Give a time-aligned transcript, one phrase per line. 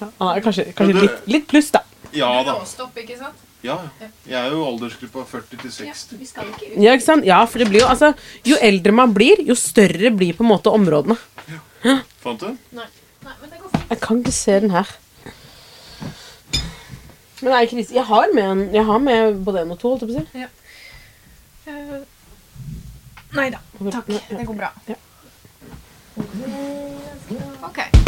[0.00, 1.80] Ja, han er kanskje, kanskje du- litt, litt pluss, da.
[2.12, 2.54] Ja da.
[2.60, 3.34] Råstopp, ikke sant?
[3.62, 4.06] Ja, ja.
[4.24, 6.16] Jeg er jo aldersgruppa 40 til 60.
[6.18, 6.76] vi skal ikke ut.
[6.82, 7.24] Ja, ikke sant?
[7.26, 8.12] Ja, for det blir jo altså
[8.46, 11.16] Jo eldre man blir, jo større blir på en måte områdene.
[12.22, 12.52] Fant du?
[12.72, 12.86] Nei.
[13.24, 13.90] Nei, men det går fint.
[13.90, 14.86] Jeg kan ikke se den her.
[17.42, 20.06] Men nei, Chris, jeg har med, en, jeg har med både en og to, holdt
[20.06, 20.46] jeg på å si.
[21.68, 22.04] Eh,
[23.36, 23.58] Nei da.
[23.90, 24.06] Takk.
[24.06, 24.70] Det går bra.
[24.88, 24.94] Ja.
[27.68, 28.07] Ok.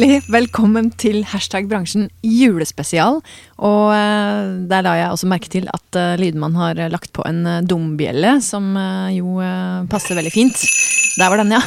[0.00, 3.18] Hjertelig velkommen til hashtag bransjen julespesial.
[3.60, 7.42] Og eh, der la jeg også merke til at eh, Lydmann har lagt på en
[7.44, 8.70] eh, dombjelle, som
[9.12, 9.44] jo
[9.92, 10.56] passer veldig fint.
[11.20, 11.60] Der var den, ja.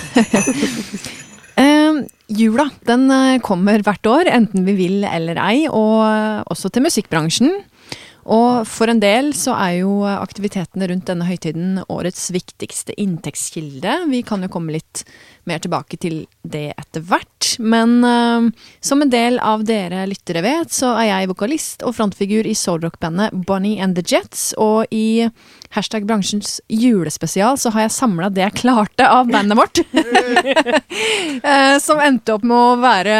[1.61, 2.01] uh,
[2.41, 3.05] jula den
[3.45, 6.01] kommer hvert år, enten vi vil eller ei, og
[6.49, 7.53] også til musikkbransjen.
[8.23, 14.03] Og for en del så er jo aktivitetene rundt denne høytiden årets viktigste inntektskilde.
[14.11, 15.03] Vi kan jo komme litt
[15.49, 17.55] mer tilbake til det etter hvert.
[17.59, 18.47] Men uh,
[18.79, 23.35] som en del av dere lyttere vet, så er jeg vokalist og frontfigur i soulrock-bandet
[23.47, 24.53] Bonnie and the Jets.
[24.61, 25.27] Og i
[25.75, 29.83] hashtag bransjens julespesial så har jeg samla det jeg klarte av bandet vårt.
[31.43, 33.15] Eh, som endte opp med å være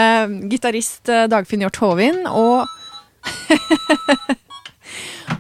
[0.52, 2.64] gitarist eh, Dagfinn Hjort Håvin og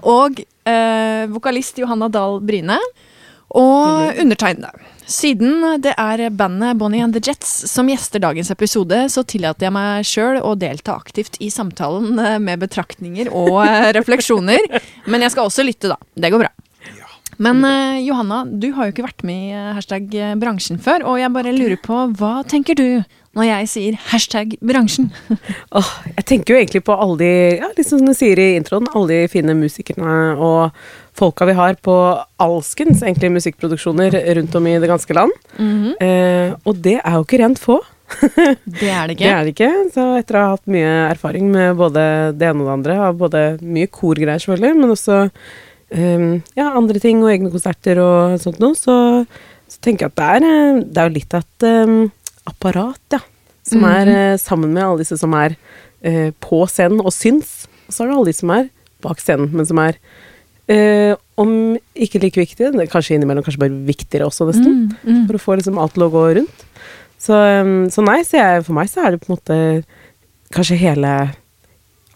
[0.01, 2.79] og eh, vokalist Johanna Dahl Bryne.
[3.53, 4.71] Og undertegnede.
[5.09, 9.75] Siden det er bandet Bonnie and the Jets som gjester dagens episode, så tillater jeg
[9.75, 14.63] meg sjøl å delta aktivt i samtalen eh, med betraktninger og eh, refleksjoner.
[15.05, 15.99] Men jeg skal også lytte, da.
[16.15, 16.53] Det går bra.
[17.43, 21.19] Men eh, Johanna, du har jo ikke vært med i eh, hashtag bransjen før, og
[21.21, 22.87] jeg bare lurer på, hva tenker du
[23.33, 25.07] når jeg sier hashtag bransjen?
[25.77, 28.85] oh, jeg tenker jo egentlig på alle de, ja, liksom som du sier i introen,
[28.93, 30.75] alle de fine musikerne og
[31.17, 31.95] folka vi har på
[32.41, 35.33] alskens egentlig musikkproduksjoner rundt om i det ganske land.
[36.01, 37.79] eh, og det er jo ikke rent få.
[38.21, 39.29] Det er det Det ikke.
[39.33, 39.69] er det ikke.
[39.93, 42.03] Så etter å ha hatt mye erfaring med både
[42.37, 45.17] det ene og det andre, av både mye korgreier selvfølgelig, men også
[45.97, 46.27] um,
[46.59, 48.97] ja, andre ting og egne konserter og sånt noe, så,
[49.71, 51.97] så tenker jeg at det er, eh, det er jo litt at um,
[52.49, 53.19] apparat, ja.
[53.63, 55.55] Som er eh, sammen med alle disse som er
[56.03, 57.63] eh, på scenen og syns.
[57.87, 58.69] Og så er det alle de som er
[59.03, 59.95] bak scenen, men som er
[60.71, 61.53] eh, om
[61.95, 65.21] ikke like viktige, kanskje innimellom kanskje bare viktigere også, nesten Mm, mm.
[65.27, 66.65] for å få liksom alt til å gå rundt.
[67.23, 67.33] Så,
[67.63, 69.57] um, så nei, så jeg, for meg så er det på en måte
[70.51, 71.13] kanskje hele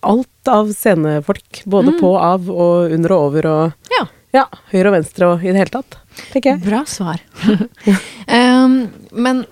[0.07, 1.63] Alt av scenefolk.
[1.65, 1.99] Både Mm.
[1.99, 4.03] på, av og under og over og Ja.
[4.33, 5.97] ja, høyre og venstre og i det hele tatt,
[6.31, 6.61] tenker jeg.
[6.63, 7.19] Bra svar.
[8.27, 9.45] um, men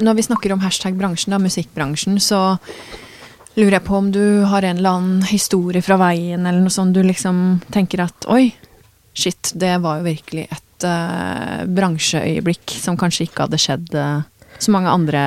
[0.00, 2.40] når vi snakker om hashtag bransjen, da, musikkbransjen, så
[3.58, 6.96] lurer jeg på om du har en eller annen historie fra veien, eller noe sånt
[6.96, 8.50] du liksom tenker at oi,
[9.12, 14.24] shit, det var jo virkelig et uh, bransjeøyeblikk som kanskje ikke hadde skjedd uh,
[14.56, 15.22] så mange andre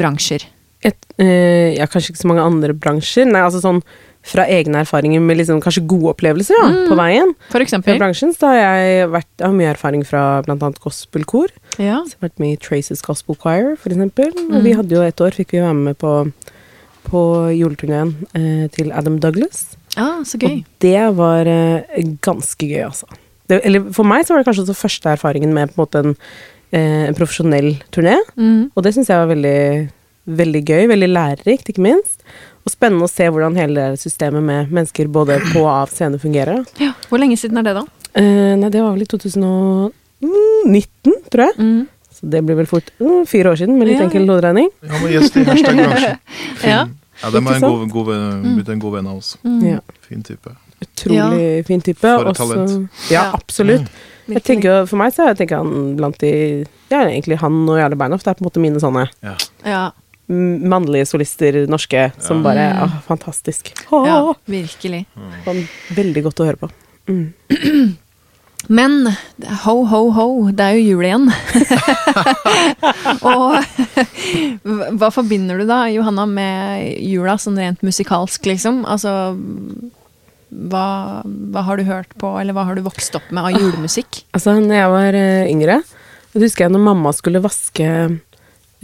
[0.00, 0.46] bransjer.
[0.86, 3.26] Et, eh, ja, kanskje ikke så mange andre bransjer.
[3.28, 3.82] Nei, altså sånn
[4.26, 6.88] fra egne erfaringer med liksom kanskje gode opplevelser da, Mm.
[6.90, 7.34] på veien.
[7.46, 7.98] For Fra eksempel.
[8.00, 11.48] bransjen så har jeg vært, jeg har mye erfaring fra annet gospelkor.
[11.78, 12.00] Ja.
[12.02, 14.32] Så jeg har vært med i Traces Gospel Choir, for eksempel.
[14.34, 14.62] Mm.
[14.64, 16.12] vi hadde jo et år, fikk vi være med på,
[17.06, 17.22] på
[17.54, 19.76] juleturneen eh, til Adam Douglas.
[19.96, 20.58] Ah, så gøy.
[20.58, 23.06] Og det var eh, ganske gøy, altså.
[23.48, 26.02] Det, eller for meg så var det kanskje også første erfaringen med på en måte
[26.02, 26.16] en,
[26.74, 28.16] eh, en profesjonell turné.
[28.36, 28.72] Mm.
[28.74, 29.88] Og det syns jeg var veldig,
[30.26, 32.24] veldig gøy, veldig lærerikt, ikke minst.
[32.66, 36.64] Og spennende å se hvordan hele systemet med mennesker både på og av scene fungerer.
[36.82, 36.92] Ja.
[37.08, 37.84] Hvor lenge siden er det, da?
[38.18, 39.92] Eh, nei, det var vel i 2019,
[41.30, 41.54] tror jeg.
[41.62, 41.84] Mm.
[42.16, 44.70] Så det blir vel fort mm, fire år siden, med litt Ja, enkel hoderegning.
[44.88, 46.18] Han var gjest i hashtag bransjen.
[46.72, 46.80] Ja.
[47.22, 49.34] Ja, de er en god, god, venn- blitt en god venn av oss.
[49.46, 49.60] Mm.
[49.64, 49.78] Ja.
[50.04, 50.50] Fin type.
[50.84, 52.02] Utrolig fin type.
[52.04, 52.74] For et talent.
[53.08, 53.22] Ja, Ja.
[53.38, 53.86] absolutt.
[54.26, 56.32] Jeg tenker, for meg så er jeg tenker han blant de
[56.90, 58.24] Ja, egentlig han og Jarle Beinhoff.
[58.26, 59.36] Det er på en måte mine sånne Ja.
[60.28, 62.42] Mannlige solister, norske, som Ja.
[62.42, 63.70] bare ah, Fantastisk.
[63.90, 65.04] ja, virkelig.
[65.44, 65.60] sånn,
[65.94, 66.70] veldig godt å høre på.
[67.06, 67.28] Mm.
[68.68, 69.06] Men
[69.62, 71.28] ho, ho, ho, det er jo jul igjen.
[73.30, 73.62] og
[74.98, 78.82] hva forbinder du da, Johanna, med jula sånn rent musikalsk, liksom?
[78.88, 79.12] Altså
[80.50, 84.24] hva, hva har du hørt på, eller hva har du vokst opp med av julemusikk?
[84.34, 85.78] Altså, når jeg var eh, yngre,
[86.34, 87.86] da husker jeg når mamma skulle vaske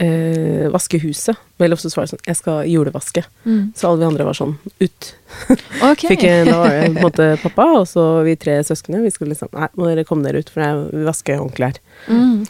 [0.01, 1.37] eh, vaske huset.
[1.61, 3.23] Veldig ofte lovte å svare sånn Jeg skal julevaske.
[3.45, 3.61] Mm.
[3.77, 5.13] Så alle vi andre var sånn ut.
[5.83, 6.13] Okay.
[6.13, 9.03] Fikk, en, da var det på en måte pappa, og så vi tre søsknene.
[9.03, 11.79] Vi skulle liksom Nei, må dere komme dere ut, for jeg vil vaske håndklær.
[12.07, 12.45] Mm.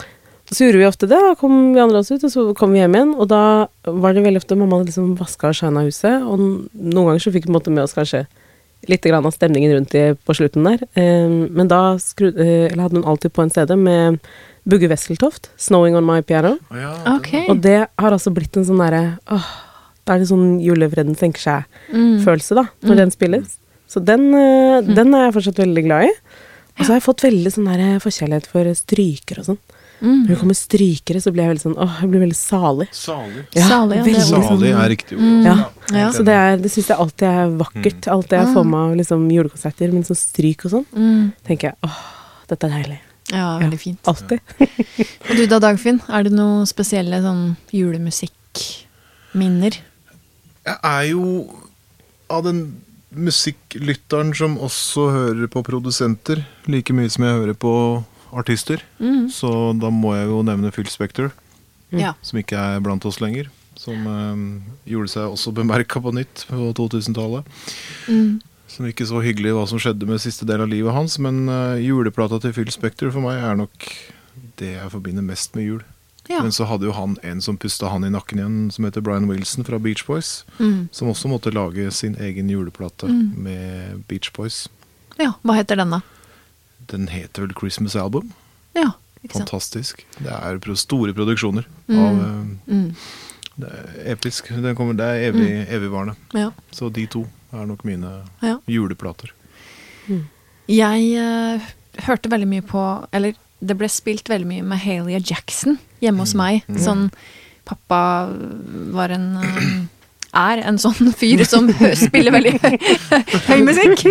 [0.52, 2.82] Så gjorde vi ofte det, da kom vi andre også ut, og så kom vi
[2.82, 3.12] hjem igjen.
[3.16, 3.42] Og da
[3.88, 7.32] var det veldig ofte mamma hadde liksom vaska og shina huset, og noen ganger så
[7.34, 8.26] fikk vi med oss kanskje
[8.88, 10.84] litt grann av stemningen rundt i på slutten der.
[11.00, 14.20] Eh, men da skru, eh, eller hadde hun alltid på en CD med
[14.66, 16.58] Bugge Wesseltoft, 'Snowing On My Piano'.
[16.70, 17.46] Oh, ja, okay.
[17.48, 19.44] Og det har altså blitt en sånn derre åh,
[20.06, 22.56] Det er litt sånn julefreden senker seg-følelse, Mm.
[22.56, 23.56] da, når den spilles.
[23.88, 26.10] Så den, eh, den er jeg fortsatt veldig glad i.
[26.78, 29.58] Og så har jeg fått veldig sånn der forkjærlighet for stryker og sånn.
[30.02, 30.26] Mm.
[30.26, 32.88] Når det kommer strykere, så blir jeg veldig sånn åh, jeg blir veldig salig.
[32.92, 33.44] Salig.
[33.54, 35.22] Salig, ja, veldig salig sånn- er riktig ord.
[35.24, 35.44] Mm.
[35.44, 35.56] Ja.
[35.92, 36.10] Ja.
[36.10, 38.00] Så det, er- det syns jeg alltid er vakkert.
[38.08, 40.86] Alltid jeg får med av liksom julekonserter men sånn stryk og sånn.
[40.94, 41.32] Mm.
[41.46, 41.98] tenker jeg åh,
[42.48, 42.98] dette er deilig.
[43.32, 44.00] Ja, veldig fint.
[44.10, 44.40] Alltid.
[45.30, 46.00] Og du da, Dagfinn?
[46.12, 49.78] Er det noen spesielle sånn julemusikkminner?
[50.64, 51.24] Jeg er jo
[52.32, 52.60] av den
[53.14, 57.72] musikklytteren som også hører på produsenter, like mye som jeg hører på
[58.34, 58.82] artister.
[58.98, 59.28] Mm.
[59.32, 61.30] Så da må jeg jo nevne Phil Spector,
[61.94, 62.14] Ja.
[62.26, 63.46] som ikke er blant oss lenger.
[63.78, 64.36] Som øh,
[64.86, 67.46] gjorde seg også bemerka på nytt på 2000-tallet.
[68.08, 68.40] Mm.
[68.74, 71.76] Som ikke så hyggelig hva som skjedde med siste del av livet hans, men uh,
[71.78, 73.86] juleplata til Phil Spector for meg er nok
[74.58, 75.82] det jeg forbinder mest med jul.
[76.26, 76.40] Ja.
[76.40, 79.28] Men så hadde jo han en som pusta han i nakken igjen, som heter Brian
[79.28, 80.44] Wilson fra Beach Boys.
[80.58, 80.88] Mm.
[80.90, 83.34] Som også måtte lage sin egen juleplate Mm.
[83.44, 84.68] med Beach Boys.
[85.18, 85.34] ja.
[85.44, 86.00] Hva heter den, da?
[86.88, 88.32] Den heter vel Christmas Album.
[88.74, 88.92] Ja,
[89.22, 89.50] ikke sant.
[89.50, 90.04] Fantastisk.
[90.18, 91.64] Det er store produksjoner.
[91.88, 91.98] Mm.
[91.98, 92.94] Av, uh, Mm.
[93.58, 94.48] det er episk.
[94.48, 96.16] Den kommer, det er evig, evigvarende.
[96.32, 96.50] Ja.
[96.72, 98.10] Så de to er nok mine
[98.42, 98.58] Ja.
[98.70, 99.32] juleplater.
[100.68, 101.60] Jeg uh,
[102.06, 102.80] hørte veldig mye på
[103.12, 103.34] Eller
[103.64, 106.66] det ble spilt veldig mye med Halia Jackson hjemme hos meg.
[106.76, 107.06] Sånn
[107.64, 108.28] Pappa
[108.92, 109.86] var en uh,
[110.34, 111.70] er en sånn fyr som
[112.06, 112.74] spiller veldig høy,
[113.48, 114.02] høy musikk.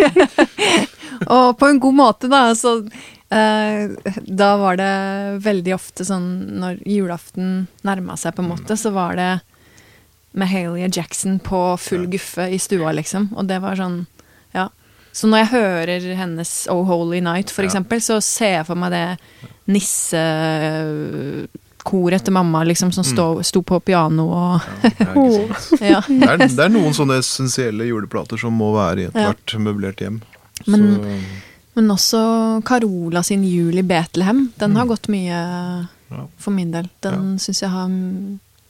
[1.35, 2.47] Og på en god måte, da.
[2.57, 4.93] Så uh, da var det
[5.45, 6.29] veldig ofte sånn
[6.63, 9.31] når julaften nærma seg, på en måte, så var det
[10.33, 13.29] med Halia Jackson på full guffe i stua, liksom.
[13.37, 14.05] Og det var sånn
[14.53, 14.69] Ja.
[15.13, 17.69] Så når jeg hører hennes Oh Holy Night, for Ja.
[17.69, 19.19] eksempel, så ser jeg for meg det
[21.83, 24.61] nissekoret til mamma, liksom, som stå, sto på piano og
[24.99, 25.13] Ja?
[25.93, 26.01] Ja.
[26.07, 29.09] Det, er, det er noen sånne essensielle juleplater som må være i Ja.
[29.33, 30.21] ethvert møblert hjem.
[30.67, 31.19] Men- Så,
[31.75, 34.51] Men også Carola sin Jul i Betlehem.
[34.59, 36.87] Den har gått mye ja, for min del.
[37.01, 37.87] Den synes jeg har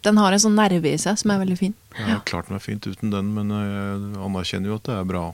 [0.03, 1.73] Den har en sånn nerve i seg som er veldig fin.
[1.95, 5.25] har klart er fint uten den, men jeg anerkjenner jo at det er bra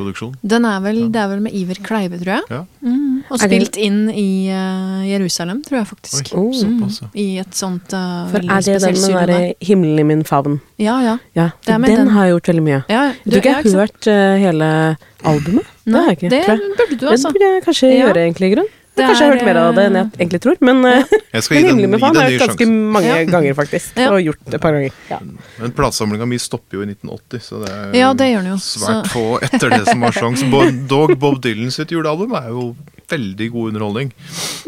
[0.00, 0.34] produksjon.
[0.42, 2.44] Den er vel, Det er vel med Iver Kleive, tror jeg.
[2.50, 2.60] Ja.
[2.82, 3.22] Mm.
[3.30, 6.32] Og spilt inn i uh, Jerusalem, tror jeg faktisk.
[6.34, 6.52] Oi, Oh.
[6.56, 7.08] såpass, ja.
[7.20, 10.24] I et sånt uh, For veldig er det den med den derre 'Himmelen i min
[10.24, 10.60] favn'?
[10.78, 11.18] Ja, ja.
[11.36, 12.14] Ja, Det er med den, den.
[12.14, 12.80] har jeg gjort veldig mye.
[12.88, 15.66] ja Jeg tror ikke jeg ja, har hørt uh, hele albumet.
[15.84, 16.44] Det har jeg ikke, det
[16.78, 17.32] burde du, Det altså.
[17.32, 18.06] burde jeg kanskje Ja.
[18.06, 18.70] gjøre, egentlig, i grunn.
[18.96, 21.04] Det Jeg har hørt mer av det enn jeg egentlig tror, men ja.
[21.32, 22.66] Jeg skal gi den, med gi faen den har jeg hørt ganske
[22.96, 23.24] mange Ja.
[23.30, 23.96] ganger, faktisk.
[23.96, 24.08] Ja.
[24.12, 24.92] Og gjort det et par ganger.
[25.08, 25.18] Ja.
[25.60, 28.58] Men platesamlinga mi stopper jo i 1980, så det er Ja, det gjør den jo.
[28.58, 30.42] svært Så- få etter det som har sjans.
[30.90, 32.74] Dog Bob Dylan sitt julealbum er jo
[33.10, 34.12] veldig god underholdning.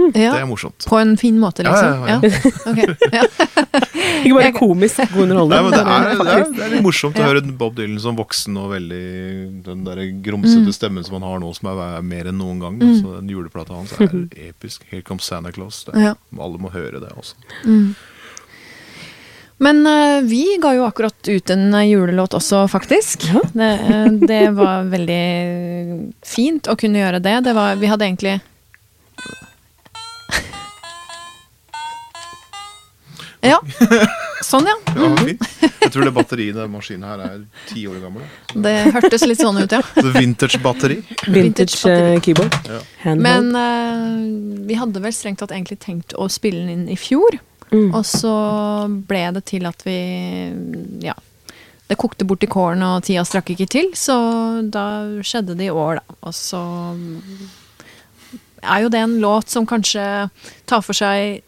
[0.03, 0.85] Ja, Det er morsomt.
[0.89, 2.07] På en fin måte, Ja, liksom.
[2.07, 2.19] ja, ja.
[2.73, 3.13] ok.
[3.13, 3.23] ja.
[4.23, 5.65] Ikke bare komisk god Nei, underholdning.
[5.65, 8.59] men det, er, det, er, det er litt morsomt å høre Bob Dylan som voksen
[8.61, 9.03] og veldig
[9.67, 10.75] Den der grumsete Mm.
[10.77, 12.77] stemmen som han har nå, som er, er mer enn noen gang.
[12.79, 12.95] Mm.
[13.01, 14.13] Så den juleplata hans er
[14.49, 14.85] episk.
[14.91, 15.85] Here Comes Santa Claus.
[15.89, 16.15] Det, Ja.
[16.39, 17.35] Alle må høre det også.
[17.65, 17.95] Mm.
[19.63, 23.29] Men uh, vi ga jo akkurat ut en eh, julelåt også, faktisk.
[23.31, 23.41] Ja.
[23.53, 25.23] Det, eh, det var veldig
[26.27, 27.41] fint å kunne gjøre det.
[27.47, 28.41] det var, vi hadde egentlig
[33.53, 33.61] Ja.
[34.43, 34.75] Sånn, ja.
[34.99, 35.47] Mm fint.
[35.83, 37.39] Jeg tror det batteriet i den maskinen her er
[37.71, 38.23] ti år gammel.
[38.67, 39.83] Det hørtes litt sånn ut, ja.
[40.19, 40.99] Vintage-batteri.
[41.31, 42.55] Vintage eh, keyboard.
[42.67, 42.81] Ja.
[43.15, 47.39] Men uh, vi hadde vel strengt tatt egentlig tenkt å spille den inn i fjor.
[47.73, 47.91] Mm.
[47.97, 48.33] Og så
[49.09, 49.99] ble det til at vi
[51.05, 51.17] Ja.
[51.89, 54.15] Det kokte bort i kålen, og tida strakk ikke til, så
[54.65, 56.15] da skjedde det i år, da.
[56.25, 56.61] Og så
[58.63, 60.05] er jo det en låt som kanskje
[60.65, 61.43] tar for seg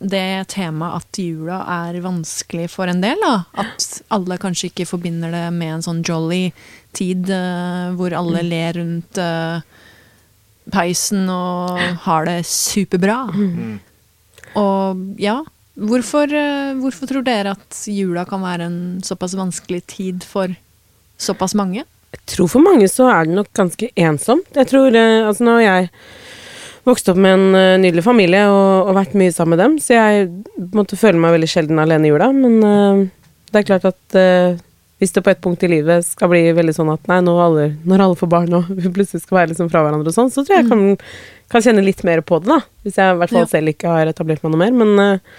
[0.00, 3.20] det temaet at jula er vanskelig for en del.
[3.20, 3.44] da.
[3.60, 6.50] At alle kanskje ikke forbinder det med en sånn jolly
[6.96, 9.60] tid uh, hvor alle ler rundt uh,
[10.72, 13.20] peisen og har det superbra.
[14.58, 15.38] Og ja,
[15.78, 20.52] hvorfor, eh, hvorfor tror dere at jula kan være en såpass vanskelig tid for
[21.20, 21.84] såpass mange?
[22.10, 24.50] Jeg tror for mange så er det nok ganske ensomt.
[24.56, 25.90] Jeg tror, eh, altså Nå har jeg
[26.88, 29.98] vokst opp med en eh, nydelig familie og, og vært mye sammen med dem, så
[29.98, 30.28] jeg
[30.74, 32.30] måtte føle meg veldig sjelden alene i jula.
[32.34, 33.04] Men uh,
[33.50, 34.58] det er klart at eh,
[35.00, 37.66] hvis det på et punkt i livet skal bli veldig sånn at nei, nå alle,
[37.88, 40.44] når alle får barn og vi plutselig skal være liksom fra hverandre og sånn, så
[40.44, 40.82] tror jeg jeg kan,
[41.54, 42.60] kan kjenne litt mer på det, da.
[42.84, 43.50] Hvis jeg i hvert fall Ja.
[43.54, 44.74] selv ikke har etablert meg noe mer.
[44.76, 45.38] Men uh,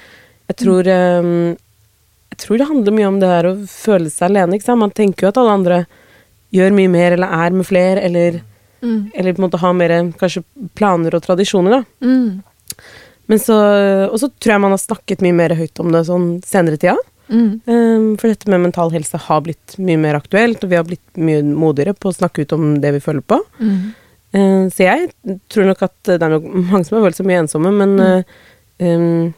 [0.52, 1.30] jeg tror um,
[2.32, 4.82] Jeg tror det handler mye om det der å føle seg alene, ikke sant.
[4.82, 5.80] Man tenker jo at alle andre
[6.56, 8.42] gjør mye mer, eller er med flere, eller,
[8.82, 9.12] Mm.
[9.14, 10.42] eller på en måte har mer kanskje
[10.74, 12.08] planer og tradisjoner, da.
[12.08, 12.40] Mm.
[13.30, 13.54] Men så
[14.10, 16.82] Og så tror jeg man har snakket mye mer høyt om det sånn senere i
[16.82, 16.96] tida.
[17.32, 17.62] Mm.
[17.66, 21.20] Um, for dette med mental helse har blitt mye mer aktuelt, og vi har blitt
[21.20, 23.40] mye modigere på å snakke ut om det vi føler på.
[23.62, 23.82] Mm.
[24.36, 26.38] Uh, så jeg tror nok at det er
[26.72, 28.42] mange som har følt seg mye ensomme, men uh,
[28.84, 29.32] um,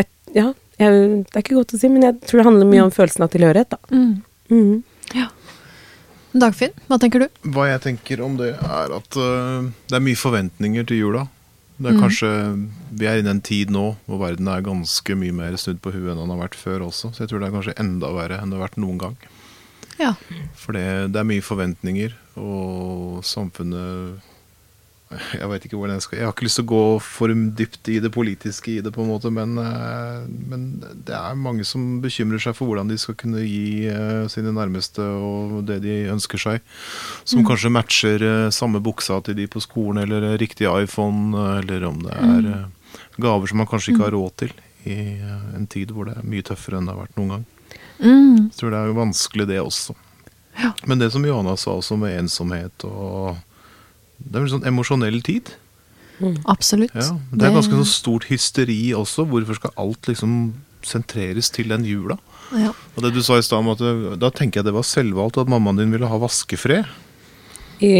[0.00, 0.50] et, Ja,
[0.80, 3.28] jeg, det er ikke godt å si, men jeg tror det handler mye om følelsen
[3.28, 4.02] av tilhørighet, da.
[4.52, 4.82] Mm.
[5.16, 5.30] Ja.
[6.36, 7.30] Dagfinn, hva tenker du?
[7.54, 11.28] Hva jeg tenker om det, er at uh, det er mye forventninger til jula.
[11.78, 12.00] Det er Mm.
[12.00, 15.80] kanskje, Vi er inne i en tid nå hvor verden er ganske mye mer snudd
[15.82, 17.12] på huet enn den har vært før også.
[17.12, 19.16] Så jeg tror det er kanskje enda verre enn det har vært noen gang.
[19.98, 20.14] Ja.
[20.54, 24.20] For det, det er mye forventninger, og samfunnet
[25.06, 27.90] Jeg vet ikke hvordan jeg skal Jeg har ikke lyst til å gå for dypt
[27.92, 32.00] i det politiske i det, på en måte, men, eh, men det er mange som
[32.02, 36.42] bekymrer seg for hvordan de skal kunne gi eh, sine nærmeste og det de ønsker
[36.42, 36.66] seg.
[37.22, 42.02] Som kanskje matcher eh, samme buksa til de på skolen, eller riktig iPhone, eller om
[42.02, 44.98] det er eh, gaver som man kanskje ikke har råd til i
[45.54, 47.46] en tid hvor det er mye tøffere enn det har vært noen gang.
[48.02, 48.36] Mm.
[48.50, 49.94] Jeg tror det er jo vanskelig, det også.
[50.56, 50.74] Ja.
[50.86, 53.36] Men det som Johanna sa også med ensomhet og
[54.18, 55.52] Det er vel sånn emosjonell tid.
[56.48, 56.94] Absolutt.
[56.96, 57.16] Ja.
[57.32, 59.26] Det er ganske sånn stort hysteri også.
[59.28, 60.54] Hvorfor skal alt liksom
[60.86, 62.18] sentreres til den jula?
[62.54, 62.70] ja.
[62.94, 63.80] Og det du sa i stad om at
[64.22, 66.86] Da tenker jeg det var selvvalgt at mammaen din ville ha vaskefred.
[67.76, 67.90] I,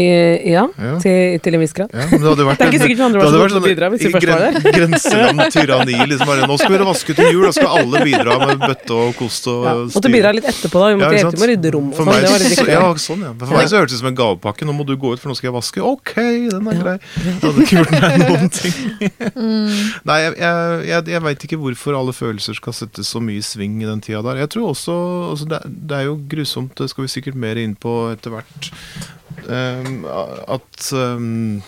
[0.49, 0.93] ja, Ja.
[1.03, 1.91] til, til en viss grad.
[1.93, 3.61] Ja, det hadde vært Det er ikke sikkert andre det hadde var så gode til
[3.61, 4.71] å bidra hvis de i først var der.
[4.77, 5.97] Grenseland tyranni.
[6.11, 9.47] Liksom Nå skal vi vaske til jul, da skal alle bidra med bøtte og kost
[9.51, 9.73] og Ja.
[9.97, 10.87] Måtte bidra litt etterpå, da.
[10.89, 12.09] Vi måtte hjelpe til med å rydde rom For sånn.
[12.09, 13.33] meg, Det ja, sånn, ja.
[13.37, 14.65] For meg så hørtes det som en gavepakke.
[14.65, 15.83] Nå må du gå ut, for nå skal jeg vaske.
[15.85, 16.13] Ok,
[16.49, 16.97] den er grei.
[17.21, 18.77] Jeg hadde ikke gjort meg noen ting.
[20.07, 23.45] Nei, jeg, jeg, jeg, jeg veit ikke hvorfor alle følelser skal settes så mye i
[23.45, 24.41] sving i den tida der.
[24.43, 24.97] Jeg tror også
[25.35, 28.71] altså det, det er jo grusomt, det skal vi sikkert mer inn på etter hvert,
[29.47, 31.59] at ehm,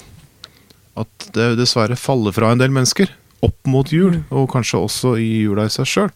[0.99, 3.11] at det dessverre faller fra en del mennesker
[3.45, 6.09] opp mot jul, og kanskje også i jula i seg sjøl.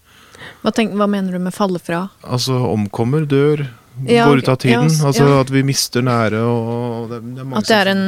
[0.63, 2.07] Hva, hva mener du med falle fra?
[2.23, 3.63] Altså omkommer, dør,
[4.07, 4.89] Ja, går ut av tiden.
[4.89, 5.39] ja, altså ja.
[5.43, 8.05] at vi mister nære og det, det At det er en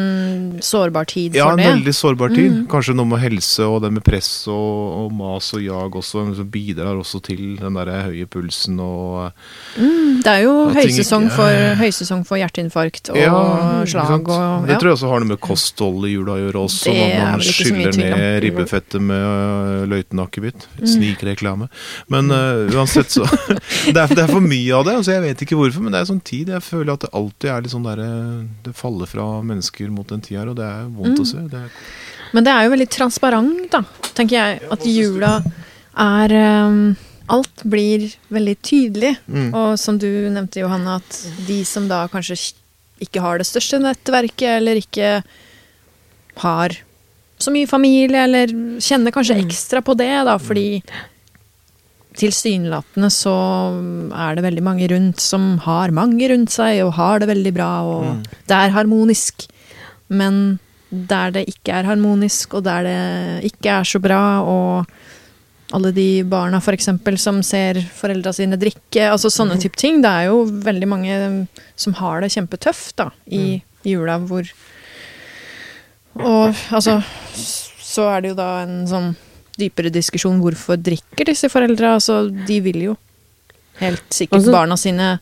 [0.65, 2.51] sårbar tid ja, for en veldig sårbar tid.
[2.51, 2.63] Mm.
[2.71, 6.49] Kanskje noe med helse og det med press og, og mas og jag også, som
[6.51, 9.31] bidrar også til den der høye pulsen og
[9.75, 14.89] Mm, det er jo høysesong, ting for, høysesong for hjerteinfarkt og slag og Det tror
[14.89, 16.93] jeg også har noe med kosthold i jula å gjøre også.
[16.93, 20.67] Det når man skyller ned ribbefettet med uh, løytenakebitt.
[20.79, 20.87] Mm.
[20.93, 21.67] Snikreklame.
[22.11, 23.27] Men uh, uansett så
[23.93, 24.95] det, er, det er for mye av det.
[25.01, 26.49] Altså, jeg vet ikke hvorfor, men det er sånn tid.
[26.53, 28.07] Jeg føler at det alltid er litt sånn derre
[28.63, 31.23] Det faller fra mennesker mot den tida her, og det er vondt Mm.
[31.23, 31.37] å se.
[31.51, 31.69] Det er,
[32.33, 33.81] Men det er jo veldig transparent, da,
[34.13, 34.61] tenker jeg.
[34.71, 35.43] At jula
[35.97, 36.35] er
[36.67, 36.95] um,
[37.27, 39.15] Alt blir veldig tydelig.
[39.27, 39.47] mm.
[39.55, 42.53] Og som du nevnte, Johanne, at de som da kanskje
[43.01, 45.23] ikke har det største nettverket, eller ikke
[46.43, 46.75] har
[47.39, 48.47] så mye familie, eller
[48.79, 50.81] kjenner kanskje ekstra på det, da, fordi
[52.19, 53.33] tilsynelatende så
[54.15, 57.71] er det veldig mange rundt som har mange rundt seg, og har det veldig bra,
[57.83, 58.23] og Mm.
[58.47, 59.47] det er harmonisk.
[60.09, 60.59] Men
[60.91, 64.85] der det ikke er harmonisk, og der det ikke er så bra, og
[65.73, 70.01] alle de barna eksempel som ser foreldra sine drikke, altså sånne type ting.
[70.01, 74.45] Det er jo veldig mange som har det kjempetøft da, i jula, hvor
[76.17, 77.03] Og altså
[77.77, 79.15] Så er det jo da en sånn
[79.57, 81.95] dypere diskusjon hvorfor drikker disse foreldra?
[81.99, 82.97] Altså, de vil jo
[83.79, 85.19] helt sikkert Altså- barna sine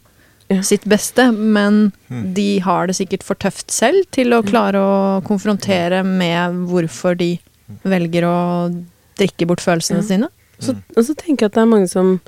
[0.50, 0.62] Ja.
[0.62, 2.34] sitt beste, men Mm.
[2.34, 7.40] de har det sikkert for tøft selv til å klare å konfrontere med hvorfor de
[7.86, 8.86] velger å
[9.18, 10.02] drikke bort følelsene Ja.
[10.04, 10.28] sine.
[10.60, 12.20] Så, og så tenker jeg at det er mange som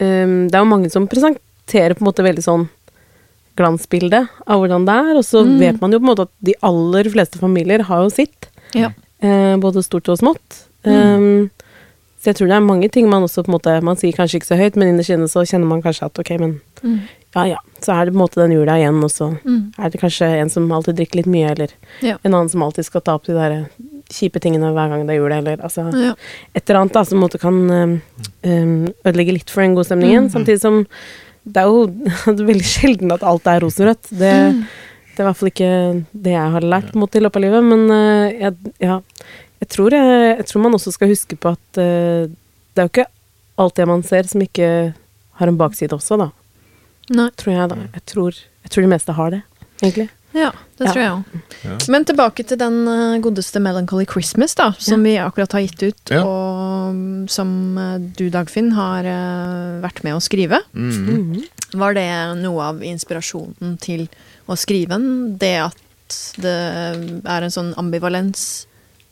[0.00, 2.68] um, Det er jo mange som presenterer på en måte veldig sånn
[3.56, 5.58] glansbilde av hvordan det er, og så Mm.
[5.58, 8.48] vet man jo på en måte at de aller fleste familier har jo sitt.
[8.74, 8.88] Ja.
[9.22, 10.64] eh, både stort og smått.
[10.84, 10.92] Mm.
[10.92, 11.50] Um,
[12.22, 14.38] så jeg tror det er mange ting man også på en måte Man sier kanskje
[14.40, 16.98] ikke så høyt, men innerst inne så kjenner man kanskje at ok, men Mm.
[17.36, 19.72] ja ja, så er det på en måte den jula igjen, og så Mm.
[19.78, 21.68] er det kanskje en som alltid drikker litt mye, eller
[22.02, 22.16] Ja.
[22.24, 23.68] en annen som alltid skal ta opp de der
[24.10, 26.14] kjipe tingene hver gang det er jul, eller altså Ja.
[26.54, 28.00] et eller annet da, som på en måte kan
[28.44, 30.24] um, ødelegge litt for den gode stemningen.
[30.26, 30.30] Mm.
[30.30, 30.86] Samtidig som
[31.46, 31.86] det er jo
[32.34, 34.10] det er veldig sjelden at alt er rosenrødt.
[34.10, 34.66] Det, Mm.
[35.16, 37.62] det er i hvert fall ikke det jeg har lært mot i løpet av livet.
[37.64, 39.00] Men uh, jeg, ja,
[39.62, 42.26] jeg, tror jeg, jeg tror man også skal huske på at uh,
[42.72, 43.08] det er jo ikke
[43.62, 44.68] alt det man ser som ikke
[45.38, 46.30] har en bakside også, da.
[47.12, 47.28] Nei.
[47.38, 47.78] Tror jeg, da.
[47.98, 49.42] Jeg tror, jeg tror de meste har det,
[49.82, 50.08] egentlig.
[50.32, 50.48] Ja,
[50.80, 50.92] det Ja.
[50.92, 51.40] tror jeg òg.
[51.66, 51.76] Ja.
[51.92, 56.10] Men tilbake til den eh, godeste Melancholy Christmas, da, som vi akkurat har gitt ut,
[56.14, 56.22] Ja.
[56.24, 59.04] og mm, som eh, du, Dagfinn, har
[59.84, 60.62] vært med å skrive.
[60.72, 61.44] Mm -hmm.
[61.74, 64.08] Var det noe av inspirasjonen til
[64.48, 65.36] å skrive den?
[65.38, 65.76] Det at
[66.36, 68.66] det er en sånn ambivalens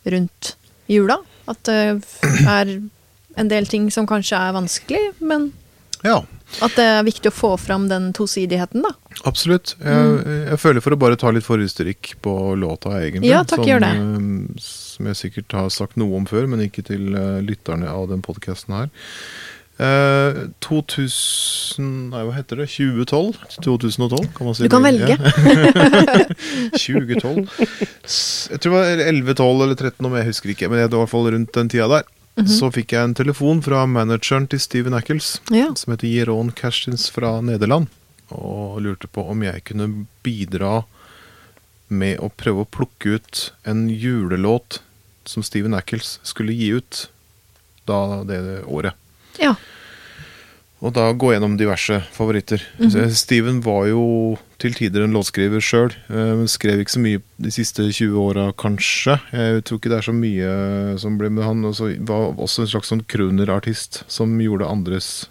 [0.07, 0.55] rundt
[0.91, 1.19] jula?
[1.51, 1.79] At det
[2.47, 2.75] er
[3.39, 5.51] en del ting som kanskje er vanskelig, men
[6.05, 6.23] Ja,
[6.65, 8.91] at det er viktig å få fram den tosidigheten, da.
[9.29, 9.75] absolutt.
[9.79, 13.29] Jeg, jeg føler for å bare ta litt forhistorikk på låta, egentlig.
[13.31, 13.91] Ja, takk, som, gjør det.
[14.01, 18.09] eh, Som jeg sikkert har sagt noe om før, men ikke til eh, lytterne av
[18.11, 18.89] den podkasten her.
[19.81, 22.67] Eh, 2000 Nei, hva heter det?
[22.69, 23.39] 2012?
[23.65, 24.67] 2012, kan man si.
[24.67, 24.93] Du kan det?
[24.99, 25.17] velge.
[26.77, 27.49] 2012.
[28.51, 30.69] Jeg tror det var 11, 12 eller 13, om jeg husker ikke.
[30.69, 32.05] Men det var i hvert fall rundt den tida der.
[32.41, 32.49] Mhm.
[32.51, 35.71] Så fikk jeg en telefon fra manageren til Steven Ackles, Ja.
[35.77, 37.89] som heter Jeroen Kerstins fra Nederland,
[38.31, 39.89] og lurte på om jeg kunne
[40.25, 40.85] bidra
[41.91, 44.79] med å prøve å plukke ut en julelåt
[45.27, 47.09] som Steven Ackles skulle gi ut
[47.91, 48.95] da det året.
[49.39, 49.55] Ja.
[50.81, 52.63] Og da gå gjennom diverse favoritter.
[52.79, 53.11] Mm -hmm.
[53.13, 57.83] Steven var jo til tider en låtskriver sjøl, men skrev ikke så mye de siste
[57.93, 59.21] 20 åra, kanskje.
[59.33, 61.63] Jeg tror ikke det er så mye som ble med han.
[61.65, 65.27] også var også en slags sånn crooner-artist som gjorde andres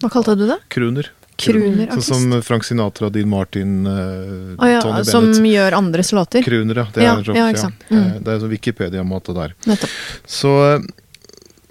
[0.00, 0.58] Hva kalte du det?
[0.68, 1.10] crooner.
[1.38, 5.52] Sånn som Frank Sinatra, Dean Martin, eh, ah, ja, Tony som Bennett.
[5.52, 6.42] gjør andres låter?
[6.42, 6.86] Crooner, ja.
[6.94, 7.74] Det Ja, er, ja, ja, sant.
[7.90, 7.98] Mm.
[7.98, 9.54] Eh, Det er sånn Wikipedia-måte der.
[9.66, 9.90] Nettopp.
[10.26, 10.84] Så,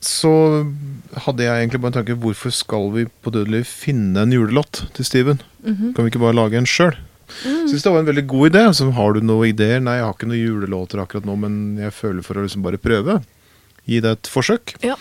[0.02, 0.66] så
[1.26, 5.08] hadde jeg egentlig bare en tanke hvorfor skal vi på Dødelig finne en julelåt til
[5.08, 5.42] Steven?
[5.66, 5.94] Mhm.
[5.96, 6.96] Kan vi ikke bare lage en sjøl?
[7.46, 7.68] Mm.
[7.70, 8.64] Syns det var en veldig god idé.
[8.76, 9.80] Så har du noen ideer?
[9.84, 12.82] Nei, jeg har ikke noen julelåter akkurat nå, men jeg føler for å liksom bare
[12.82, 13.22] prøve.
[13.88, 14.76] Gi det et forsøk.
[14.84, 14.98] Ja.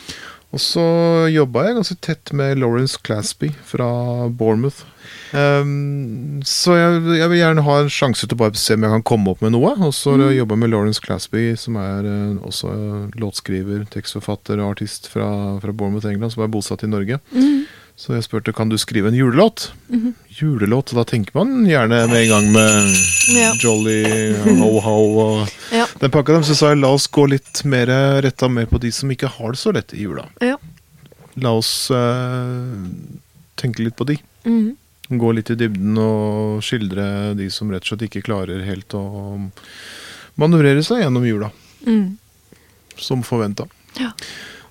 [0.50, 0.82] Og så
[1.30, 3.90] jobba jeg ganske tett med Lawrence Clasby fra
[4.28, 4.82] Bournemouth.
[5.32, 8.94] Ehm, så jeg, jeg vil gjerne ha en sjanse til å bare se om jeg
[8.96, 9.74] kan komme opp med noe.
[9.78, 10.24] Og så mm.
[10.38, 12.72] jobba med Lawrence Clasby, som er uh, også
[13.20, 15.28] låtskriver, tekstforfatter og artist fra,
[15.62, 17.20] fra Bournemouth, England, som er bosatt i Norge.
[17.34, 17.68] Mm.
[18.00, 19.70] Så jeg spurte kan du skrive en julelåt.
[19.92, 20.14] Mhm.
[20.40, 22.94] Julelåt, og da tenker man gjerne med en gang med
[23.36, 23.50] Ja.
[23.60, 25.84] Jolly, Ho-Ho og Ja.
[26.00, 26.46] den pakka dem.
[26.48, 27.92] Så sa jeg la oss gå litt mer
[28.24, 30.24] retta mer på de som ikke har det så lett i jula.
[30.40, 30.56] Ja.
[31.36, 32.88] La oss uh,
[33.60, 34.16] tenke litt på de.
[34.48, 34.76] Mhm.
[35.10, 39.02] Gå litt i dybden og skildre de som rett og slett ikke klarer helt å
[40.38, 41.50] manøvrere seg gjennom jula,
[41.86, 42.16] Mm.
[42.96, 43.66] som forventa.
[43.98, 44.12] Ja.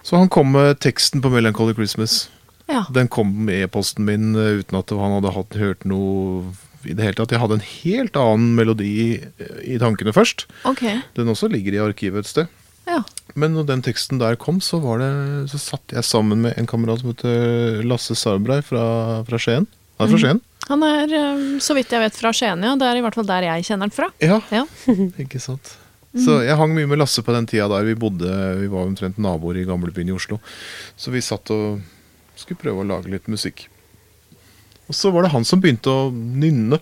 [0.04, 2.30] Så han kom med teksten på Melancholy Christmas.
[2.70, 2.86] Ja.
[2.94, 6.54] Den kom med e-posten min eh, uten at han hadde hatt, hørt noe
[6.86, 7.32] i det hele tatt.
[7.34, 9.20] Jeg hadde en helt annen melodi
[9.66, 10.46] i tankene først.
[10.70, 11.02] Okay.
[11.18, 12.48] Den også ligger i arkivet et sted.
[12.88, 13.02] Ja.
[13.36, 15.10] Men når den teksten der kom, så, var det,
[15.52, 19.68] så satt jeg sammen med en kamerat som heter Lasse Sarbrei fra, fra Skien.
[20.00, 20.42] Han er fra Skien.
[20.70, 22.76] Han er, eh, så vidt jeg vet, fra Skien, ja.
[22.80, 24.10] Det er i hvert fall der jeg kjenner han fra.
[24.24, 24.66] Ja, Ja.
[25.24, 25.76] ikke sant.
[26.18, 28.30] Så jeg hang mye med Lasse på den tida der vi bodde.
[28.58, 30.40] Vi var omtrent naboer i gamlebyen i Oslo.
[30.98, 31.84] Så vi satt og
[32.40, 33.68] skulle prøve å lage litt musikk.
[34.90, 36.80] Og så var det han som begynte å nynne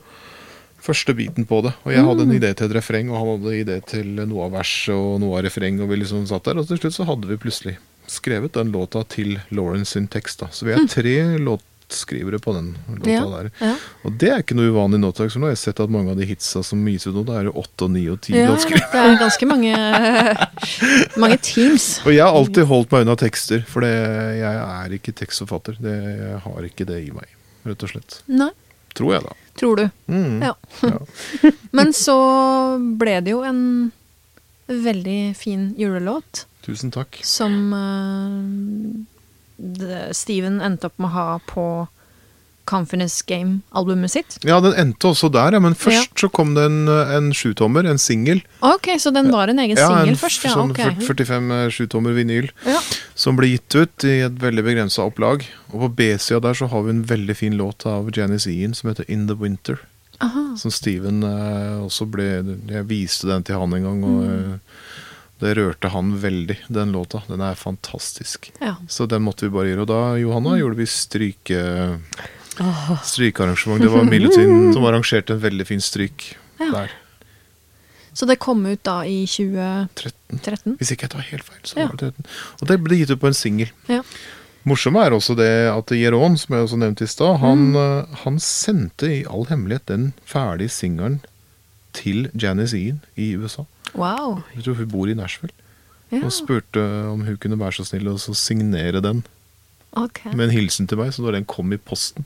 [0.80, 1.74] første biten på det.
[1.84, 4.56] Og jeg hadde en idé til et refreng, og han hadde idé til noe av
[4.62, 6.62] verset og noe av refreng, og vi liksom satt der.
[6.62, 7.76] Og til slutt så hadde vi plutselig
[8.08, 10.40] skrevet den låta til Lawrence sin tekst.
[10.40, 10.48] da.
[10.56, 11.18] Så vi er tre
[11.88, 13.26] låtskrivere på den låta Ja.
[13.26, 13.52] der.
[13.62, 13.76] Ja.
[14.04, 15.36] Og det er ikke noe uvanlig nå til dags.
[15.36, 17.54] Jeg har sett at mange av de hitsa som gis ut nå, da er det
[17.56, 18.92] åtte og ni og ti Ja, låtskrivere.
[18.92, 19.74] det er ganske mange,
[21.18, 22.02] mange teams.
[22.06, 23.94] Og jeg har alltid holdt meg unna tekster, for det,
[24.40, 25.78] jeg er ikke tekstforfatter.
[25.80, 27.28] Det, jeg har ikke det i meg,
[27.66, 28.22] rett og slett.
[28.28, 28.52] Nei,
[28.98, 29.34] Tror jeg, da.
[29.56, 29.90] tror du.
[30.10, 30.42] Mm.
[30.42, 30.54] Ja.
[30.82, 31.00] Ja.
[31.72, 32.18] Men så
[32.98, 33.92] ble det jo en
[34.68, 37.20] veldig fin julelåt Tusen takk.
[37.24, 39.06] som det-
[40.14, 41.64] Steven endte opp med å ha på
[42.68, 44.34] Confidence Game-albumet sitt.
[44.44, 47.98] Ja, den endte også der, ja, men først så kom det en, en sjutommer, en
[48.02, 48.42] singel.
[48.60, 50.52] Ok, så den var en egen Ja, singel først, ja.
[50.52, 50.92] sånn okay.
[51.00, 52.82] 40 45 sjutommer vinyl, Ja.
[53.16, 55.48] som ble gitt ut i et veldig begrensa opplag.
[55.72, 58.92] Og på B-sida der så har vi en veldig fin låt av Janice Ian som
[58.92, 59.80] heter In The Winter.
[60.20, 60.44] Aha.
[60.60, 62.24] Som Steven eh, også ble
[62.68, 64.60] Jeg viste den til han en gang, og Mm.
[65.40, 67.22] Det rørte han veldig, den låta.
[67.28, 68.52] Den er fantastisk.
[68.62, 68.76] Ja.
[68.90, 69.82] Så den måtte vi bare gjøre.
[69.86, 71.60] Og da, Johanna, gjorde vi stryke...
[73.04, 73.82] strykearrangement.
[73.82, 76.72] Det var Milutin som arrangerte en veldig fin stryk Ja.
[76.74, 76.92] der.
[78.18, 80.40] Så det kom ut da i 2013?
[80.42, 80.78] 13.
[80.80, 81.86] Hvis ikke jeg tar helt feil, så Ja.
[81.92, 82.26] var det 13.
[82.62, 83.70] Og det ble gitt ut på en singel.
[83.88, 84.02] Ja.
[84.66, 87.76] Morsomme er også det at Jeroen, som jeg også nevnte i stad, han, Mm.
[87.78, 91.22] eh, han sendte i all hemmelighet den ferdige singelen
[91.94, 93.64] til Janice Ian i USA.
[93.98, 94.44] Wow.
[94.56, 95.54] Jeg tror hun bor i Nashville.
[96.12, 96.80] Ja, Og spurte
[97.12, 99.24] om hun kunne være så snill å så signere den
[99.98, 100.32] Okay.
[100.36, 101.12] med en hilsen til meg.
[101.16, 102.26] Så da den kom i posten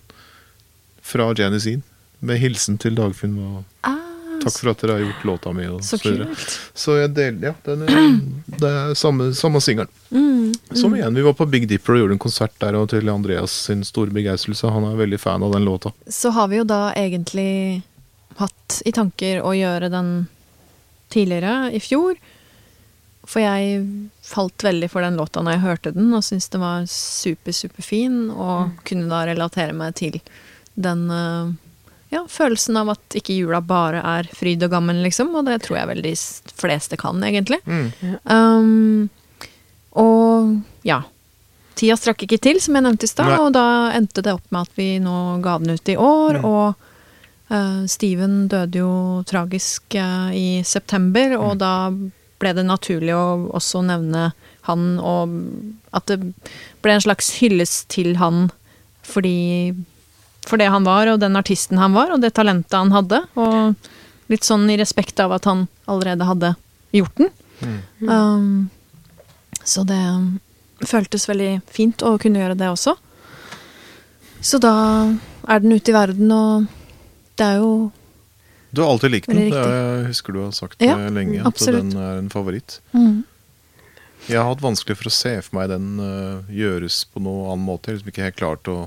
[1.02, 1.84] fra Janice Ean,
[2.20, 3.98] med hilsen til Dagfinn og Ah,
[4.44, 6.58] takk for at dere har gjort låta mi og så kult.
[6.78, 8.20] Så jeg delte, ja, den er,
[8.62, 9.90] det er samme, samme singelen.
[10.12, 10.52] Mm.
[10.78, 13.52] Som igjen, vi var på Big Dipper og gjorde en konsert der, og til Andreas
[13.70, 14.70] sin store begeistelse.
[14.74, 15.94] Han er veldig fan av den låta.
[16.10, 17.82] Så har vi jo da egentlig
[18.42, 20.12] hatt i tanker å gjøre den
[21.14, 22.20] tidligere, i fjor.
[23.28, 23.84] For jeg
[24.26, 28.24] falt veldig for den låta når jeg hørte den, og syntes den var super, superfin,
[28.34, 30.18] og kunne da relatere meg til
[30.82, 31.52] den eh,
[32.12, 35.32] ja, følelsen av at ikke jula bare er fryd og gammen, liksom.
[35.38, 36.14] Og det tror jeg vel de
[36.60, 37.62] fleste kan, egentlig.
[38.28, 39.10] Um,
[40.02, 41.04] og ja.
[41.80, 44.68] Tida strakk ikke til, som jeg nevnte i stad, og da endte det opp med
[44.68, 46.42] at vi nå ga den ut i år.
[46.42, 46.50] Mm.
[46.50, 46.90] Og
[47.92, 48.92] Steven døde jo
[49.28, 51.60] tragisk eh, i september, og Mm.
[51.60, 51.74] da
[52.40, 54.32] ble det naturlig å også nevne
[54.66, 55.30] han, og
[55.94, 56.20] at det
[56.82, 58.52] ble en slags hyllest til han
[59.04, 59.76] fordi
[60.46, 63.20] for det han var, og den artisten han var, og det talentet han hadde.
[63.36, 63.76] Og
[64.32, 66.56] litt sånn i respekt av at han allerede hadde
[66.96, 67.30] gjort den.
[67.62, 68.10] Mm.
[68.10, 68.70] Um,
[69.64, 70.02] så det
[70.88, 72.96] føltes veldig fint å kunne gjøre det også.
[74.42, 74.74] Så da
[75.48, 76.66] er den ute i verden, og
[77.42, 77.72] det er jo
[78.72, 79.42] Du har alltid likt den.
[79.52, 81.90] Det er, jeg husker du har sagt Ja, det lenge, at absolutt.
[81.92, 82.78] den er en favoritt.
[82.94, 83.20] mm,
[84.30, 87.66] Jeg har hatt vanskelig for å se for meg den uh, gjøres på noen annen
[87.68, 87.90] måte.
[87.90, 88.80] Jeg har liksom ikke helt klart å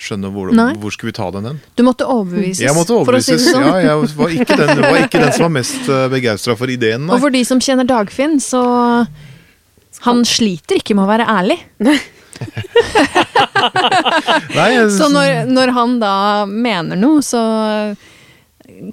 [0.00, 0.48] skjønne hvor,
[0.80, 1.58] hvor skulle vi ta den hen.
[1.76, 3.66] Du måtte overbevises, Jeg måtte for å si det sånn.
[3.66, 7.04] Ja, jeg var ikke den, var ikke den som var mest uh, begeistra for ideen,
[7.04, 7.18] nei.
[7.18, 8.62] Og for de som kjenner Dagfinn, så
[10.06, 11.58] Han sliter ikke med å være ærlig.
[14.56, 16.14] Nei jeg, Så når, når han da
[16.48, 17.42] mener noe, så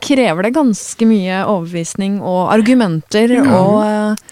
[0.04, 4.24] krever det ganske mye overbevisning og argumenter Ja, Og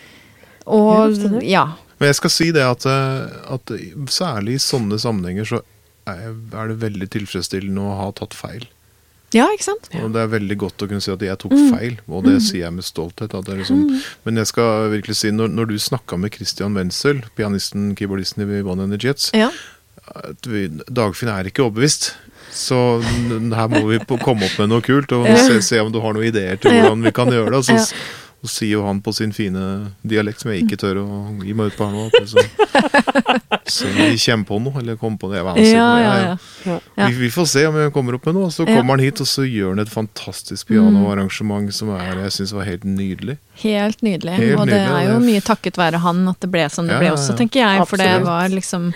[0.65, 1.67] og ja.
[1.99, 3.71] Men jeg skal si det at, eh, at
[4.11, 5.59] særlig i sånne sammenhenger så
[6.09, 6.33] er
[6.71, 8.65] det veldig tilfredsstillende å ha tatt feil.
[9.35, 9.89] Ja, ikke sant?
[9.99, 11.69] Og det er veldig godt å kunne si at jeg tok Mm.
[11.75, 13.33] feil, og det sier jeg med stolthet.
[13.35, 13.81] At det liksom,
[14.25, 18.61] Men jeg skal virkelig si, når, når du snakka med Christian Wenzel, pianisten, keyboardisten i
[18.63, 19.49] One Energy Jets, Ja.
[20.15, 22.13] at vi, Dagfinn er ikke overbevist.
[22.55, 26.13] Så her må vi komme opp med noe kult, og se, se om du har
[26.15, 27.57] noen ideer til hvordan vi kan gjøre det.
[27.57, 27.93] Og så,
[28.45, 29.61] Og sier jo han på sin fine
[30.05, 31.05] dialekt, som jeg ikke tør å
[31.41, 32.25] gi meg ut på her nå.
[32.29, 32.51] sånn,
[33.75, 35.39] Så vi kommer på noe, eller kommer på det.
[35.41, 36.35] Ja, ja, ja.
[36.69, 36.75] Ja.
[36.99, 37.07] Ja.
[37.09, 38.51] vi, vi får se om vi kommer opp med noe.
[38.53, 38.75] Så Ja.
[38.77, 42.69] kommer han hit, og så gjør han et fantastisk pianoarrangement som er, jeg syns var
[42.69, 43.39] helt nydelig.
[43.63, 44.37] Helt nydelig.
[44.37, 47.01] Helt og det er jo mye takket være han at det ble som det Ja,
[47.01, 47.87] ble også, tenker jeg.
[47.89, 48.91] For det var liksom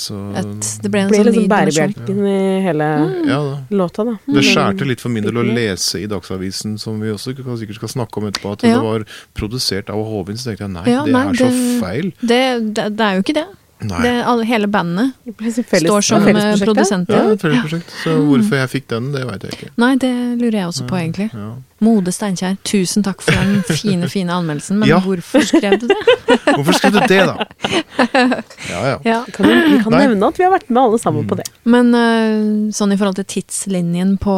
[0.00, 2.32] Så et Det ble en Blir sånn liksom bærebjelken ja.
[2.32, 2.86] i hele
[3.28, 3.56] ja da.
[3.76, 4.14] låta, da.
[4.32, 7.92] Det skjærte litt for min del å lese i Dagsavisen, som vi også sikkert skal
[7.96, 8.78] snakke om etterpå, at Ja.
[8.78, 9.04] det var
[9.36, 10.36] produsert av Hovin.
[10.40, 12.12] Så tenkte jeg nei, Ja, det nei, er så det- feil.
[12.22, 13.46] Det, det, det er jo ikke det.
[13.82, 14.02] Nei.
[14.04, 17.16] det alle, hele bandet står som ja, eh, produsenter.
[17.16, 17.90] Ja, et fellesprosjekt.
[18.04, 19.70] Så hvorfor jeg fikk den, det veit jeg ikke.
[19.80, 21.30] Nei, det lurer jeg også på, egentlig.
[21.32, 21.50] Ja.
[21.80, 24.98] Mode Steinkjer, tusen takk for den fine, fine anmeldelsen, men Ja.
[25.00, 25.96] hvorfor skrev du det?
[26.50, 27.46] Hvorfor skrev du det, da?
[28.70, 28.96] Ja ja.
[29.04, 29.18] Ja.
[29.32, 30.02] Kan vi, vi kan Nei.
[30.06, 31.46] nevne at vi har vært med alle sammen på det.
[31.64, 34.34] Men eh, sånn i forhold til tidslinjen på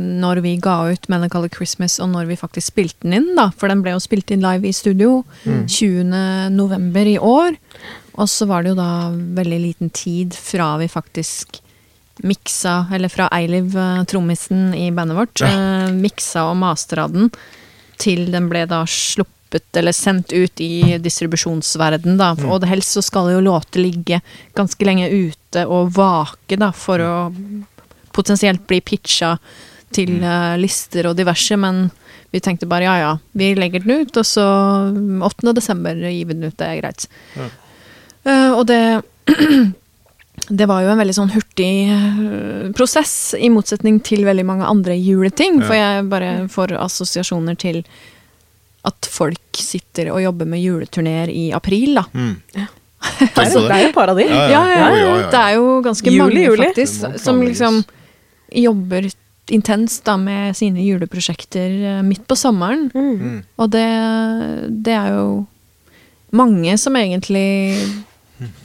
[0.00, 3.68] når vi ga ut Melancholy Christmas, og når vi faktisk spilte den inn, da, for
[3.68, 5.64] den ble jo spilt inn live i studio Mm.
[5.68, 6.50] 20.
[6.54, 7.54] november i år,
[8.20, 8.92] og så var det jo da
[9.40, 11.60] veldig liten tid fra vi faktisk
[12.22, 17.30] miksa, eller fra Eiliv, eh, trommisen i bandet vårt, eh, miksa og mastra den,
[17.96, 22.34] til den ble da sluppet eller sendt ut i distribusjonsverden da.
[22.46, 24.20] Og det helst så skal jo låter ligge
[24.54, 27.14] ganske lenge ute og vake da, for å
[28.12, 29.38] potensielt bli pitcha
[29.90, 31.88] til eh, lister og diverse, men
[32.30, 34.44] vi tenkte bare ja ja, vi legger den ut, og så
[35.24, 35.52] 8.
[35.56, 37.08] desember gir vi den ut, det er greit.
[37.34, 37.48] Ja.
[38.24, 38.80] Eh, og det
[40.50, 44.96] det var jo en veldig sånn hurtig eh, prosess, i motsetning til veldig mange andre
[44.98, 45.60] juleting.
[45.62, 47.84] For jeg bare får assosiasjoner til
[48.88, 52.06] at folk sitter og jobber med juleturneer i april, da.
[52.16, 52.34] Mm.
[52.50, 52.64] Det
[53.44, 54.26] er, det er jo et par av de.
[54.26, 55.30] Ja, Ja, ja, ja, ja, ja.
[55.30, 56.68] Det er jo ganske Juli, mange, juli.
[56.70, 57.82] faktisk, som liksom
[58.50, 59.10] jobber
[59.50, 62.88] intenst da med sine juleprosjekter eh, midt på sommeren.
[62.94, 63.14] Mm.
[63.20, 63.40] Mm.
[63.60, 63.86] Og det,
[64.86, 65.26] det er jo
[66.36, 67.48] mange som egentlig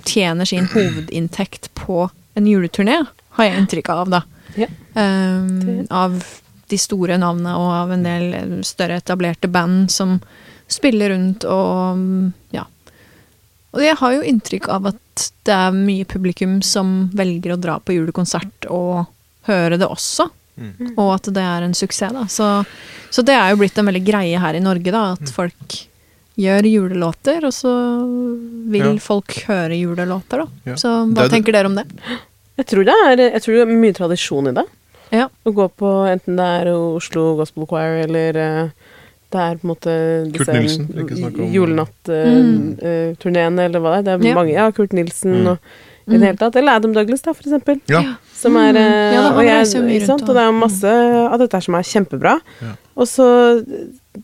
[0.05, 3.01] tjener sin hovedinntekt på en juleturné,
[3.37, 4.21] har jeg inntrykk av, da.
[4.55, 4.67] Ja.
[4.95, 6.19] Um, av
[6.71, 10.17] de store navnene og av en del større etablerte band som
[10.71, 12.63] spiller rundt og mm, ja.
[13.75, 17.75] Og jeg har jo inntrykk av at det er mye publikum som velger å dra
[17.83, 19.03] på julekonsert og
[19.49, 20.29] høre det også.
[20.55, 20.93] Mm.
[20.95, 22.23] Og at det er en suksess, da.
[22.31, 22.47] Så,
[23.11, 25.03] så det er jo blitt en veldig greie her i Norge, da.
[25.11, 25.19] Mm.
[25.19, 25.75] At folk
[26.37, 27.71] gjør julelåter, og så
[28.71, 28.99] vil Ja.
[28.99, 30.47] folk høre julelåter, da.
[30.65, 30.73] Ja.
[30.75, 31.85] Så hva det- tenker dere om det?
[32.57, 34.65] Jeg tror det er, jeg tror det er mye tradisjon i det.
[35.11, 35.27] Ja.
[35.45, 38.69] Å gå på enten det er Oslo Gospel Choir eller eh,
[39.31, 41.53] det er på en måte Kurt Nilsen, ikke snakk om- Mm.
[41.53, 44.17] julenatt-turneen eller hva det er.
[44.17, 44.35] Det er Ja.
[44.35, 45.47] mange, ja, Kurt Nilsen Mm.
[45.47, 45.57] og
[46.07, 46.55] i det hele tatt.
[46.55, 47.79] Eller Adam Douglas, da, for eksempel.
[47.89, 48.01] Ja.
[48.33, 48.77] Som er, Mm.
[48.77, 50.21] eh, Ja, og, jeg, sant?
[50.21, 50.85] og det er masse
[51.31, 52.39] av dette som er kjempebra.
[52.61, 52.73] Ja.
[52.95, 53.25] Og så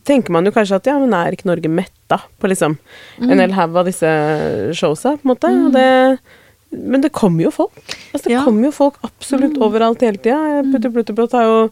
[0.04, 2.78] tenker man jo kanskje at ja, men er ikke Norge metta på liksom
[3.20, 3.30] Mm.
[3.32, 4.06] en hel haug av disse
[4.74, 5.48] showsa, på en måte?
[5.66, 6.18] Og det,
[6.72, 7.72] men det kommer jo folk.
[8.14, 8.44] Altså, det Ja.
[8.44, 10.62] kommer jo folk absolutt overalt hele tida.
[10.72, 11.70] Putti Pluttipott har jo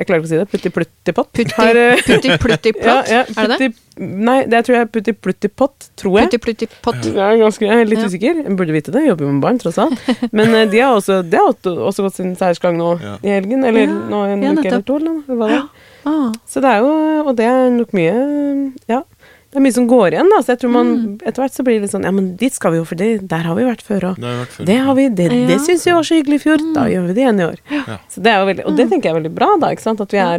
[0.00, 0.46] Jeg klarer ikke å si det.
[0.48, 1.40] Putti-plutti-pott.
[1.76, 3.08] eh, putti plutti plott?
[3.12, 3.68] ja, ja, er det det?
[4.00, 6.30] Nei, det tror jeg er putti-plutti-pott, tror jeg.
[6.30, 7.02] Putti plutti pott.
[7.04, 8.08] Jeg er ganske jeg er litt Ja.
[8.08, 8.40] usikker.
[8.46, 10.00] Jeg burde vite det, jeg jobber jo med barn, tross alt.
[10.32, 11.52] Men eh, de har også, de har
[11.90, 13.18] også gått sin seiersgang nå Ja.
[13.20, 13.62] i helgen.
[13.68, 15.68] Eller Ja, nå en ja, uke eller to, eller hva det er.
[16.08, 16.92] Ah, Så det er jo
[17.28, 19.02] Og det er nok mye Ja.
[19.50, 20.36] Det er mye som går igjen, da.
[20.46, 20.90] Så jeg tror man
[21.26, 23.08] etter hvert så blir det litt sånn Ja, men dit skal vi jo, for det,
[23.28, 24.64] der har vi vært før, og Det har før.
[24.68, 25.46] det har vi Det, Ja.
[25.48, 26.58] det syns vi var så hyggelig i fjor.
[26.74, 27.58] Da gjør vi det igjen i år.
[27.70, 27.98] Ja.
[28.08, 29.72] Så det er jo veldig Og det tenker jeg er veldig bra, da.
[29.74, 30.00] Ikke sant.
[30.00, 30.38] At vi er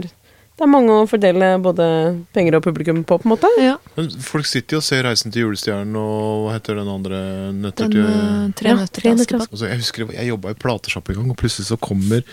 [0.62, 1.86] Det er mange å fordele både
[2.34, 3.48] penger og publikum på, på en måte.
[3.60, 3.78] ja.
[3.98, 7.90] Men folk sitter jo og ser 'Reisen til julestjernen' og hva heter den andre nøtter
[7.90, 9.52] Den til eh, Tre Ja, nøtter Tre til nøtter Askepott.
[9.52, 12.24] altså, Jeg husker jeg jobba i platesjappe en gang, og plutselig så kommer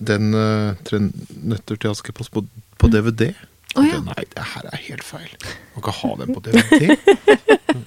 [0.00, 0.98] den uh, 'Tre
[1.44, 2.44] nøtter til Askepott' på,
[2.78, 3.34] på DVD.
[3.34, 3.34] Å,
[3.78, 3.98] Og ja.
[3.98, 5.30] det, Nei, det her er helt feil.
[5.78, 6.96] Man kan ha den på DVD.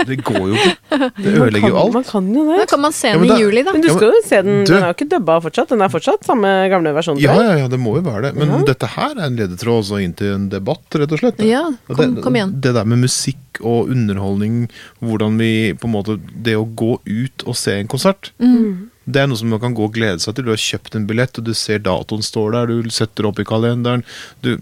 [0.08, 0.97] Det går jo ikke.
[1.17, 1.93] Det ødelegger jo alt.
[1.97, 3.73] Man kan jo Da kan man se Ja, den men i juli, da.
[3.75, 4.62] Men du skal jo se den.
[4.69, 5.71] Den er jo ikke dubba fortsatt.
[5.73, 7.19] Den er fortsatt samme gamle versjon.
[7.21, 8.34] Ja, ja, ja, det må jo være det.
[8.39, 8.62] Men Ja.
[8.71, 11.41] dette her er en ledetråd også inn til en debatt, rett og slett.
[11.45, 12.54] Ja, kom, det, kom igjen.
[12.62, 14.69] Det der med musikk og underholdning,
[15.04, 18.88] hvordan vi på en måte Det å gå ut og se en konsert, Mm.
[19.06, 20.45] det er noe som man kan gå og glede seg til.
[20.45, 23.43] Du har kjøpt en billett, og du ser datoen står der, du setter opp i
[23.43, 24.04] kalenderen.
[24.41, 24.56] Du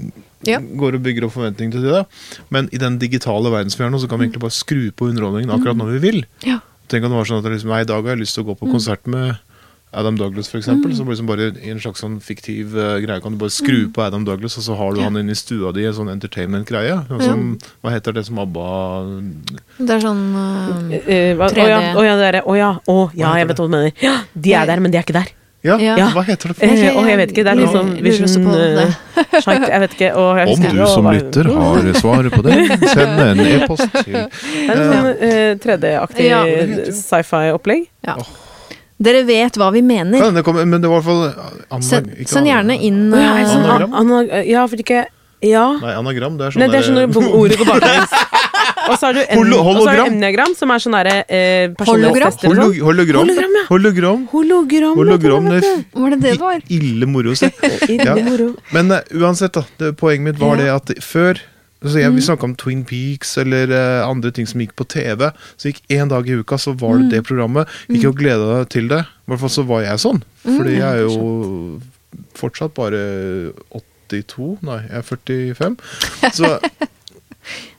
[0.48, 0.60] Ja.
[0.60, 2.06] går og bygger opp forventninger til det.
[2.50, 4.92] Men i den digitale verden som vi er nå, så kan vi egentlig bare skru
[4.96, 6.26] på underholdningen akkurat når vi vil.
[6.48, 6.60] Ja.
[6.88, 8.44] Tenk om det var sånn at det liksom, nei, i dag har jeg lyst til
[8.46, 9.36] å gå på konsert med
[9.92, 10.94] Adam Douglas, for eksempel.
[10.96, 14.04] Så liksom bare i en slags sånn fiktiv uh, greie kan du bare skru på
[14.06, 16.94] Adam Douglas, og så har du han inne i stua di, en sånn entertainment-greie.
[17.10, 17.72] Sånn ja.
[17.82, 18.68] Hva heter det som ABBA
[19.80, 21.68] Det er sånn uh, Eh, hva- 3D.
[21.70, 22.40] ja, å ja, det er.
[22.46, 23.92] Å ja, å ja, jeg vet hva du mener.
[24.04, 25.34] Ja, de er der, men de er ikke der.
[25.62, 26.08] Ja, Ja.
[26.16, 26.92] hva heter det for Eh, noe?
[27.02, 28.68] Og jeg vet ikke, det er litt sånn Vision på det.
[28.80, 30.12] eh, Jeg vet ikke.
[30.16, 32.56] Og jeg Om du som lytter har svaret på det,
[32.94, 36.44] send en e-post til Det er en sånn eh, 3D-aktig Ja.
[36.96, 37.90] sci-fi-opplegg.
[38.08, 38.16] Ja.
[39.02, 40.18] Dere vet hva vi mener.
[40.20, 41.08] ja, det kom, Men det var i hvert
[41.70, 43.94] fall Send, ikke send gjerne inn uh, anagram.
[43.94, 45.06] An, an, ja, for ikke
[45.42, 45.78] Ja.
[45.80, 46.36] Nei, anagram.
[46.38, 48.12] Det er sånn Nei, det er sånn når ordet går baklengs.
[48.90, 50.56] Og så har du en- hologram.
[50.58, 51.76] som er sånn derre eh, Hologram?
[51.80, 52.84] personlighetstester Holo-.
[52.90, 53.22] Hologram.
[53.30, 53.64] Hologram, ja.
[53.70, 54.26] Hologram.
[54.34, 54.96] Hologram.
[54.98, 55.62] Hologram, det
[55.94, 56.62] Var det det det var?
[56.70, 57.52] ille moro å se.
[58.00, 58.16] Ja.
[58.74, 59.64] Men uh, uansett, da.
[59.78, 60.80] Det, poenget mitt var Ja.
[60.80, 61.40] det at før
[61.82, 65.30] altså jeg, Vi snakka om Twin Peaks eller uh, andre ting som gikk på TV.
[65.56, 67.68] Så gikk én dag i uka, så var det det programmet.
[67.88, 69.00] Ikke å glede deg til det.
[69.06, 70.20] I hvert fall så var jeg sånn.
[70.44, 71.80] Fordi jeg er jo
[72.36, 73.00] fortsatt bare
[74.10, 75.76] 82 Nei, jeg er 45.
[76.34, 76.50] Så,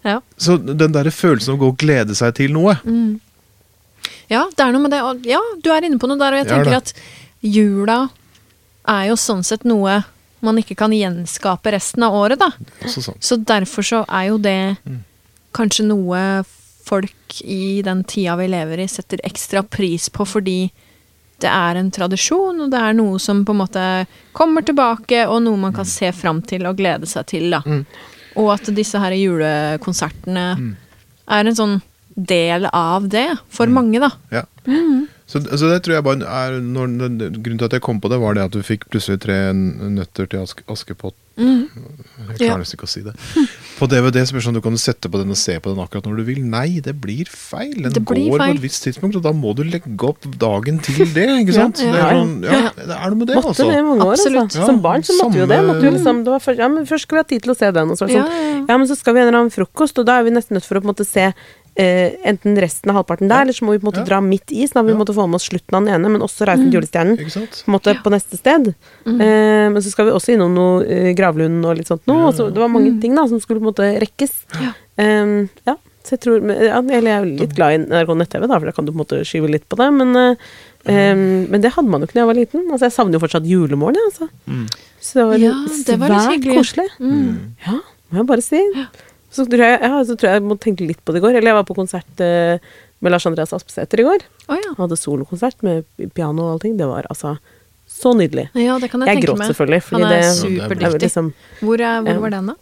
[0.05, 0.21] Ja.
[0.41, 2.77] så den derre følelsen av å gå og glede seg til noe
[4.31, 5.01] Ja, det er noe med det.
[5.05, 6.93] Og ja, du er inne på noe der, og jeg er tenker ja, at
[7.43, 7.99] jula
[8.89, 9.99] er jo sånn sett noe
[10.41, 12.49] man ikke kan gjenskape resten av året, da.
[13.21, 15.03] Så derfor så er jo det Mm.
[15.53, 16.45] kanskje noe
[16.85, 20.71] folk i den tida vi lever i, setter ekstra pris på fordi
[21.41, 25.43] det er en tradisjon, og det er noe som på en måte kommer tilbake, og
[25.43, 27.63] noe man kan se fram til og glede seg til, da.
[27.67, 27.85] Mm.
[28.37, 30.77] Og at disse her julekonsertene Mm.
[31.29, 31.83] er en sånn
[32.17, 33.73] del av det, for Mm.
[33.73, 34.11] mange, da.
[34.31, 34.43] Ja.
[35.27, 36.89] Så, så det tror jeg bare er når,
[37.41, 40.27] Grunnen til at jeg kom på det, var det at du fikk plutselig tre nøtter
[40.29, 41.15] til Aske, Askepott.
[41.39, 41.69] Mm.
[42.31, 43.15] Jeg klarer nesten ikke å si det.
[43.81, 45.79] På DVD så blir det sånn du kan sette på den og se på den
[45.81, 46.41] akkurat når du vil.
[46.53, 47.79] Nei, det blir feil.
[47.87, 50.83] Den Det blir går på et visst tidspunkt, og da må du legge opp dagen
[50.85, 51.25] til det.
[51.43, 51.81] ikke sant?
[51.81, 52.19] Ja, Det, er ja.
[52.21, 53.69] sånn, ja, det er noe med det, Måtte altså.
[53.71, 54.43] det i mange år, Absolutt.
[54.51, 54.67] altså.
[54.69, 55.61] Som barn så måtte vi jo det.
[55.71, 57.59] Måtte jo liksom, det var først, ja, men først skal vi ha tid til å
[57.63, 58.29] se den, og så var det sånn.
[58.37, 58.61] ja, ja.
[58.71, 60.55] Ja, men så skal vi ha en eller annen frokost, og da er vi nesten
[60.55, 61.31] nødt for å på en måte se
[61.77, 63.43] eh, enten resten av halvparten der, Ja.
[63.43, 64.05] eller så må vi på en måte Ja.
[64.05, 65.05] dra midt i, så da må vi Ja.
[65.05, 67.75] på få med oss slutten av den ene, men også Reisen til julestjernen på en
[67.75, 68.75] måte på neste sted.
[69.07, 69.21] Mm.
[69.21, 72.27] Eh, men så skal vi også innom noe eh, Gravlund og litt sånt noe.
[72.27, 72.33] Ja.
[72.33, 73.01] så det var mange Mm.
[73.01, 74.33] ting da som skulle på en måte rekkes.
[74.61, 74.73] Ja.
[75.67, 75.77] Ja.
[76.03, 78.73] Så jeg tror, ja, eller jeg er litt glad i NRK nett-TV, da, for da
[78.73, 79.93] kan du på en måte skyve litt på det.
[79.93, 80.37] Men,
[80.87, 82.71] em, men det hadde man jo ikke da jeg var liten.
[82.73, 84.29] Altså, jeg savner jo fortsatt julemorgen, jeg, altså.
[84.49, 84.67] Mm.
[85.01, 85.53] Så det var Ja,
[85.87, 86.89] det var litt svært koselig.
[86.99, 87.39] Mm.
[87.67, 87.73] Ja,
[88.13, 88.61] må jeg bare si.
[89.31, 91.37] Så tror jeg, ja, så tror jeg jeg må tenke litt på det i går.
[91.39, 92.59] Eller jeg var på konsert eh,
[93.01, 94.25] med Lars Andreas Aspesæter i går.
[94.49, 94.73] Oh, ja.
[94.75, 95.85] Han hadde solokonsert med
[96.17, 96.75] piano og allting.
[96.81, 97.37] Det var altså
[97.91, 98.49] så nydelig.
[98.55, 99.49] ja, det kan jeg, Jeg tenke gråt meg.
[99.53, 101.01] selvfølgelig, fordi Han er det- Ja, det er Det er superdyktig.
[101.07, 102.55] liksom Hvor, er, hvor um, var den, da?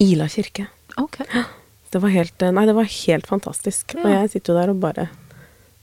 [0.00, 0.66] Ila kirke.
[0.98, 1.18] Ok.
[1.90, 3.94] Det var helt, eh, nei, det var helt fantastisk.
[3.96, 5.06] Og jeg sitter jo der og bare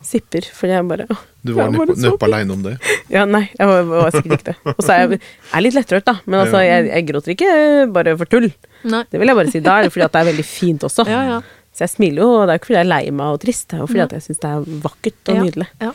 [0.05, 1.07] sipper, fordi jeg bare
[1.45, 2.73] Du var neppe, neppe aleine om det.
[3.13, 4.73] Ja, nei, jeg var, var sikkert ikke det.
[4.73, 6.15] Og så er jeg, jeg er litt lettrørt, da.
[6.25, 7.51] Men altså, jeg, jeg gråter ikke
[7.99, 8.49] bare for tull.
[8.86, 9.03] Nei.
[9.12, 9.62] Det vil jeg bare si.
[9.65, 11.05] Da er det fordi at det er veldig fint også.
[11.12, 11.38] Ja, ja.
[11.75, 13.39] Så jeg smiler jo, og det er jo ikke fordi jeg er lei meg og
[13.43, 15.69] trist, det er jo fordi at jeg syns det er vakkert og nydelig.
[15.84, 15.93] ja.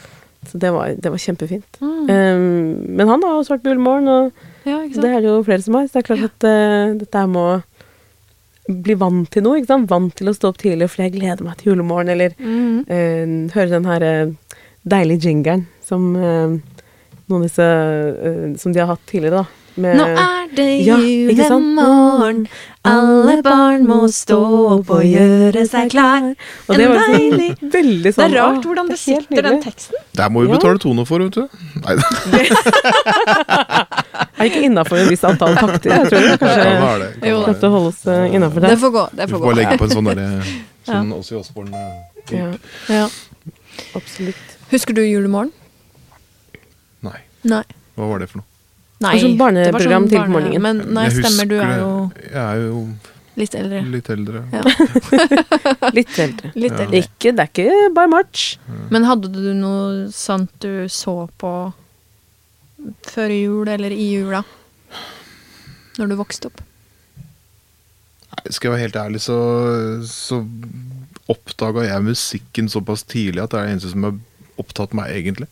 [0.48, 1.78] Så det var, det var kjempefint.
[1.84, 1.96] Mm.
[2.08, 2.44] Um,
[2.96, 5.76] men han har også vært på julemorgen, og Ja, det er det jo flere som
[5.76, 5.84] har.
[5.88, 7.42] Så det er klart at uh, dette her må
[8.70, 9.88] bli vant til noe, ikke sant.
[9.90, 12.86] Vant til å stå opp tidlig, fordi jeg gleder meg til julemorgen, eller Mm.
[12.88, 14.32] uh, høre den her eh,
[14.84, 16.48] deilige jingeren som eh,
[17.30, 19.46] noen av disse eh, Som de har hatt tidligere, da.
[19.80, 22.46] Med, Nå er det Ja, julemorgen,
[22.84, 24.38] alle barn må stå
[24.74, 26.22] opp og gjøre seg klar.
[26.66, 29.42] og det en var sånn, deilig- sånn, Det er rart hvordan det det sitter, sitter,
[29.46, 29.94] den teksten.
[30.18, 30.54] Der må vi Ja.
[30.58, 31.46] betale tono for, vet du.
[31.84, 32.02] Nei, da.
[34.40, 35.90] Er ikke innafor et visst antall takter?
[35.92, 37.08] Jeg tror det kan kanskje ja, det.
[37.22, 38.78] Kan å holde oss uh, innafor Det det.
[38.82, 39.04] får gå.
[39.12, 39.58] det Vi får får bare gå.
[39.60, 40.26] legge på en sånn derre
[40.90, 41.70] sånn Åssi Osborn
[42.32, 42.48] Ja,
[42.88, 43.06] Ja.
[43.94, 44.49] absolutt.
[44.70, 45.52] Husker du Julemorgen?
[47.02, 47.62] Nei, Nei.
[47.96, 48.46] hva var det for noe?
[49.00, 50.62] Nei, Det var sånn barneprogram til barne- morgenen.
[50.62, 52.12] Men nei, Jeg stemmer, du er jo.
[52.20, 52.80] Jeg er jo
[53.40, 53.80] litt eldre.
[53.94, 54.42] litt eldre.
[54.52, 54.62] Ja.
[55.96, 56.50] Litt eldre.
[56.54, 56.86] Litt Ja.
[57.00, 58.58] Ikke, det er ikke by much.
[58.90, 61.52] Men hadde du noe sånt du så på
[63.08, 64.44] før jul eller i jula?
[65.98, 66.60] Når du vokste opp?
[68.30, 69.36] Nei, Skal jeg være helt ærlig, så,
[70.06, 70.44] så
[71.32, 74.18] oppdaga jeg musikken såpass tidlig at det er det eneste som har
[74.60, 75.48] opptatt meg, egentlig.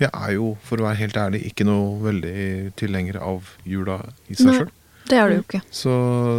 [0.00, 2.36] Jeg er jo, for å være helt ærlig, ikke noe veldig
[2.80, 3.98] tilhenger av jula
[4.30, 4.70] i seg sjøl.
[5.10, 5.60] Det er det jo ikke.
[5.74, 5.92] Så,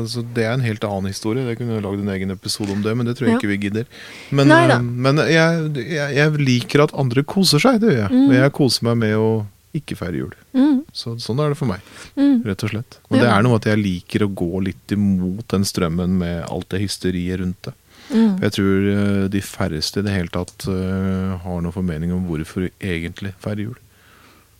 [0.07, 1.43] så det er en helt annen historie.
[1.49, 3.39] Jeg kunne lagd en egen episode om det, men det tror jeg Ja.
[3.41, 3.89] ikke vi gidder.
[4.31, 8.13] Men, eh, men jeg, jeg, jeg liker at andre koser seg, det gjør jeg.
[8.15, 8.29] Mm.
[8.29, 9.31] Og jeg koser meg med å
[9.75, 10.31] ikke feire jul.
[10.55, 11.83] Mm, Så, sånn er det for meg,
[12.19, 12.41] mm.
[12.47, 12.97] rett og slett.
[13.09, 13.21] Og Ja.
[13.23, 16.81] det er noe at jeg liker å gå litt imot den strømmen med alt det
[16.85, 17.73] hysteriet rundt det.
[18.11, 18.41] Mm.
[18.43, 22.67] Jeg tror eh, de færreste i det hele tatt eh, har noen formening om hvorfor
[22.83, 23.77] egentlig feirer jul.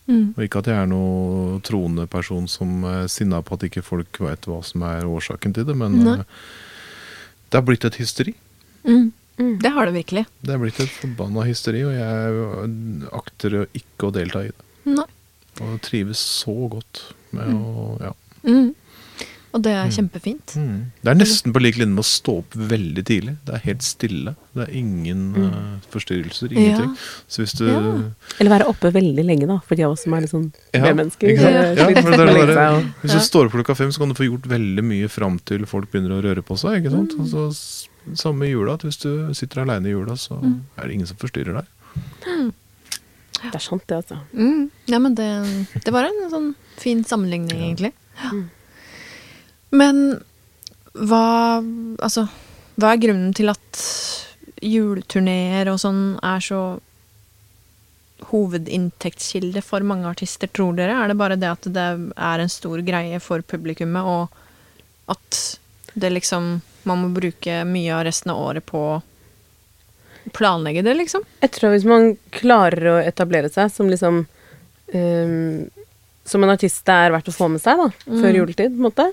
[0.07, 0.33] Mm.
[0.35, 4.17] Og ikke at jeg er noen troende person som er sinna på at ikke folk
[4.23, 6.17] vet hva som er årsaken til det, men Nei.
[6.19, 6.45] eh,
[7.51, 8.33] det har blitt et hysteri.
[8.87, 9.11] Mm.
[9.41, 9.55] Mm.
[9.61, 10.25] Det har det virkelig.
[10.45, 14.67] Det er blitt et forbanna hysteri, og jeg akter ikke å delta i det.
[14.91, 15.07] Nei.
[15.61, 18.13] Og trives så godt med å Ja.
[18.47, 18.71] Mm.
[19.53, 20.53] Og det er kjempefint.
[21.03, 23.33] Det er nesten på lik linje med å stå opp veldig tidlig.
[23.43, 24.33] Det er helt stille.
[24.55, 26.93] Det er ingen eh, forstyrrelser, ingenting.
[27.27, 27.81] Så hvis du Ja.
[28.39, 30.81] Eller være oppe veldig lenge, da, for de av oss som er litt sånn Ja,
[30.85, 31.33] B-mennesker.
[31.35, 35.09] Ja, og- Hvis du står opp klokka fem, så kan du få gjort veldig mye
[35.09, 36.79] fram til folk begynner å røre på seg.
[36.83, 36.97] ikke Mm.
[36.97, 37.17] sant?
[37.19, 37.27] Mm.
[37.27, 40.61] så s- Samme i jula, at hvis du sitter aleine i jula, så Mm.
[40.77, 41.65] er det ingen som forstyrrer deg.
[43.43, 44.17] Det er sant, det, altså.
[44.33, 44.69] Mm.
[44.87, 45.27] Ja, men det,
[45.85, 47.67] det var en sånn fin sammenligning, Ja.
[47.67, 47.93] egentlig.
[48.23, 48.31] Ja.
[49.71, 50.21] Men
[50.93, 51.25] hva
[52.03, 52.25] Altså,
[52.81, 53.81] hva er grunnen til at
[54.61, 56.61] juleturneer og sånn er så
[58.31, 60.93] hovedinntektskilde for mange artister, tror dere?
[60.93, 65.39] Er det bare det at det er en stor greie for publikummet, og at
[65.95, 69.01] det liksom Man må bruke mye av resten av året på å
[70.33, 71.21] planlegge det, liksom?
[71.43, 74.23] Jeg tror hvis man klarer å etablere seg som liksom
[74.95, 75.69] um,
[76.25, 78.37] Som en artist det er verdt å få med seg, da, før Mm.
[78.39, 79.05] juletid, på en måte.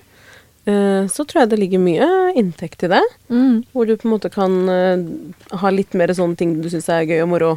[0.69, 3.03] Eh, så tror jeg det ligger mye inntekt i det.
[3.33, 3.65] Mm.
[3.73, 7.07] Hvor du på en måte kan eh, ha litt mer sånne ting du syns er
[7.09, 7.53] gøy og moro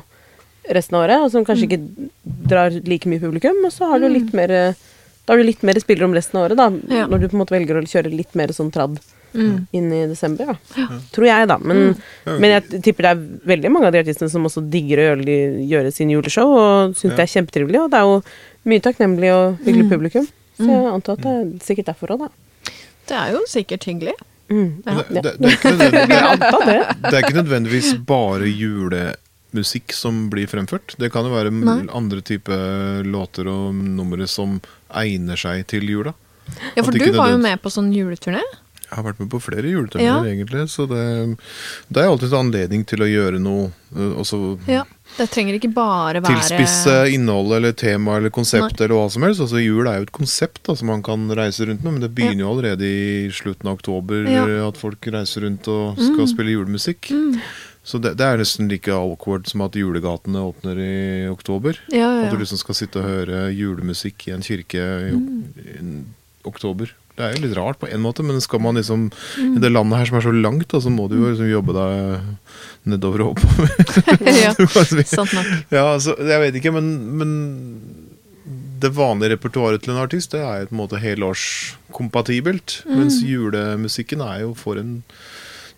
[0.71, 2.09] resten av året, og som kanskje ikke
[2.47, 3.57] drar like mye publikum.
[3.65, 4.13] Og så har du Mm.
[4.19, 4.73] litt mer eh,
[5.27, 6.65] Da har du litt mer spillerom resten av året, da.
[6.95, 7.05] Ja.
[7.07, 8.97] Når du på en måte velger å kjøre litt mer sånn tradd
[9.33, 9.67] Mm.
[9.71, 10.55] inn i desember, da.
[11.13, 11.57] Tror jeg, da.
[11.57, 11.95] Men,
[12.25, 15.35] men jeg tipper det er veldig mange av de artistene som også digger å gjøre,
[15.71, 17.15] gjøre sin juleshow, og syns Ja.
[17.15, 17.79] det er kjempetrivelig.
[17.85, 18.17] Og det er jo
[18.65, 19.93] mye takknemlig og hyggelig Mm.
[19.93, 20.27] publikum.
[20.59, 22.27] Så jeg antar at det er sikkert derfor òg, da.
[23.09, 24.13] Det er jo sikkert hyggelig.
[24.51, 24.83] Mm.
[24.85, 24.93] Ja.
[25.09, 26.79] Det, det, det, ikke nødvendig- Jeg antar det.
[27.05, 30.95] det er ikke nødvendigvis bare julemusikk som blir fremført.
[30.99, 31.77] Det kan jo være Nei.
[31.95, 32.51] andre type
[33.07, 34.59] låter og numre som
[34.93, 36.13] egner seg til jula.
[36.75, 38.41] Ja, for du var jo med på sånn juleturné.
[38.91, 40.23] Jeg har vært med på flere juleturneer, Ja.
[40.27, 40.65] egentlig.
[40.67, 41.37] Så det,
[41.87, 43.71] det er alltid en anledning til å gjøre noe.
[43.95, 44.83] eh, Også Ja.
[45.17, 49.41] Det trenger ikke bare være tilspisse innholdet eller tema eller konsept eller hva som helst.
[49.43, 52.13] Altså Jul er jo et konsept da, som man kan reise rundt med, men det
[52.15, 54.67] begynner jo allerede i slutten av oktober Ja.
[54.67, 57.11] at folk reiser rundt og skal spille julemusikk.
[57.11, 57.41] Mm.
[57.83, 61.75] Så det, det er nesten like awkward som at julegatene åpner i oktober.
[61.89, 65.43] Ja, ja, At du liksom skal sitte og høre julemusikk i en kirke i, Mm.
[65.57, 66.91] i oktober.
[67.17, 69.57] Det er jo litt rart på en måte, men skal man liksom Mm.
[69.57, 71.73] I det landet her som er så langt, da, så må du jo liksom jobbe
[71.75, 72.21] deg
[72.91, 73.67] nedover og oppover.
[74.43, 74.53] ja.
[75.05, 75.45] Sant nok.
[75.71, 76.87] ja, altså, jeg vet ikke, men,
[77.19, 77.33] men
[78.81, 82.79] det vanlige repertoaret til en artist Det er jo på en måte helårskompatibelt.
[82.87, 82.95] Mm.
[82.97, 85.03] Mens julemusikken er jo for en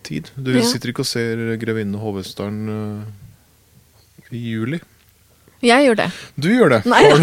[0.04, 0.30] tid.
[0.36, 0.62] Du Ja.
[0.64, 3.02] sitter ikke og ser 'Grevinnen og hovmesteren' øh,
[4.32, 4.80] i juli.
[5.64, 6.06] Jeg gjør det.
[6.36, 6.80] Du gjør det.
[6.92, 7.02] Nei.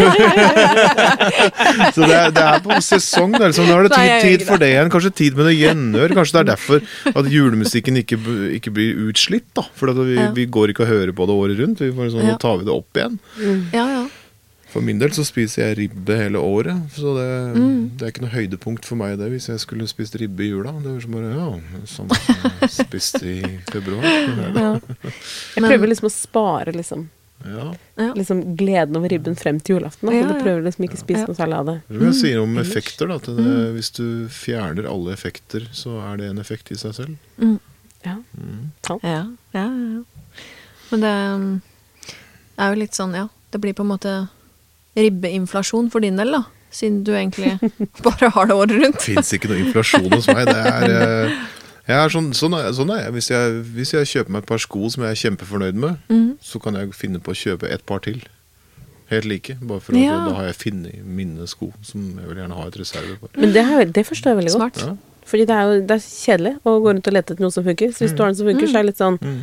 [1.94, 3.34] Så det er, det er på sesong.
[3.36, 4.90] Det er liksom, nå er det tid, Nei, tid for det igjen.
[4.92, 6.14] Kanskje tid med noe gjenhør.
[6.18, 8.18] Kanskje det er derfor at julemusikken ikke,
[8.58, 9.46] ikke blir utslitt.
[9.58, 10.30] da For at vi, Ja.
[10.36, 11.78] vi går ikke og hører på det året rundt.
[11.84, 12.32] Vi får liksom, Ja.
[12.32, 13.18] Nå tar vi det opp igjen.
[13.72, 14.02] Ja, ja.
[14.72, 16.78] For min del så spiser jeg ribbe hele året.
[16.96, 17.28] Så det,
[17.60, 17.90] Mm.
[17.98, 20.72] det er ikke noe høydepunkt for meg det hvis jeg skulle spist ribbe i jula.
[20.80, 24.00] Det er som bare ja, som jeg spiste i februar.
[24.02, 24.80] ja.
[25.56, 27.04] Jeg prøver liksom å spare liksom,
[27.44, 28.12] Ja.
[28.14, 30.08] liksom gleden over ribben frem til julaften.
[30.08, 30.12] Da.
[30.14, 30.28] Ja, ja.
[30.32, 31.26] du prøver liksom ikke å spise Ja.
[31.26, 31.76] noe særlig av det.
[31.88, 33.08] Det jeg si om effekter.
[33.08, 33.74] da det, Mm.
[33.76, 37.16] Hvis du fjerner alle effekter, så er det en effekt i seg selv.
[37.38, 37.58] Mm.
[38.04, 38.16] Ja.
[38.38, 38.72] Mm.
[38.88, 40.02] Ja, ja, ja.
[40.90, 41.62] Men det um,
[42.58, 43.28] er jo litt sånn, ja.
[43.50, 44.28] Det blir på en måte
[44.96, 46.44] ribbeinflasjon for din del, da.
[46.72, 47.58] Siden du egentlig
[48.04, 48.98] bare har det året rundt.
[49.00, 50.46] Det fins ikke noe inflasjon hos meg.
[50.48, 51.34] Det er,
[51.86, 53.12] eh, jeg er sånn, sånn, er, sånn er jeg.
[53.12, 53.62] Hvis, jeg.
[53.74, 56.36] hvis jeg kjøper meg et par sko som jeg er kjempefornøyd med, Mm.
[56.40, 58.20] så kan jeg finne på å kjøpe et par til.
[59.10, 59.56] Helt like.
[59.60, 60.24] Bare for at Ja.
[60.28, 63.28] da har jeg funnet mine sko som jeg vil gjerne ha et reserve for.
[63.36, 64.78] Men det, er, det forstår jeg veldig godt.
[64.86, 64.94] Ja.
[65.26, 67.64] Fordi det er jo det er kjedelig å gå rundt og lete etter noe som
[67.64, 67.92] funker.
[67.92, 69.42] Så hvis du har noe som funker, så er det litt sånn Mm.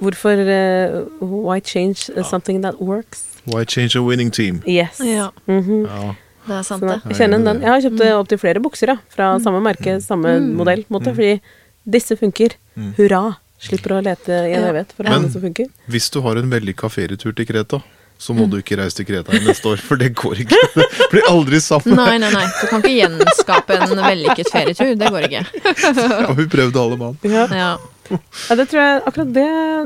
[0.00, 2.22] Hvorfor uh, Why change ja.
[2.22, 3.24] something that works?
[3.44, 4.62] Why change a winning team?
[4.66, 4.98] Yes.
[5.04, 5.84] Ja, Mhm.
[5.86, 6.14] Ja.
[6.48, 7.02] det er sant, det.
[7.18, 7.60] jeg den.
[7.60, 8.18] Jeg har kjøpt Mm.
[8.20, 10.84] opptil flere bukser ja, fra samme merke, samme modell.
[10.84, 11.40] på en Måte, fordi
[11.86, 12.56] disse funker.
[12.76, 12.94] Mm.
[12.98, 13.22] Hurra!
[13.64, 15.68] Slipper å lete i en evighet for å finne noe som funker.
[15.88, 17.78] Hvis du har en vellykka ferietur til Kreta,
[18.18, 18.38] så Mm.
[18.40, 20.58] må du ikke reise til Kreta neste år, for det går ikke.
[20.74, 21.94] Det blir aldri samme.
[21.96, 22.44] Nei, nei, nei.
[22.60, 24.92] Du kan ikke gjenskape en vellykket ferietur.
[25.00, 25.42] Det går ikke.
[26.24, 27.16] Ja, vi prøvde alle mann?
[27.24, 27.46] Ja.
[27.50, 27.70] Ja.
[28.10, 29.44] Ja, det tror jeg akkurat det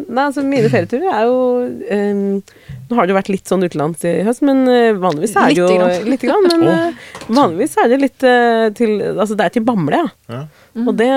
[0.08, 1.36] Nei, altså mine ferieturer er jo
[1.68, 2.22] um,
[2.88, 5.60] Nå har det jo vært litt sånn utenlands i høst, men eh, vanligvis er det
[5.60, 6.08] jo Litt, grann.
[6.12, 10.00] Litt grann, men eh, vanligvis er det litt uh, til Altså det er til Bamble,
[10.00, 10.08] ja.
[10.28, 10.40] Ja.
[10.86, 11.08] Og det,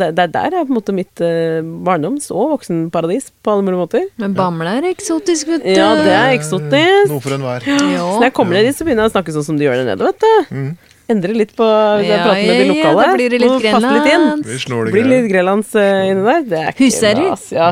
[0.00, 3.64] det, det er der er på en måte mitt eh, barndoms- og voksenparadis på alle
[3.64, 4.06] mulige måter.
[4.20, 5.70] Men Bamble er eksotisk, vet du.
[5.72, 7.12] Ja, det er eksotisk.
[7.12, 7.64] Noe for enhver.
[7.70, 8.04] Ja.
[8.04, 9.80] Så når jeg kommer ned dit, så begynner jeg å snakke sånn som de gjør
[9.80, 10.54] der nede, vet du.
[10.56, 10.70] Mm.
[11.10, 13.56] Endre litt på Hvis jeg Ja, prater med de lokale ja, da blir det litt
[13.64, 14.44] grenlands.
[14.46, 16.44] Vi det Blir litt grenlands uh, inni der.
[16.50, 17.48] Det er ikke bra, ass.
[17.54, 17.70] Ja.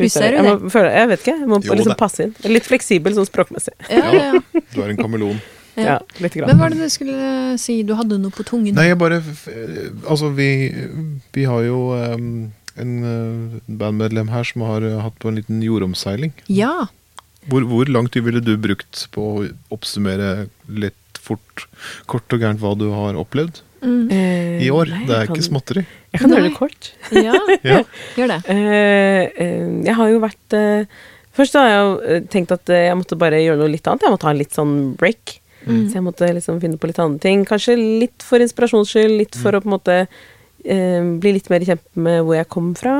[0.00, 1.38] Husker Jeg, du må, føle, jeg vet ikke.
[1.42, 2.36] Jeg må Jo, liksom passe inn.
[2.48, 3.74] Litt fleksibel sånn språkmessig.
[3.90, 4.62] Ja, ja, ja.
[4.72, 5.40] Du er en kameleon.
[5.78, 5.96] Ja.
[5.96, 6.50] Ja, litt Men grann.
[6.50, 7.80] hva var det du skulle si?
[7.86, 8.74] Du hadde noe på tungen?
[8.76, 9.20] Nei, jeg bare
[10.10, 10.48] Altså, vi,
[11.36, 12.50] vi har jo um,
[12.80, 16.34] en uh, bandmedlem her som har uh, hatt på en liten jordomseiling.
[16.50, 16.90] Ja.
[17.48, 20.98] Hvor, hvor lang tid ville du brukt på å oppsummere litt
[21.30, 21.66] fort,
[22.10, 24.10] kort og gærent hva du har opplevd Mm.
[24.12, 24.90] Eh, i år?
[24.92, 25.82] nei, det er kan- ikke småtteri.
[26.12, 26.88] Jeg kan gjøre det kort.
[27.16, 27.32] ja.
[27.64, 27.78] Ja.
[28.18, 28.36] Gjør det.
[28.44, 30.98] Uh, uh, jeg har jo vært uh,
[31.32, 34.02] Først har jeg tenkt at jeg måtte bare gjøre noe litt annet.
[34.04, 35.38] Jeg måtte ha en litt sånn break.
[35.64, 35.86] Mm.
[35.88, 37.46] Så jeg måtte liksom finne på litt andre ting.
[37.48, 39.96] Kanskje litt for inspirasjons skyld, litt for å på en måte
[40.60, 42.96] bli litt mer kjent med hvor jeg kom fra,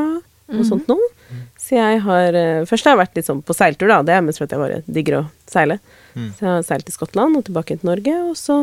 [0.49, 0.65] og Mhm.
[0.71, 1.11] sånt noe.
[1.59, 2.33] Så jeg har
[2.65, 4.01] Først har jeg vært litt sånn på seiltur, da.
[4.03, 5.79] Det er mest fordi jeg bare digger å seile.
[6.15, 6.31] Mm.
[6.39, 8.15] Så jeg seilte til Skottland og tilbake til Norge.
[8.31, 8.61] Og så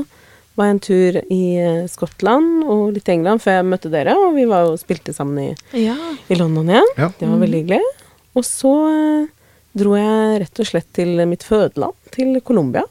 [0.58, 4.16] var jeg en tur i eh, Skottland og litt i England før jeg møtte dere,
[4.18, 5.96] og vi var jo spilte sammen i, Ja.
[6.30, 6.94] i London igjen.
[6.98, 7.12] Ja.
[7.20, 7.82] Det var veldig hyggelig.
[8.38, 9.28] Og så eh,
[9.78, 12.84] dro jeg rett og slett til mitt fødeland, til Colombia.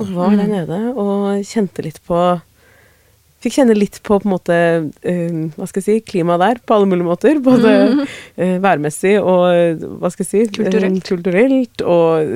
[0.00, 2.18] Og var der nede og kjente litt på
[3.40, 6.76] Fikk kjenne litt på på en måte uh, hva skal jeg si, klimaet der på
[6.76, 7.38] alle mulige måter.
[7.40, 7.70] Både
[8.04, 10.98] uh, værmessig og eh, hva skal jeg si Kulturelt.
[10.98, 12.34] uh, kulturelt og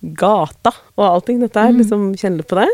[0.00, 1.40] gata og allting.
[1.42, 2.68] Dette her, liksom kjenne litt på det.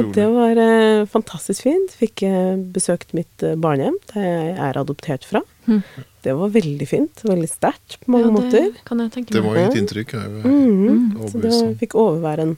[0.00, 1.96] Og det var eh, fantastisk fint.
[2.00, 5.42] Fikk eh, besøkt mitt eh, barnehjem, der jeg er adoptert fra.
[5.66, 5.82] Mm.
[6.24, 7.22] Det var veldig fint.
[7.24, 8.66] Veldig sterkt på mange ja, måter.
[8.74, 10.16] det kan jeg tenke Det var må et inntrykk.
[10.16, 10.50] Jeg, mm.
[10.50, 11.28] Mhm.
[11.30, 12.56] Så det fikk overvære en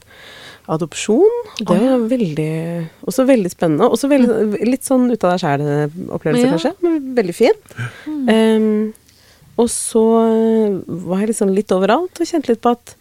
[0.73, 1.37] adopsjon.
[1.59, 1.93] Det ja.
[1.93, 2.51] var veldig
[3.07, 3.87] Også veldig spennende.
[3.91, 6.51] Også veldig, litt sånn ut av deg sjæl-opplevelse, Ja.
[6.55, 6.75] kanskje.
[6.83, 7.63] Men veldig fin.
[8.07, 8.93] Um,
[9.59, 10.03] og så
[10.87, 12.95] var jeg liksom litt overalt og kjente litt på at,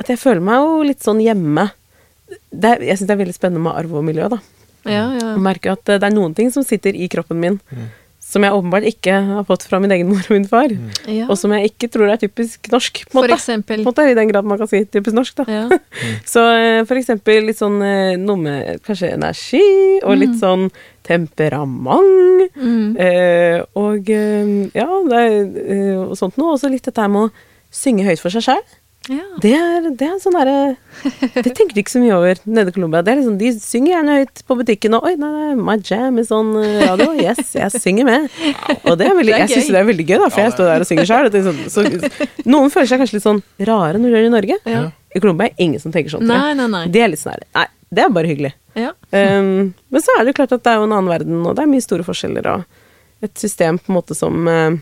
[0.00, 1.68] at jeg føler meg jo litt sånn hjemme.
[2.50, 4.40] Det er, jeg syns det er veldig spennende med arv og miljø, da.
[4.88, 5.32] Ja, ja.
[5.36, 7.58] Og merker at eh, det er noen ting som sitter i kroppen min,
[8.30, 10.70] som jeg åpenbart ikke har fått fra min egen mor og min far.
[11.10, 11.26] ja.
[11.26, 13.38] Og som jeg ikke tror er typisk norsk, på For en måte.
[13.40, 13.82] eksempel.
[13.82, 15.46] På måte, I den grad man kan si typisk norsk, da.
[15.50, 15.80] Ja.
[16.32, 19.64] Så eh, for eksempel litt sånn eh, noe med kanskje energi,
[20.04, 20.68] og litt sånn
[21.50, 22.54] temperament.
[22.56, 22.96] Mm.
[22.96, 26.54] Eh, og ja, det er, og sånt noe.
[26.54, 27.32] Og så litt dette her med å
[27.74, 28.62] synge høyt for seg sjøl.
[29.08, 29.24] Ja.
[29.40, 30.56] Det er, det er sånn derre
[31.46, 33.00] Det tenker de ikke så mye over nede i Colombia.
[33.00, 36.30] Er liksom, de synger gjerne høyt på butikken, og oi, nei, nei, my jam is
[36.36, 37.08] on eh, radio.
[37.16, 38.28] Yes, jeg synger med.
[38.84, 40.54] Og det er veldig, Det er jeg syns det er veldig gøy, da, for jeg
[40.54, 41.30] står der og synger sjøl.
[41.72, 41.96] Sånn,
[42.52, 44.60] noen føler seg kanskje litt sånn rare når de gjør det i Norge.
[44.76, 44.82] Ja.
[45.10, 46.28] I Colombia er ingen som tenker sånn.
[46.28, 46.84] Nei, nei, nei.
[46.92, 48.52] Det er litt sånn her, Nei, det er bare hyggelig.
[48.78, 48.92] Ja.
[49.10, 51.56] Um, men så er det jo klart at det er jo en annen verden, og
[51.56, 54.78] det er mye store forskjeller, og et system på en måte som eh,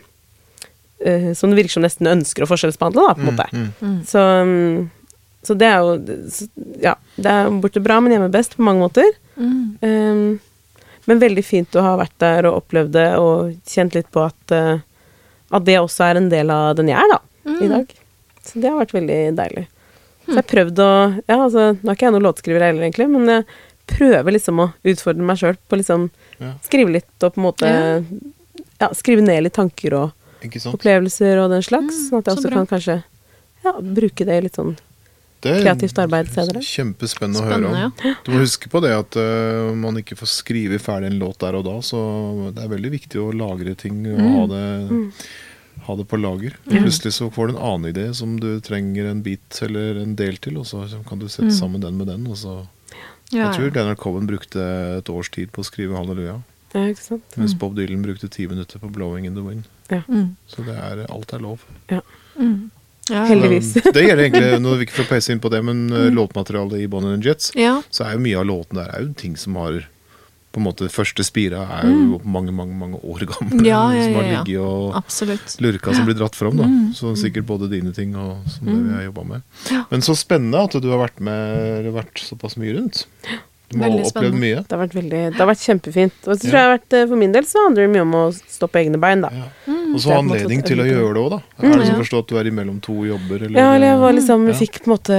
[1.05, 3.49] eh, Som det virker som nesten ønsker å forskjellsbehandle, da, på en måte.
[3.83, 3.99] Mm.
[4.07, 4.91] Så, um,
[5.43, 5.97] så det er jo
[6.31, 6.49] så-
[6.83, 9.09] Ja, det er borte bra, men hjemme best på mange måter.
[9.39, 9.79] Mm.
[9.83, 10.41] Um,
[11.07, 14.53] men veldig fint å ha vært der og opplevd det, og kjent litt på at,
[14.53, 14.79] uh,
[15.53, 17.19] at det også er en del av den jeg er, da,
[17.49, 17.63] Mm.
[17.63, 17.95] i dag.
[18.45, 19.67] Så det har vært veldig deilig.
[20.27, 23.09] Så jeg har prøvd å Ja, altså, nå er ikke jeg noen låtskriver heller, egentlig,
[23.09, 23.45] men jeg
[23.87, 26.53] prøver liksom å utfordre meg sjøl på liksom Ja.
[26.63, 27.71] skrive litt og på en måte
[28.81, 28.89] ja.
[28.93, 30.13] skrive ned litt tanker og?
[30.43, 32.57] Opplevelser og den slags, Mm, sånn at jeg så også bra.
[32.57, 33.03] kan kanskje
[33.65, 34.77] ja, bruke det i litt sånn
[35.41, 36.61] Det er kreativt arbeid senere.
[36.67, 37.75] Kjempespennende å høre om.
[38.05, 38.15] ja.
[38.25, 41.55] Du må huske på det at uh, man ikke får skrive ferdig en låt der
[41.55, 44.35] og da, så det er veldig viktig å lagre ting og Mm.
[44.35, 45.15] ha, det,
[45.87, 46.57] ha det på lager.
[46.67, 50.37] Plutselig så får du en annen idé som du trenger en bit eller en del
[50.39, 52.27] til, og så kan du sette sammen den med den.
[52.27, 52.57] Og så.
[52.67, 52.67] Mm.
[53.31, 53.73] Ja, Jeg tror ja.
[53.75, 54.59] Leonard Cohen brukte
[54.99, 56.43] et års tid på å skrive Halleluja,
[56.75, 57.23] Ja, ikke sant?
[57.37, 59.65] mens Bob Dylan brukte ti minutter på 'Blowing in the Wind'.
[60.09, 60.37] Mm.
[60.47, 61.65] Så det er, alt er lov.
[62.39, 62.71] Mm.
[63.09, 63.73] Ja, Heldigvis.
[63.73, 66.11] Det, det gjelder egentlig, nå vil vi ikke få peise inn på det, men mm.
[66.17, 67.79] låtmaterialet i Bonnie and Jets, ja.
[67.91, 69.87] så er jo mye av låten der er jo ting som har
[70.53, 73.61] på en måte Første spira er jo mange, mange mange år gamle.
[73.61, 73.67] Mm.
[73.69, 74.39] Ja, ja, som har ja, ja.
[74.45, 75.57] ligget og absolutt.
[75.61, 76.57] lurka som blir dratt fram.
[76.57, 76.95] da Mm.
[76.97, 79.43] Så sikkert både dine ting og som det vi har jobba med.
[79.71, 79.85] Ja.
[79.91, 83.05] Men så spennende at du har vært med eller vært såpass mye rundt.
[83.69, 84.41] Du må ha opplevd spennende.
[84.41, 84.63] mye.
[84.65, 86.19] Det har vært veldig, det har vært kjempefint.
[86.25, 86.59] Og så tror Ja.
[86.59, 88.81] jeg har vært, eh, for min del så handler det mye om å stå på
[88.81, 89.29] egne bein, da.
[89.89, 89.93] Ja.
[89.93, 89.95] Mm.
[89.95, 91.41] Og så Det anledning til å gjøre det òg, da.
[91.59, 91.89] Er det Ja.
[91.89, 93.43] som forstå at du er imellom to jobber?
[93.43, 94.55] Eller, Ja, eller jeg var liksom, Ja.
[94.55, 95.17] fikk på en måte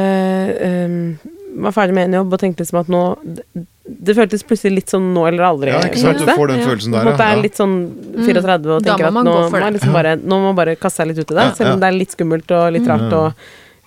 [0.85, 1.19] um,
[1.59, 3.43] Var ferdig med en jobb og tenkte liksom at nå Det,
[3.89, 5.71] det føltes plutselig litt sånn nå eller aldri.
[5.73, 6.19] Ja, ikke sant?
[6.19, 6.65] Du får den Ja.
[6.67, 7.41] følelsen På en Det er ja.
[7.41, 7.77] litt sånn
[8.21, 11.17] 34 og tenker at nå må, liksom bare, nå må man bare kaste seg litt
[11.19, 13.33] ut i det, selv om det er litt skummelt og litt rart og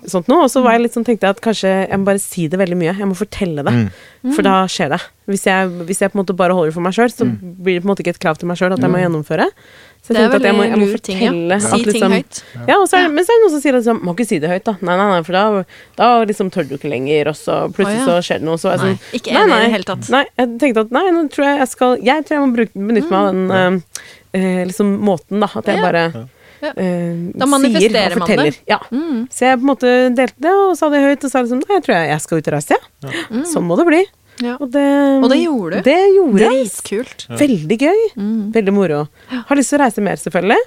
[0.04, 0.42] sånt noe.
[0.42, 2.58] Og så var jeg litt sånn, tenkte jeg at kanskje jeg må bare si det
[2.58, 2.96] veldig mye.
[2.98, 3.72] Jeg må fortelle det.
[3.72, 4.34] Mm.
[4.34, 5.00] For da skjer det.
[5.30, 7.78] Hvis jeg, hvis jeg på en måte bare holder det for meg sjøl, så blir
[7.78, 9.46] det på en måte ikke et krav til meg sjøl at jeg må gjennomføre.
[10.02, 11.58] Så jeg tenkte at jeg må, jeg må fortelle ting, ja.
[11.62, 12.38] Si at ting liksom høyt.
[12.66, 14.14] ja, og så er det, men så er det noen som sier at liksom, må
[14.16, 14.74] ikke si det høyt, da.
[14.82, 15.42] Nei, nei, nei, for da,
[16.00, 18.06] da liksom tør du ikke lenger, og så plutselig oh, ja.
[18.08, 18.58] så skjer det noe.
[18.58, 20.08] Så er jeg sånn, Ikke enig i det hele tatt.
[20.16, 22.82] Nei, jeg tenkte at nei, nå tror jeg jeg skal Jeg tror jeg må bruke,
[22.90, 24.08] benytte meg av den eh,
[24.40, 25.50] eh, liksom måten, da.
[25.62, 25.84] At jeg Ja.
[25.86, 26.02] bare
[26.62, 26.72] Ja.
[26.82, 28.58] eh, Da manifesterer sier og man det.
[28.70, 28.80] Ja.
[28.90, 29.28] Mm.
[29.30, 31.78] Så jeg på en måte delte det, og sa det høyt, og sa liksom Nei,
[31.78, 33.46] jeg tror jeg, jeg skal ut og reise, jeg.
[33.54, 34.02] Sånn må det bli.
[34.42, 34.56] Ja.
[34.60, 34.84] Og det,
[35.22, 35.88] Og det gjorde du.
[35.88, 36.62] Det gjorde jeg.
[36.66, 37.26] Dritkult.
[37.40, 38.00] Veldig gøy.
[38.18, 38.38] Mm.
[38.54, 39.02] Veldig moro.
[39.30, 40.62] Har lyst til å reise mer, selvfølgelig.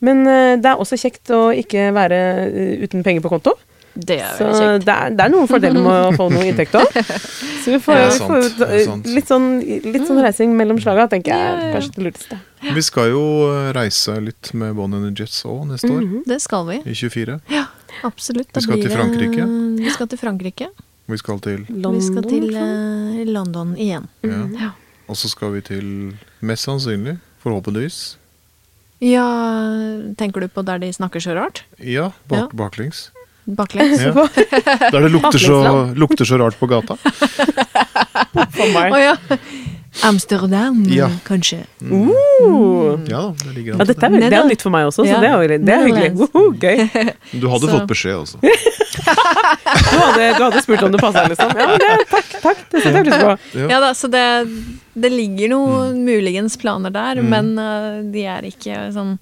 [0.00, 3.56] Men uh, det er også kjekt å ikke være uh, uten penger på konto.
[3.90, 4.84] Det er Så kjekt.
[4.86, 6.92] det er, det er noen fordeler med å få noe inntekt òg.
[7.64, 9.48] Så vi får, er vi får er litt, sånn,
[9.90, 11.72] litt sånn reising mellom slaga, tenker jeg Ja, er ja, ja.
[11.74, 12.38] kanskje det lurteste.
[12.78, 16.64] Vi skal jo eh, reise litt med Bon and Jets òg neste år, Det skal
[16.70, 16.78] vi.
[16.86, 17.36] i 24.
[17.52, 17.66] Ja,
[18.06, 18.48] absolutt.
[18.54, 19.48] Da Vi skal blir til det- Frankrike.
[19.82, 20.70] Vi skal til Frankrike.
[21.10, 24.08] Vi skal til Vi skal til uh, London igjen.
[24.26, 24.44] ja.
[24.60, 24.70] Ja.
[25.10, 25.86] Og så skal vi til,
[26.38, 28.20] mest sannsynlig, forhåpentligvis
[29.00, 29.24] ja,
[30.20, 31.62] tenker du på der de snakker så rart?
[31.80, 33.08] Ja, bak, baklengs.
[33.48, 34.02] Baklengs?
[34.04, 34.12] Ja.
[34.92, 35.56] Der det lukter så,
[35.96, 36.98] lukter så rart på gata.
[38.52, 38.92] For meg.
[38.92, 39.14] Oh, ja.
[40.06, 41.08] Amsterdam, Ja.
[41.26, 41.64] kanskje.
[41.82, 43.00] Uh.
[43.10, 43.86] Ja det ligger Ja, an.
[43.86, 45.20] dette er, det er nytt for meg også, så Ja.
[45.20, 46.12] det er, det er hyggelig.
[46.14, 46.78] Uh -huh, gøy.
[47.40, 48.38] Du hadde Så- fått beskjed også.
[49.90, 51.50] Du hadde, du hadde spurt om det passa, liksom.
[51.56, 52.58] Ja, det, takk, takk.
[52.70, 53.38] Det setter jeg pris på.
[53.58, 53.68] Ja.
[53.68, 54.48] Ja da, så det,
[54.94, 59.18] det ligger noen muligens planer der, men uh, de er ikke sånn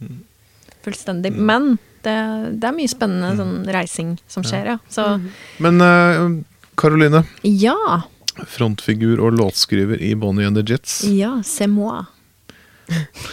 [0.85, 1.33] fullstendig.
[1.33, 2.16] Men det,
[2.61, 4.79] det er mye spennende sånn reising som skjer, ja.
[4.91, 5.21] Så
[5.59, 6.45] Men Karoline.
[6.77, 8.03] Caroline, ja.
[8.47, 11.03] Frontfigur og låtskriver i Bonnie and the Jets.
[11.05, 12.05] Ja, c'est moi.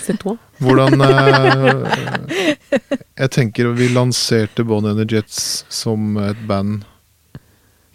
[0.04, 0.38] C'est toi.
[0.60, 2.82] Hvordan eh,
[3.18, 6.84] Jeg tenker vi lanserte Bonnie and the Jets som et band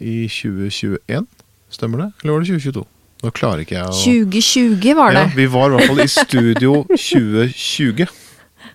[0.01, 1.27] i 2021.
[1.69, 2.09] Stemmer det?
[2.23, 2.85] Eller var det 2022?
[3.21, 5.21] Nå klarer ikke jeg å 2020 var det.
[5.27, 8.07] Ja, vi var i hvert fall i studio 2020.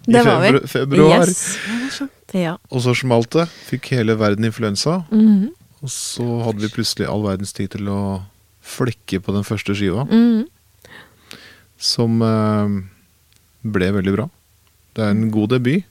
[0.07, 0.53] I Det var vi.
[0.55, 1.26] I februar.
[1.26, 2.03] Yes.
[2.37, 2.57] Ja.
[2.70, 3.49] Og så smalt det.
[3.66, 5.01] Fikk hele verden influensa.
[5.11, 5.51] Mhm.
[5.85, 8.01] Og så hadde vi plutselig all verdens tid til å
[8.66, 10.47] flekke på den første skiva, Mm.
[11.79, 12.77] som eh,
[13.62, 14.29] ble veldig bra.
[14.97, 15.85] Det er en god debut.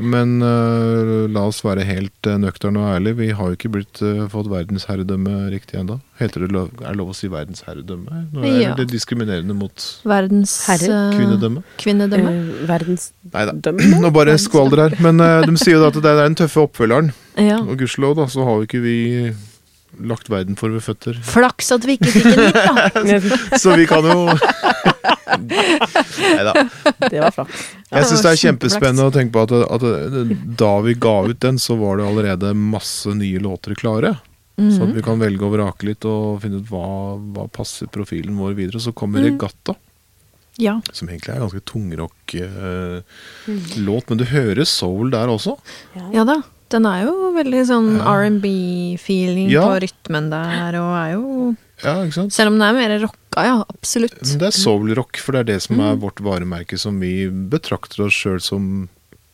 [0.00, 3.18] Men uh, la oss være helt uh, nøkterne og ærlige.
[3.20, 6.00] Vi har jo ikke blitt, uh, fått verdensherredømme riktig ennå.
[6.18, 8.24] Heter det lov, er det lov å si verdensherredømme?
[8.34, 8.74] Nå er Ja.
[8.78, 11.00] det diskriminerende mot Verdens Herre.
[11.14, 11.62] kvinnedømme.
[11.78, 12.34] kvinnedømme.
[12.66, 13.52] Verdens Nei da.
[14.02, 14.98] Nå bare skvalder her.
[15.02, 17.12] Men de sier jo da at det er den tøffe oppfølgeren.
[17.38, 17.58] Ja.
[17.62, 18.96] Og gudskjelov, da, så har jo ikke vi
[20.00, 21.14] lagt verden for ved føtter.
[21.22, 22.62] Flaks at vi ikke fikk en hit, da.
[23.62, 24.18] Så vi kan jo
[25.34, 26.52] Nei da.
[27.10, 27.62] Det var flaks.
[27.90, 29.82] Jeg syns det er kjempespennende å tenke på at, at
[30.58, 34.12] da vi ga ut den, så var det allerede masse nye låter klare.
[34.54, 36.84] Så at vi kan velge og vrake litt og finne ut hva,
[37.34, 38.78] hva passer profilen vår videre.
[38.82, 39.28] Så kommer Mm.
[39.32, 39.74] Regatta,
[40.62, 40.76] Ja.
[40.94, 44.04] som egentlig er en ganske tungrock-låt.
[44.10, 45.56] men du hører soul der også.
[46.14, 46.36] ja da.
[46.74, 48.14] Den er jo veldig sånn Ja.
[48.18, 49.62] R&B-feeling Ja.
[49.68, 52.32] på rytmen der, og er jo Ja, ikke sant?
[52.32, 53.56] Selv om den er mer rocka, ja.
[53.68, 54.14] Absolutt.
[54.22, 55.84] Men det er soul-rock, for det er det som Mm.
[55.92, 58.88] er vårt varemerke, som vi betrakter oss sjøl som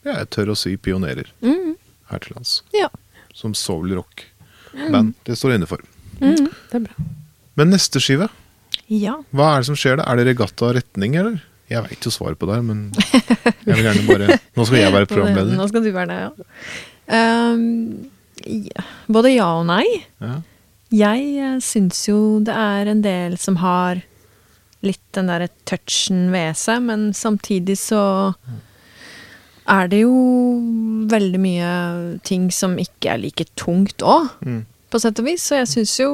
[0.04, 1.76] ja, jeg tør å si pionerer Mm.
[2.10, 2.62] her til lands.
[2.74, 2.88] Ja.
[3.34, 5.14] Som soul-rock-band.
[5.24, 5.78] Det står jeg inne for.
[6.20, 6.36] Mm.
[6.70, 6.94] Det er bra.
[7.56, 8.28] Men neste skive,
[8.88, 9.16] Ja.
[9.34, 10.04] hva er det som skjer da?
[10.10, 11.42] Er det regatta retning, eller?
[11.70, 15.06] Jeg veit jo svaret på det, men jeg vil gjerne bare Nå skal jeg være
[15.06, 15.56] programleder.
[15.56, 16.30] Nå skal du være det, ja.
[17.10, 18.84] Ja.
[19.10, 19.84] Både ja og nei.
[20.22, 20.38] Ja.
[20.90, 24.00] Jeg eh, syns jo det er en del som har
[24.82, 28.00] litt den derre touchen ved seg, men samtidig så
[29.70, 30.14] er det jo
[31.12, 31.72] veldig mye
[32.26, 34.64] ting som ikke er like tungt òg, Mm.
[34.90, 35.44] på sett og vis.
[35.46, 36.08] Så jeg syns jo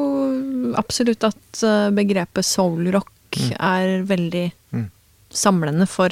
[0.77, 3.53] absolutt at eh, begrepet soulrock mm.
[3.61, 4.91] er veldig Mm.
[5.31, 6.11] samlende for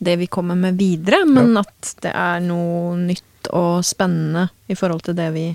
[0.00, 5.04] det vi kommer med videre, men at det er noe nytt og spennende i forhold
[5.06, 5.48] til det vi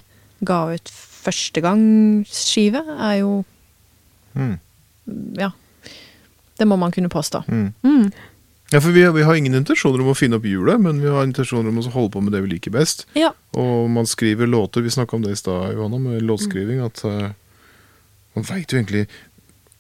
[0.45, 1.81] ga ut første gang
[2.29, 3.41] skive, er jo
[4.33, 4.59] Mm.
[5.35, 5.51] Ja.
[6.57, 7.43] Det må man kunne påstå.
[7.47, 7.73] Mm.
[7.83, 8.11] Mm.
[8.71, 11.25] Ja, for vi, vi har ingen intensjoner om å finne opp hjulet, men vi har
[11.27, 13.03] intensjoner om å holde på med det vi liker best.
[13.17, 13.33] Ja.
[13.59, 17.33] Og man skriver låter, vi snakka om det i stad, Johanna, med låtskriving, at uh,
[18.37, 19.09] man veit jo egentlig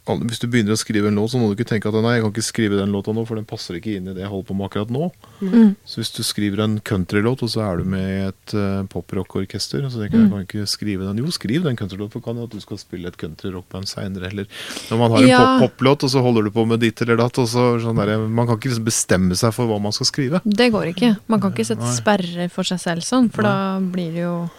[0.01, 2.23] Hvis du begynner å skrive en låt, så må du ikke tenke at nei, jeg
[2.23, 4.47] kan ikke skrive den låta nå, for den passer ikke inn i det jeg holder
[4.49, 5.11] på med akkurat nå.
[5.45, 5.75] Mm.
[5.85, 9.85] Så hvis du skriver en countrylåt, og så er du med i et uh, poprockorkester,
[9.93, 11.21] så tenker jeg jeg kan ikke skrive den.
[11.21, 14.49] Jo, skriv den countrylåten, for kan jo at du skal spille et countryrockband seinere, eller
[14.89, 15.43] når man har en Ja.
[15.61, 18.17] pop- poplåt, og så holder du på med ditt eller datt, og så sånn der,
[18.27, 20.41] Man kan ikke liksom bestemme seg for hva man skal skrive.
[20.43, 21.13] Det går ikke.
[21.27, 21.93] Man kan ikke sette Nei.
[21.93, 24.49] sperrer for seg selv sånn, for da blir det jo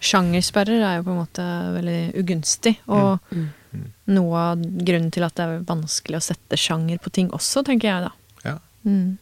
[0.00, 3.48] Sjangersperrer er jo på en måte veldig ugunstig, og Mm.
[4.08, 7.90] Noe av grunnen til at det er vanskelig å sette sjanger på ting også, tenker
[7.90, 8.12] jeg da.
[8.46, 8.54] Ja.
[8.88, 9.18] Mm.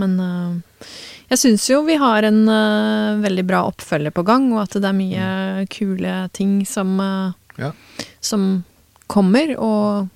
[0.00, 0.86] Men uh,
[1.30, 4.88] jeg syns jo vi har en uh, veldig bra oppfølger på gang, og at det
[4.88, 7.72] er mye kule ting som, uh, Ja.
[8.24, 8.64] som
[9.10, 10.08] kommer, og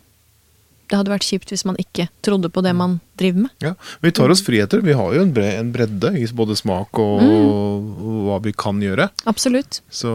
[0.89, 3.53] det hadde vært kjipt hvis man ikke trodde på det man driver med.
[3.65, 3.75] Ja,
[4.05, 4.83] Vi tar oss friheter.
[4.85, 8.83] Vi har jo en, bre en bredde i både smak og, og hva vi kan
[8.85, 9.09] gjøre.
[9.31, 9.81] Absolutt.
[9.91, 10.13] Så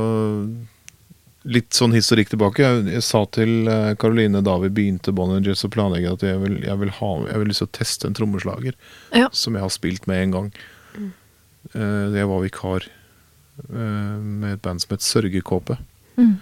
[1.47, 2.63] litt sånn historikk tilbake.
[2.65, 6.41] Jeg, jeg sa til Karoline Caroline da vi begynte Bon Angels å planlegge at jeg
[6.41, 8.75] vil, jeg vil ha jeg vil lyst til å teste en trommeslager
[9.15, 9.29] Ja.
[9.31, 10.51] som jeg har spilt med en gang.
[11.75, 12.87] Eh, jeg var vikar
[13.69, 15.77] uh, med et band som het Sørgekåpe.
[16.19, 16.37] Mm.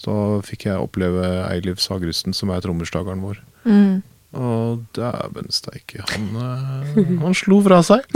[0.00, 0.14] Så
[0.46, 3.40] fikk jeg oppleve Eiliv Sagrusten, som er trommeslageren vår.
[3.64, 4.02] Mm.
[4.34, 8.02] Og dæven steike, han, eh, han slo fra seg.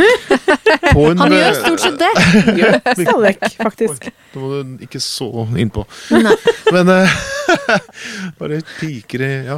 [0.92, 2.10] På en Han gjør stort sett det!
[2.58, 4.08] Gjør stadig vekk, faktisk.
[4.34, 4.48] Nå må
[4.78, 5.84] du ikke så innpå.
[6.14, 6.34] Nei.
[6.74, 7.18] Men eh,
[8.38, 9.56] Bare piker i Ja.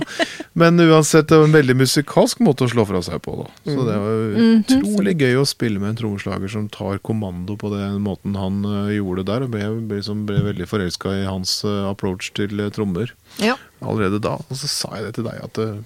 [0.59, 3.49] Men uansett, det var en veldig musikalsk måte å slå fra seg på, da.
[3.67, 4.65] Så det var Mhm.
[4.65, 8.97] utrolig gøy å spille med en trommeslager som tar kommando på den måten han eh,
[8.99, 12.71] gjorde der, og ble, ble, liksom, ble veldig forelska i hans eh, approach til eh,
[12.75, 13.57] trommer Ja.
[13.83, 14.37] allerede da.
[14.51, 15.81] Og så sa jeg det til deg, at eh,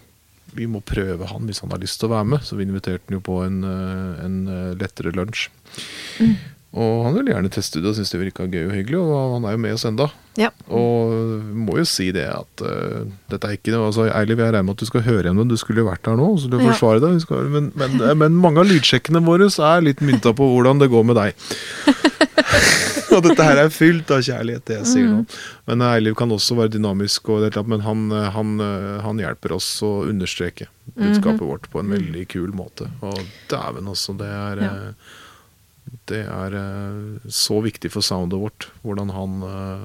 [0.55, 2.44] vi må prøve han hvis han har lyst til å være med.
[2.46, 5.48] Så vi inviterte han jo på en, eh, en eh, lettere lunsj.
[6.74, 9.44] Og han ville gjerne teste det og syntes det virka gøy og hyggelig, og han
[9.46, 10.09] er jo med oss enda.
[10.40, 10.48] Ja.
[10.66, 11.12] Og
[11.46, 14.66] vi må jo si det at uh, dette er ikke noe altså, Eilif, jeg regner
[14.66, 16.57] med at du skal høre igjen, men du skulle jo vært her nå, så du
[16.59, 16.64] Ja.
[16.66, 17.22] forsvarer deg.
[17.55, 21.20] Men, men, men mange av lydsjekkene våre er litt mynta på hvordan det går med
[21.20, 21.46] deg.
[23.16, 25.20] og dette her er fylt av kjærlighet, det jeg sier nå.
[25.70, 28.55] Men Eiliv kan også være dynamisk, og det, men han, han,
[29.05, 32.88] han hjelper oss å understreke budskapet vårt på en veldig kul måte.
[33.05, 33.20] Og
[33.52, 34.72] dæven også, det er Ja.
[34.88, 35.20] eh,
[36.09, 39.84] Det er eh, så viktig for soundet vårt, hvordan han eh,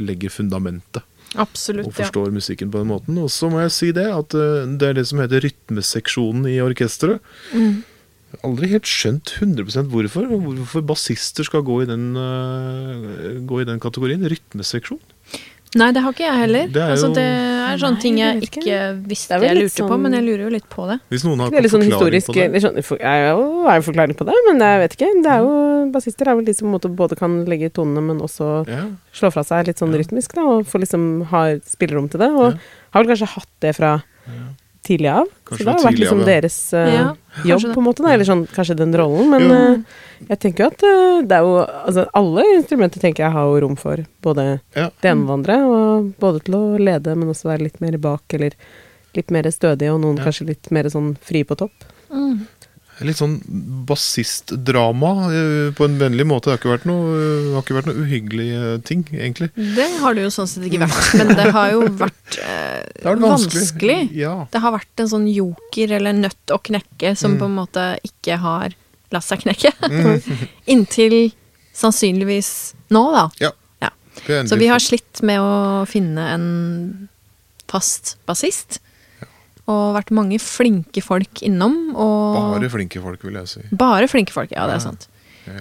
[0.00, 1.02] legger fundamentet
[1.38, 1.86] Absolutt.
[1.86, 3.18] og forstår musikken på den måten.
[3.22, 6.56] Og så må jeg si det, at eh, det er det som heter rytmeseksjonen i
[6.64, 7.20] orkesteret.
[7.54, 7.82] Mm.
[8.30, 13.64] Har Aldri helt skjønt 100% hvorfor, hvorfor bassister skal gå i den, uh, gå i
[13.66, 14.22] den kategorien.
[14.22, 15.00] Rytmeseksjon.
[15.78, 16.66] Nei, det har ikke jeg heller.
[16.74, 18.62] Det er altså, jo- det er sånne Nei, ting jeg ikke.
[18.62, 20.96] ikke visste jeg lurte lurte på, sånn- men jeg lurer jo litt på det.
[21.10, 24.16] Hvis noen har Det er litt sånn historisk på det sånn, Jeg har jo forklaring
[24.18, 25.22] på det, men jeg vet ikke.
[25.22, 28.66] Det er jo, Bassister er vel de som måte både kan legge tonene, men også
[28.66, 28.86] Ja.
[29.14, 29.98] slå fra seg litt sånn Ja.
[30.02, 32.30] rytmisk, da, og få liksom ha spillerom til det.
[32.30, 32.58] Og Ja.
[32.92, 34.02] har vel kanskje hatt det fra
[34.86, 35.26] tidlig av.
[35.44, 36.34] Kanskje så det har vært liksom av, ja.
[36.34, 37.08] deres uh, Ja,
[37.52, 37.72] jobb, det.
[37.74, 38.12] på en måte, da.
[38.14, 39.30] Eller sånn kanskje den rollen.
[39.32, 39.98] Men eh,
[40.30, 43.60] jeg tenker jo at uh, det er jo Altså alle instrumenter tenker jeg har jo
[43.66, 44.88] rom for både Ja.
[45.02, 45.58] det ene og det andre.
[45.68, 48.56] Og både til å lede, men også være litt mer bak, eller
[49.18, 50.28] litt mer stødig, og noen Ja.
[50.28, 51.86] kanskje litt mer sånn fri på topp.
[52.10, 52.46] Mm.
[53.00, 53.38] Litt sånn
[53.88, 56.50] bassistdrama eh, på en vennlig måte.
[56.50, 57.14] Det har ikke vært noe,
[57.54, 59.48] har ikke vært noe uhyggelige ting, egentlig.
[59.56, 63.06] Det har det jo sånn sett ikke vært, men det har jo vært eh, Det
[63.08, 63.62] har vanskelig.
[63.62, 63.98] vanskelig.
[64.20, 64.34] Ja.
[64.52, 67.38] Det har vært en sånn joker eller nøtt å knekke som Mm.
[67.40, 68.74] på en måte ikke har
[69.14, 69.70] latt seg knekke.
[69.86, 70.44] Mm.
[70.74, 71.16] Inntil
[71.76, 73.24] sannsynligvis nå, da.
[73.40, 73.52] ja.
[73.80, 73.90] Ja.
[74.44, 76.46] Så vi har slitt med å finne en
[77.70, 78.80] fast bassist.
[79.70, 81.74] Og vært mange flinke folk innom.
[81.94, 83.62] Og Bare flinke folk, vil jeg si.
[83.78, 85.06] Bare flinke folk, ja, det er sant.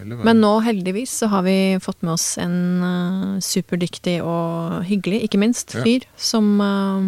[0.06, 5.40] Men nå heldigvis så har vi fått med oss en uh, superdyktig og hyggelig, ikke
[5.42, 5.86] minst, Ja.
[5.86, 7.08] fyr som uh,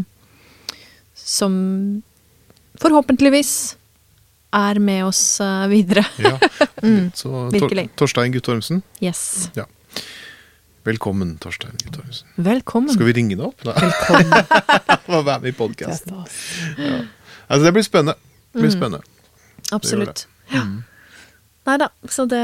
[1.14, 2.02] Som
[2.82, 3.76] forhåpentligvis
[4.54, 6.06] er med oss uh, videre.
[6.20, 6.38] ja.
[6.82, 7.76] Mm, Så Tor.
[7.96, 8.80] Torstein Guttormsen.
[9.06, 9.52] Yes.
[10.84, 12.28] Velkommen, Torstein Guttormsen.
[12.36, 12.94] Velkommen.
[12.94, 13.62] Skal vi ringe deg opp?
[13.68, 13.76] Nei.
[15.14, 16.16] å være med i podkasten.
[16.82, 17.02] Ja.
[17.52, 18.16] Altså, det blir spennende.
[18.52, 18.78] Det blir Mm.
[18.80, 19.04] spennende.
[19.72, 20.24] Absolutt.
[20.52, 20.64] Ja.
[21.70, 22.42] Nei da, så det,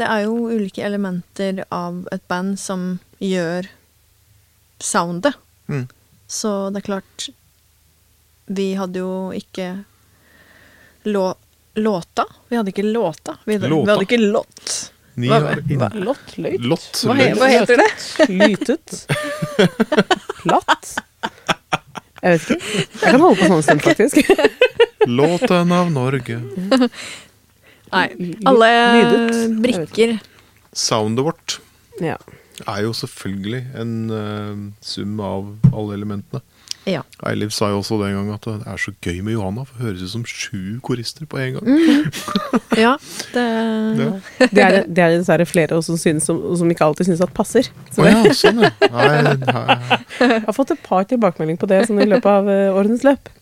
[0.00, 3.68] det er jo ulike elementer av et band som gjør
[4.82, 5.38] soundet.
[5.70, 5.86] Mm.
[6.26, 7.28] Så det er klart
[8.50, 9.84] Vi hadde jo ikke
[11.08, 11.22] lå,
[11.80, 12.26] låta.
[12.50, 13.38] Vi hadde ikke låta.
[13.46, 13.86] Vi hadde, Låta?
[13.86, 14.74] Vi hadde ikke låt.
[15.16, 16.64] Ni Hva- hva- Lott, løyt.
[16.66, 16.88] Lott.
[17.06, 18.28] Hva, he, hva heter det?
[18.34, 18.94] Lytet.
[20.50, 20.94] Latt.
[22.24, 22.68] Jeg vet ikke.
[23.04, 24.14] Jeg kan holde på sånn en stund, faktisk.
[25.20, 26.38] Låten av Norge.
[27.92, 28.06] Nei.
[28.48, 29.42] Alle lydet.
[29.66, 30.14] Brikker.
[30.74, 31.58] Soundet vårt
[32.02, 32.16] Ja.
[32.66, 36.40] er jo selvfølgelig en uh, sum av alle elementene.
[36.86, 37.00] Ja.
[37.30, 39.86] Eiliv sa jo også den gang at det er så gøy med Johanna, for det
[39.86, 41.70] høres ut som sju korister på en gang.
[42.84, 42.96] ja
[43.32, 43.44] det,
[44.00, 44.10] Ja.
[44.50, 47.32] Det er det er dessverre flere også som, synes, som, som ikke alltid syns at
[47.36, 47.70] passer.
[47.94, 48.72] Så oh, ja, sånn ja.
[48.92, 50.02] Nei, nei.
[50.20, 53.32] jeg har fått et par tilbakemeldinger på det sånn i løpet av uh, årenes løp.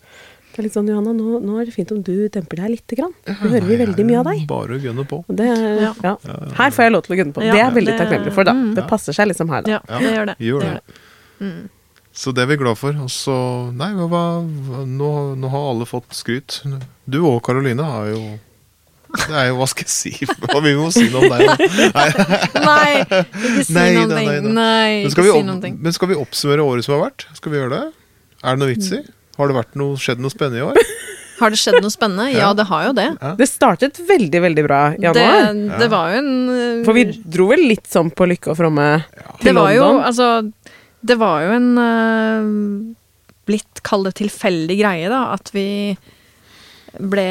[0.52, 2.96] Det er litt sånn, Johanna, nå, nå er det fint om du demper deg lite
[2.98, 3.14] grann.
[3.24, 4.42] Nå hører vi veldig mye av deg.
[4.50, 5.22] Bare å gønne på.
[5.32, 6.12] Det, er- Ja.
[6.58, 7.40] Her får jeg lov til å gønne på.
[7.42, 8.52] Ja, det er jeg veldig takknemlig for, da.
[8.58, 8.74] mm.
[8.76, 9.78] Det passer seg liksom her, da.
[9.80, 10.36] ja, det gjør det.
[10.44, 10.98] Gjør det, det.
[11.40, 11.81] gjør det.
[12.12, 12.96] Så det er vi glad for.
[13.00, 13.34] Og så
[13.72, 15.10] Nei, hva, hva, nå,
[15.40, 16.58] nå har alle fått skryt.
[17.08, 18.20] Du og Karoline har jo
[19.12, 20.12] Det er jo Hva skal jeg si?
[20.44, 21.64] Hva vi må si noe om deg?
[21.96, 22.06] Nei.
[22.68, 24.30] Nei, ikke si Nei da, noen ting.
[24.50, 24.52] da.
[24.60, 27.26] Nei, Men, skal vi si men skal vi oppsummere året som har vært?
[27.40, 27.82] Skal vi gjøre det?
[28.42, 29.02] Er det noe vits i?
[29.38, 30.80] Har det vært noe, skjedd noe spennende i år?
[31.42, 32.28] Har det skjedd noe spennende?
[32.30, 32.48] Ja, Ja.
[32.54, 33.06] det har jo det.
[33.40, 35.78] Det startet veldig, veldig bra i Det, januar.
[35.80, 37.02] det var jo en For vi
[37.34, 38.84] dro vel litt sånn på lykke og fromme
[39.40, 40.28] til Det var jo, altså
[41.02, 42.94] Det var jo en uh,
[43.50, 45.32] litt, kall det tilfeldig greie, da.
[45.34, 45.96] At vi
[46.92, 47.26] ble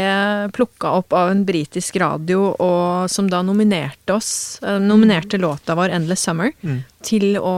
[0.55, 5.89] plukka opp av en britisk radio og, som da nominerte oss, uh, nominerte låta vår
[5.93, 6.84] 'Endless Summer' Mm.
[7.01, 7.55] til å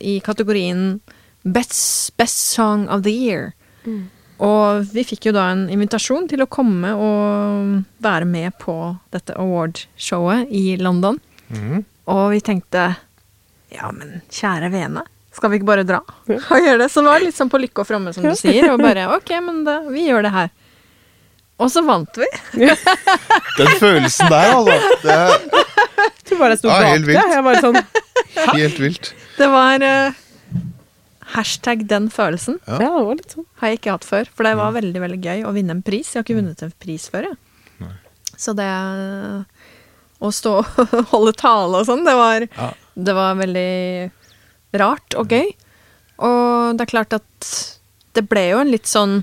[0.00, 1.00] I kategorien
[1.44, 3.52] Best, Best Song of the Year.
[4.38, 9.34] Og vi fikk jo da en invitasjon til å komme og være med på dette
[9.34, 11.18] awardshowet i London.
[11.50, 11.84] Mm.
[12.06, 12.96] Og vi tenkte
[13.74, 15.02] ja, men kjære vene,
[15.34, 16.00] skal vi ikke bare dra
[16.30, 16.38] Ja.
[16.54, 16.88] og gjøre det?
[16.92, 18.70] Så det var litt sånn på lykke og fromme, som du sier.
[18.72, 20.50] Og bare ok, men da, vi gjør det her.
[21.58, 22.26] Og så vant vi.
[23.58, 24.78] Den følelsen der, altså.
[25.02, 25.32] Det er
[26.30, 27.12] Jeg bare sto Ja, bak helt det.
[27.16, 27.32] vilt.
[27.34, 27.78] Jeg bare sånn
[28.60, 29.08] helt vilt.
[29.38, 30.18] Det var uh,
[31.34, 32.60] hashtag den følelsen.
[32.68, 32.78] Ja.
[32.84, 33.46] Ja, det var litt sånn.
[33.60, 34.30] Har jeg ikke hatt før.
[34.36, 36.12] For det var veldig veldig gøy å vinne en pris.
[36.14, 37.38] Jeg har ikke vunnet en pris før, jeg.
[37.82, 37.94] Nei.
[38.38, 38.68] Så det
[40.18, 42.70] Å stå og holde tale og sånn, det var Ja.
[42.98, 44.10] Det var veldig
[44.82, 45.50] rart og gøy.
[46.26, 47.50] Og det er klart at
[48.18, 49.20] det ble jo en litt sånn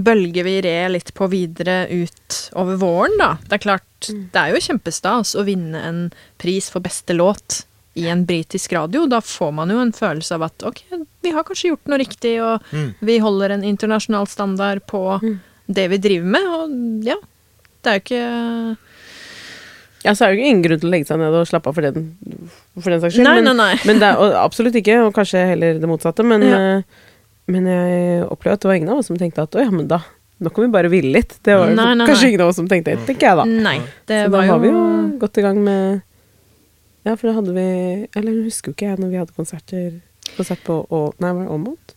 [0.00, 3.32] bølge vi red litt på videre ut over våren, da.
[3.48, 5.98] Det er klart, det er jo kjempestas å vinne en
[6.40, 7.64] pris for beste låt
[7.98, 9.02] i en britisk radio.
[9.10, 10.84] Da får man jo en følelse av at ok,
[11.26, 12.94] vi har kanskje gjort noe riktig, og Mm.
[13.00, 15.02] vi holder en internasjonal standard på
[15.68, 17.16] det vi driver med, og ja.
[17.82, 18.76] Det er jo ikke
[20.04, 21.76] Ja, så er det jo ingen grunn til å legge seg ned og slappe av
[21.76, 22.06] for den,
[22.80, 23.26] for den saks skyld.
[23.26, 23.80] Nei, men, nei, nei.
[23.90, 26.24] men det er absolutt ikke, og kanskje heller det motsatte.
[26.24, 26.60] Men, Ja.
[26.78, 26.82] eh,
[27.50, 29.88] men jeg opplevde at det var ingen av oss som tenkte at å ja, men
[29.90, 30.00] da
[30.40, 31.34] nå kan vi bare ville litt.
[31.44, 33.44] Det var Nei, nei, kanskje ingen av oss som tenkte det, tenker jeg da.
[33.44, 33.76] Nei.
[34.08, 34.84] Det så var da jo var vi jo
[35.20, 36.00] godt i gang med
[37.04, 37.66] Ja, for da hadde vi
[38.16, 40.00] Eller husker jo ikke jeg når vi hadde konserter
[40.36, 41.00] konsert på Å...
[41.20, 41.94] Nei, var det Åmot?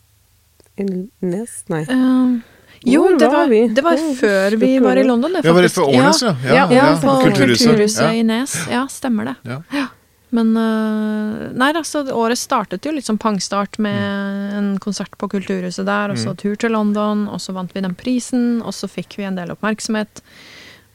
[1.23, 1.55] Nes?
[1.71, 1.83] Nei.
[1.87, 2.52] Eh,
[2.85, 5.07] jo, det var det var før vi var i det?
[5.07, 6.35] London, det, Ja, var det Årnes, ja?
[6.43, 7.67] Ja, Ja, ja, på Kulturhuset.
[7.67, 8.13] Kulturhuset Ja.
[8.13, 8.55] i Nes.
[8.71, 9.35] Ja, stemmer det.
[9.71, 9.87] Ja.
[10.33, 14.57] Men øh, Nei da, så året startet jo litt som pangstart med Mm.
[14.57, 17.93] en konsert på Kulturhuset der, og så tur til London, og så vant vi den
[17.95, 20.21] prisen, og så fikk vi en del oppmerksomhet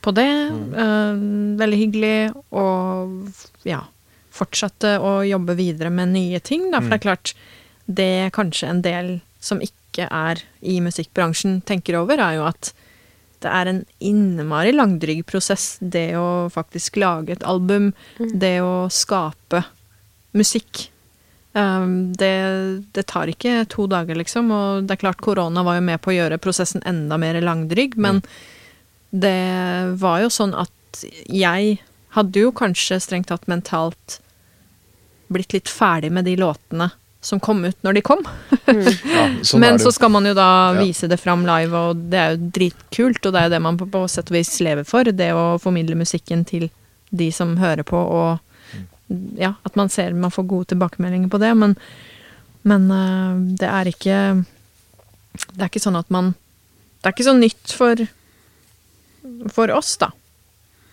[0.03, 0.29] på det.
[0.51, 0.75] Mm.
[0.75, 2.35] Uh, veldig hyggelig.
[2.53, 3.31] Og
[3.65, 3.81] ja,
[4.31, 6.79] fortsatte å jobbe videre med nye ting, da.
[6.81, 6.91] For Mm.
[6.91, 7.35] det er klart,
[7.89, 9.73] det er kanskje en del som ikke
[10.07, 12.73] er i musikkbransjen tenker over, er jo at
[13.43, 19.63] det er en innmari langdryg prosess, det å faktisk lage et album, det å skape
[20.37, 20.89] musikk.
[21.55, 22.35] Um, det,
[22.95, 26.13] det tar ikke to dager, liksom, og det er klart korona var jo med på
[26.13, 28.21] å gjøre prosessen enda mer langdryg, men
[29.11, 31.79] det var jo sånn at jeg
[32.17, 34.19] hadde jo kanskje strengt tatt mentalt
[35.33, 36.91] blitt litt ferdig med de låtene
[37.21, 38.21] som kom ut når de kom.
[38.69, 40.81] Ja, sånn Men så skal man jo da Ja.
[40.83, 43.79] vise det fram live, og det er jo dritkult, og det er jo det man
[43.81, 45.05] på, på sett og vis lever for.
[45.05, 46.69] Det å formidle musikken til
[47.11, 48.39] de som hører på, og
[49.41, 51.55] ja, at man ser man får gode tilbakemeldinger på det.
[51.57, 51.75] Men,
[52.69, 54.19] men øh, det er ikke
[55.55, 56.35] Det er ikke sånn at man
[57.01, 58.03] Det er ikke så nytt for,
[59.55, 60.11] for oss, da.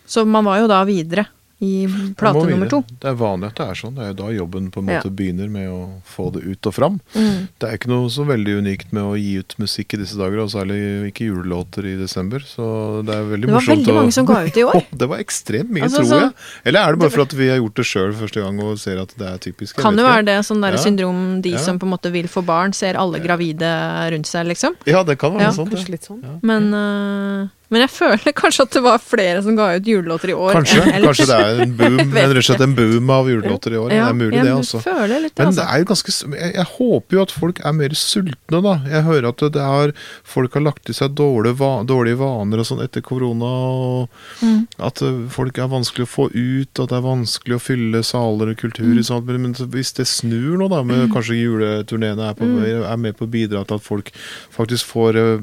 [0.07, 1.25] Så man var jo da videre
[1.65, 1.87] i
[2.19, 2.79] plate må nummer to.
[3.01, 3.95] Det er vanlig at det er sånn.
[3.97, 4.99] Det er jo da jobben på en Ja.
[5.01, 6.99] måte begynner med å få det ut og fram.
[7.15, 7.47] Mm.
[7.59, 10.39] Det er ikke noe så veldig unikt med å gi ut musikk i disse dager,
[10.45, 10.79] og særlig
[11.11, 12.39] ikke julelåter i desember.
[12.45, 13.49] Så det er veldig morsomt.
[13.49, 14.85] Det var morsomt veldig mange som ga ut i år.
[15.01, 16.31] det var ekstremt mye, Altså, tror jeg.
[16.65, 19.01] Eller er det bare for at vi har gjort det sjøl første gang og ser
[19.01, 19.75] at det er typisk?
[19.81, 20.77] Kan jo være det sånn der Ja.
[20.85, 21.57] syndrom de Ja.
[21.57, 23.65] som på en måte vil få barn, ser alle gravide
[24.11, 24.75] rundt seg, liksom.
[24.85, 26.41] Ja, det kan være Ja, sånn.
[26.43, 30.35] Men, øh, men jeg føler kanskje at det var flere som ga ut julelåter i
[30.37, 30.53] år.
[30.59, 32.37] Kanskje, kanskje det er en boom, en,
[32.67, 33.91] en boom av julelåter i år.
[33.95, 35.61] Ja, det er mulig, det føler litt Men altså.
[35.61, 38.75] det er jo ganske jeg, jeg håper jo at folk er mer sultne, da.
[38.91, 39.93] Jeg hører at det er,
[40.35, 43.53] folk har lagt i seg dårlige, dårlige vaner og sånn etter korona.
[43.75, 44.65] Og Mm.
[44.83, 48.51] At eh, folk er vanskelig å få ut, at det er vanskelig å fylle saler
[48.51, 49.03] og kultur Mm.
[49.07, 49.25] sånt.
[49.25, 52.83] Men, hvis det snur nå, da, med kanskje juleturneene er, Mm.
[52.91, 54.11] er med på å bidra til at folk
[54.55, 55.39] faktisk får eh,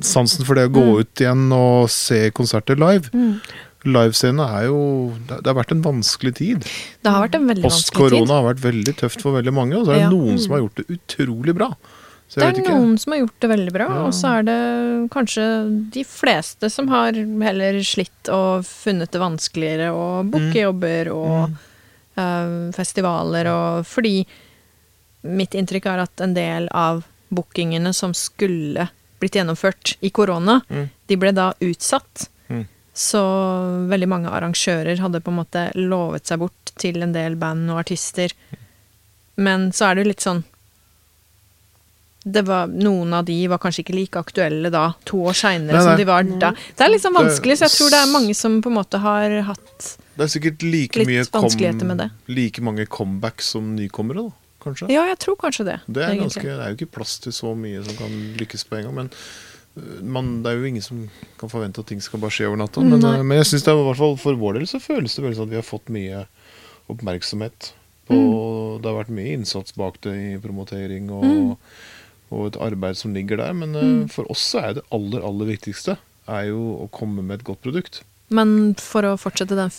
[0.00, 0.74] sansen for det å Mm.
[0.78, 3.10] gå ut igjen og se konserter live.
[3.86, 4.78] Livescenen er jo
[5.28, 6.64] det, det har vært en vanskelig tid.
[7.04, 8.16] Det har vært en veldig Post vanskelig tid.
[8.18, 10.10] korona har vært veldig tøft for veldig mange, og så er det Ja.
[10.10, 11.68] noen som har gjort det utrolig bra.
[12.28, 14.02] Så Det er noen som har gjort det veldig bra, Ja.
[14.06, 19.92] og så er det kanskje de fleste som har heller slitt og funnet det vanskeligere
[19.94, 20.52] å Mm.
[20.52, 21.50] jobber og
[22.18, 24.26] eh, festivaler og Fordi
[25.22, 28.88] mitt inntrykk er at en del av bookingene som skulle
[29.20, 30.90] blitt gjennomført i korona, Mm.
[31.06, 32.28] De ble da utsatt.
[32.48, 32.64] Mm.
[32.96, 33.22] Så
[33.90, 37.82] veldig mange arrangører hadde på en måte lovet seg bort til en del band og
[37.84, 38.32] artister.
[39.36, 40.44] Men så er det jo litt sånn
[42.26, 45.98] det var, Noen av de var kanskje ikke like aktuelle da, to år seinere, som
[45.98, 46.50] de var da.
[46.74, 48.98] Det er litt sånn vanskelig, så jeg tror det er mange som på en måte
[48.98, 52.08] har hatt Det er sikkert like Litt mye vanskeligheter med det.
[52.26, 54.34] like mange comebacks som nykommere, da.
[54.66, 54.88] Kanskje.
[54.90, 55.76] Ja, jeg tror kanskje det.
[55.86, 58.80] Det er, ganske, det er jo ikke plass til så mye som kan lykkes på
[58.80, 58.96] en gang.
[58.96, 59.12] Men
[60.02, 61.02] man, det er jo ingen som
[61.38, 62.80] kan forvente at ting skal bare skje over natta.
[62.80, 65.14] Men, øh, men jeg synes det er i hvert fall for vår del så føles
[65.14, 66.26] det veldig sånn at vi har fått mye
[66.92, 67.72] oppmerksomhet.
[68.06, 68.82] På, Mm.
[68.82, 71.56] Det har vært mye innsats bak det i promotering og, Mm.
[72.30, 73.52] og et arbeid som ligger der.
[73.52, 74.08] Men øh, Mm.
[74.10, 75.96] for oss så er det aller, aller viktigste
[76.28, 78.02] er jo å komme med et godt produkt.
[78.30, 79.70] Men for å fortsette den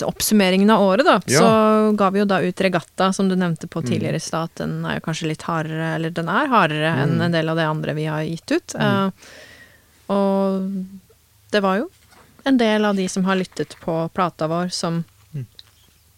[0.00, 1.40] oppsummeringen av året, da, Ja.
[1.40, 3.88] så ga vi jo da ut Regatta, som du nevnte på Mm.
[3.90, 4.44] tidligere i stad.
[4.44, 7.20] at Den er jo kanskje litt hardere, eller den er hardere enn Mm.
[7.22, 8.66] en del av det andre vi har gitt ut.
[8.74, 9.06] Mm.
[9.06, 9.10] Uh,
[10.08, 10.86] og
[11.52, 11.90] det var jo
[12.44, 15.46] en del av de som har lyttet på plata vår, som Mm.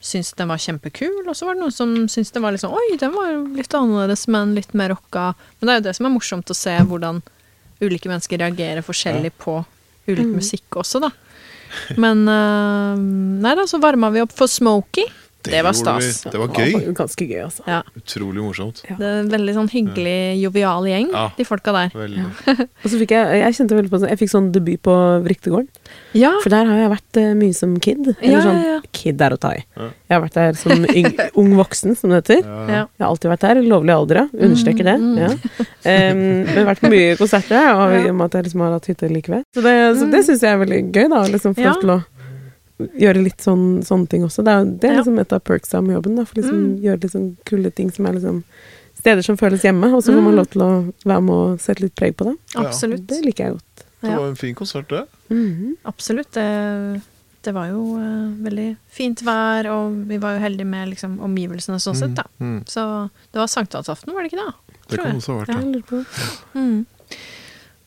[0.00, 2.72] syntes den var kjempekul, og så var det noen som syntes den var litt sånn
[2.74, 5.34] Oi, den var litt annerledes, men litt mer rocka.
[5.60, 7.22] Men det er jo det som er morsomt å se hvordan
[7.80, 9.64] ulike mennesker reagerer forskjellig på
[10.08, 10.34] ulik Mm.
[10.36, 11.10] musikk også, da.
[12.00, 12.96] Men uh,
[13.44, 15.08] Nei da, så varma vi opp for Smokie.
[15.44, 16.24] Det, var stas.
[16.24, 16.30] Vi.
[16.32, 16.72] Det var Det gøy.
[16.74, 17.62] var ganske gøy, altså.
[17.68, 17.80] Ja.
[18.00, 18.82] Utrolig morsomt.
[18.88, 18.96] Ja.
[18.98, 21.26] Det er en veldig sånn hyggelig, jovial gjeng, Ja.
[21.36, 21.90] de folka der.
[21.94, 22.24] Veldig.
[22.84, 25.68] Og så fikk jeg Jeg kjente veldig på sånn Jeg fikk sånn debut på Vriktegården.
[26.14, 28.06] Ja, For der har jeg vært uh, mye som kid.
[28.06, 28.80] Ja, Eller sånn ja, ja.
[28.94, 29.62] Kid er å ta i.
[29.76, 29.88] Ja.
[30.08, 32.42] Jeg har vært der som yng, ung voksen, som det heter.
[32.44, 32.60] Ja.
[32.70, 32.82] ja.
[32.96, 33.62] Jeg har alltid vært der.
[33.64, 34.26] Lovlig alder, ja.
[34.48, 34.96] Understreker det.
[35.00, 35.22] Mm, mm.
[35.24, 35.68] Ja.
[35.84, 38.86] Um, men vært på mye konserter, og i og med at jeg liksom har hatt
[38.88, 39.42] hytte like ved.
[39.52, 41.18] Så det, så det syns jeg er veldig gøy, da.
[41.28, 41.74] Liksom Ja.
[41.76, 41.98] å
[42.78, 44.42] gjøre litt sånn, sånne ting også.
[44.44, 46.16] Det er, det er liksom et av perksa med jobben.
[46.16, 46.80] Da, for liksom Mm.
[46.82, 48.42] gjøre litt sånn kule ting som er liksom
[48.98, 50.36] steder som føles hjemme, og så får man Mm.
[50.40, 52.36] lov til å være med og sette litt preg på det.
[52.56, 53.06] Absolutt.
[53.06, 53.84] Det liker jeg godt.
[54.02, 55.06] Det var en fin konsert, det.
[55.30, 55.76] Mhm.
[55.84, 56.30] Absolutt.
[56.32, 57.02] Det,
[57.42, 61.78] det var jo uh, veldig fint vær, og vi var jo heldige med liksom, omgivelsene
[61.80, 62.24] sånn sett, da.
[62.40, 62.64] Mm, mm.
[62.66, 64.54] Så det var sankthansaften, var det ikke det?
[64.88, 66.04] Det kan også ha vært det.
[66.54, 66.60] Ja.
[66.60, 66.86] Mm.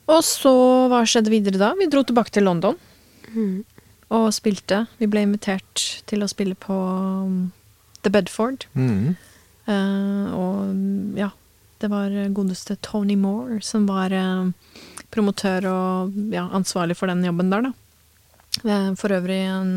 [0.07, 0.53] Og så,
[0.89, 1.73] hva skjedde videre da?
[1.77, 2.77] Vi dro tilbake til London
[3.35, 3.63] Mm.
[4.13, 4.85] Og spilte.
[5.01, 7.39] Vi ble invitert til å spille på um,
[8.05, 8.67] The Bedford.
[8.77, 9.15] Mm.
[9.67, 11.31] Uh, og ja,
[11.81, 14.47] det var godeste Tony Moore som var uh,
[15.13, 17.75] promotør og ja, ansvarlig for den jobben der, da.
[18.97, 19.73] For øvrig en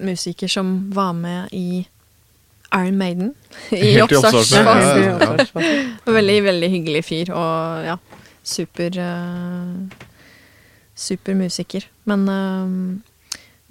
[0.00, 1.82] musiker som var med i
[2.72, 3.34] Iron Maiden.
[3.70, 4.64] I oppstartsfasen.
[4.64, 6.12] ja, ja, ja.
[6.12, 7.98] Veldig, veldig hyggelig fyr, og ja,
[8.42, 10.00] super eh,
[11.02, 11.88] Super musiker.
[12.08, 12.68] Men uh,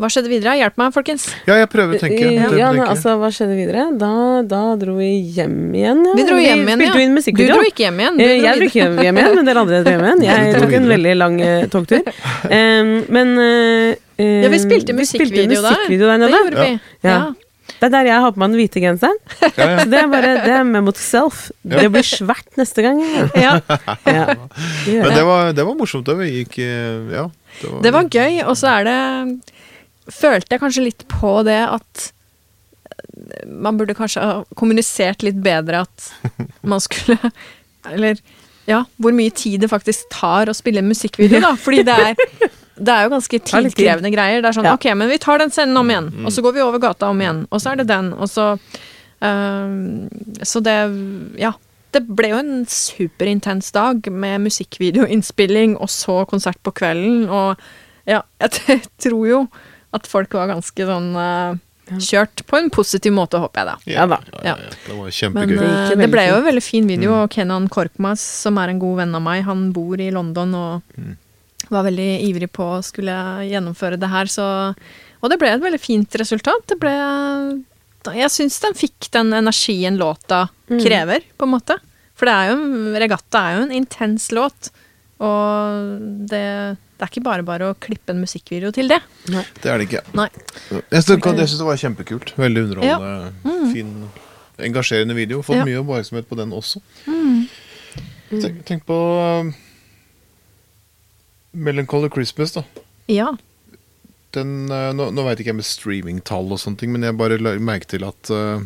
[0.01, 0.55] hva skjedde videre?
[0.57, 1.27] Hjelp meg, folkens.
[1.45, 2.29] Ja, jeg prøver å tenke.
[2.33, 3.83] Ja, ja, altså, hva skjedde videre?
[4.01, 4.09] Da,
[4.49, 6.15] da dro vi hjem igjen, ja.
[6.17, 6.95] Vi dro hjem igjen, ja.
[6.95, 7.59] Du musikkvideo.
[7.59, 8.17] dro ikke hjem igjen.
[8.17, 10.23] Eh, dro Jeg dro ikke hjem igjen, men dere andre dro hjem igjen.
[10.31, 10.91] Jeg tok en videre.
[10.95, 12.09] veldig lang uh, togtur.
[12.51, 15.85] Um, men uh, Ja, vi spilte vi spilte musikkvideo der.
[15.87, 16.31] der nede.
[16.31, 16.73] Det gjorde vi.
[17.05, 17.19] Ja.
[17.61, 17.75] Ja.
[17.81, 19.17] Det er der jeg har på meg den hvite genseren.
[19.41, 19.83] Ja, ja.
[19.89, 21.43] Det er bare det er memo to self.
[21.63, 22.99] Det blir svært neste gang.
[23.05, 23.27] Ja.
[23.37, 23.53] Ja.
[24.11, 24.25] Ja.
[24.85, 25.23] Det Men det.
[25.25, 26.05] var, det var morsomt.
[26.09, 27.27] Det vi gikk Ja.
[27.61, 28.97] Det var, Det var gøy, og så er det
[30.11, 32.07] Følte jeg kanskje litt på det at
[33.47, 36.07] man burde kanskje ha kommunisert litt bedre at
[36.71, 37.17] man skulle
[37.91, 38.19] Eller
[38.69, 41.55] ja, hvor mye tid det faktisk tar å spille en musikkvideo, da.
[41.65, 42.51] Fordi det er,
[42.81, 44.41] det er jo ganske tidkrevende greier.
[44.41, 44.73] Det er sånn Ja.
[44.77, 47.19] ok, men vi tar den scenen om igjen, og så går vi over gata om
[47.21, 48.57] igjen, og så er det den, og så
[49.21, 50.09] øhm,
[50.43, 51.53] Så det Ja.
[51.91, 57.57] Det ble jo en superintens dag med musikkvideoinnspilling og så konsert på kvelden, og
[58.07, 59.47] ja, jeg tror jo
[59.93, 61.57] at folk var ganske sånn uh,
[61.99, 63.75] kjørt på en positiv måte, håper jeg da.
[63.91, 64.21] Ja da.
[64.45, 64.55] Ja.
[64.55, 65.57] Det var Men kjempegøy.
[65.57, 68.79] Det eh, det ble jo en veldig fin video, og Kenan Korkmaz, som er en
[68.79, 70.95] god venn av meg, han bor i London og
[71.71, 73.15] var veldig ivrig på å skulle
[73.47, 74.45] gjennomføre det her, så
[75.21, 76.63] Og det ble et veldig fint resultat.
[76.67, 76.93] Det ble
[78.17, 81.77] Jeg syns den fikk den energien låta krever, på en måte.
[82.17, 84.71] For det er jo en Regatta er jo en intens låt,
[85.21, 85.99] og
[86.29, 86.41] det,
[86.97, 88.99] det er ikke bare bare å klippe en musikkvideo til det.
[89.27, 90.01] Det er det ikke.
[90.17, 90.27] Nei.
[90.71, 92.33] Jeg syns synes det var kjempekult.
[92.41, 93.69] Veldig underholdende.
[93.73, 93.91] Fin,
[94.57, 95.41] engasjerende video.
[95.45, 95.65] Fått Ja.
[95.65, 96.81] mye oppmerksomhet på den også.
[98.31, 99.53] Tenk, tenk på um,
[101.51, 102.63] Melancholy Christmas, da.
[103.11, 103.31] Ja.
[104.35, 107.39] Den, uh, nå nå veit ikke jeg med streamingtall og sånne ting, men jeg bare
[107.41, 108.63] la merke til at uh,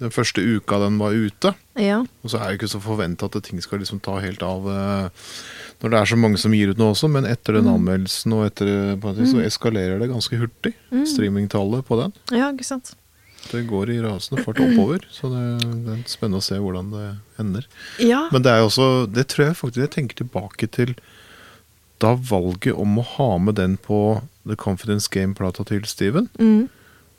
[0.00, 2.02] den første uka den var ute Ja.
[2.24, 5.32] Og så er det ikke så forventa at ting skal liksom ta helt av uh,
[5.80, 8.44] når det er så mange som gir ut noe også, men etter den anmeldelsen og
[8.50, 10.74] etter måte, så eskalerer det ganske hurtig,
[11.08, 12.12] streamingtallet på den.
[12.36, 12.92] ja, ikke sant.
[13.48, 15.44] Det går i rasende fart oppover, så det,
[15.86, 17.06] det er spennende å se hvordan det
[17.40, 17.64] ender.
[17.96, 18.26] Ja.
[18.34, 20.92] Men det er jo også Det tror jeg faktisk jeg tenker tilbake til
[22.02, 26.28] da valget om å ha med den på The Confidence Game-plata til Steven.
[26.40, 26.68] Mm.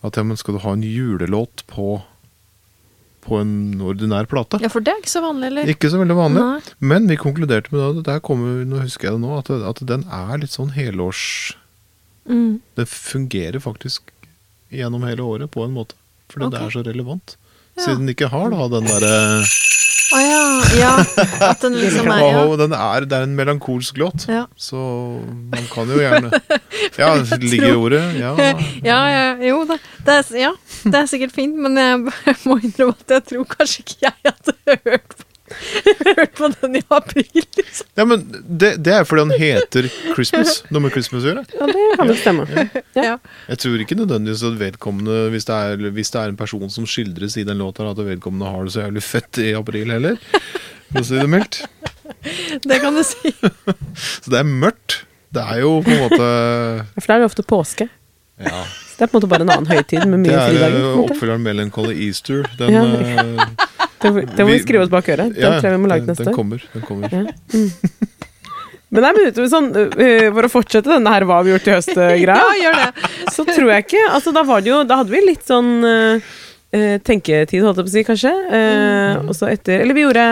[0.05, 2.01] At ja, men skal du ha en julelåt på
[3.21, 4.57] på en ordinær plate?
[4.63, 5.69] ja, for det er ikke så vanlig, eller?
[5.69, 6.41] Ikke så veldig vanlig.
[6.41, 6.77] Nei.
[6.91, 10.07] Men vi konkluderte med det, der kommer, nå husker jeg det nå, at, at den
[10.09, 11.25] er litt sånn helårs...
[12.25, 12.61] Mm.
[12.77, 14.09] Den fungerer faktisk
[14.73, 15.97] gjennom hele året på en måte.
[16.31, 16.57] Fordi okay.
[16.57, 17.35] det er så relevant.
[17.75, 17.85] Ja.
[17.85, 19.15] Siden den ikke har da den derre
[20.11, 20.41] Å ja,
[20.75, 20.91] ja.
[21.47, 22.43] At den liksom er ja.
[22.43, 24.25] Oh, den er, Det er en melankolsk låt.
[24.31, 24.43] Ja.
[24.59, 24.77] Så
[25.23, 26.31] man kan jo gjerne
[27.01, 28.03] Ja, det ligger i ordet.
[28.19, 28.35] Ja.
[28.91, 29.77] Ja, ja, jo da.
[30.05, 30.51] Det er, ja,
[30.83, 34.77] det er sikkert fint, men jeg må innrømme at jeg tror kanskje ikke jeg hadde
[34.87, 35.27] hørt på,
[36.17, 37.45] hørt på den i april.
[37.57, 37.87] Liksom.
[37.99, 40.61] ja, men det, det er fordi han heter Christmas.
[40.73, 41.45] Noe med Christmas å gjøre.
[41.57, 42.65] Ja, det kan jo stemme.
[42.97, 43.15] Ja.
[43.51, 46.87] Jeg tror ikke nødvendigvis at vedkommende, hvis det er, hvis det er en person som
[46.89, 50.19] skildres i den låta, at vedkommende har det så jævlig fett i april heller.
[50.91, 51.63] For å si det mildt.
[52.67, 53.31] Det kan du si.
[53.95, 54.99] Så det er mørkt.
[55.33, 56.25] Det er jo på en måte
[56.97, 57.87] For da er det ofte påske.
[58.45, 58.63] Ja.
[58.91, 60.75] Så det er på en måte bare en annen høytid med mye er fridager.
[60.75, 61.05] Det er måte.
[61.15, 62.43] oppfølgeren Melancholy Easter.
[62.59, 62.83] Den, Ja.
[62.85, 63.45] eh,
[64.03, 65.33] den, det må vi skrive oss bak øret.
[65.35, 66.37] Den ja, tror jeg vi må lage den, neste den år.
[66.37, 66.65] kommer.
[66.73, 67.09] Den kommer.
[67.11, 67.23] Ja.
[68.91, 71.67] Men nei, men utover sånn, øh, for å fortsette denne her hva har vi gjort
[71.69, 72.89] i høst-greia, Ja,
[73.31, 76.33] så tror jeg ikke Altså, da var det jo Da hadde vi litt sånn øh,
[77.07, 78.33] tenketid, holdt jeg på å si, kanskje.
[78.51, 80.25] Uh, og så etter Eller vi gjorde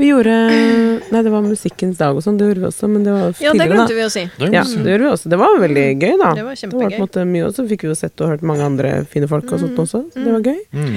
[0.00, 0.34] Vi gjorde
[1.10, 3.52] Nei, det var musikkens dag og sånn, det gjorde vi også, men det var Ja,
[3.56, 4.22] det glemte vi å si.
[4.38, 5.32] Det Ja, det gjorde vi også.
[5.32, 6.30] Det var veldig gøy, da.
[6.38, 6.70] Det var kjempegøy.
[6.70, 8.64] Det var på en måte mye, og så fikk vi jo sett og hørt mange
[8.64, 10.62] andre fine folk og sånt også, så det var gøy.
[10.72, 10.96] Mm.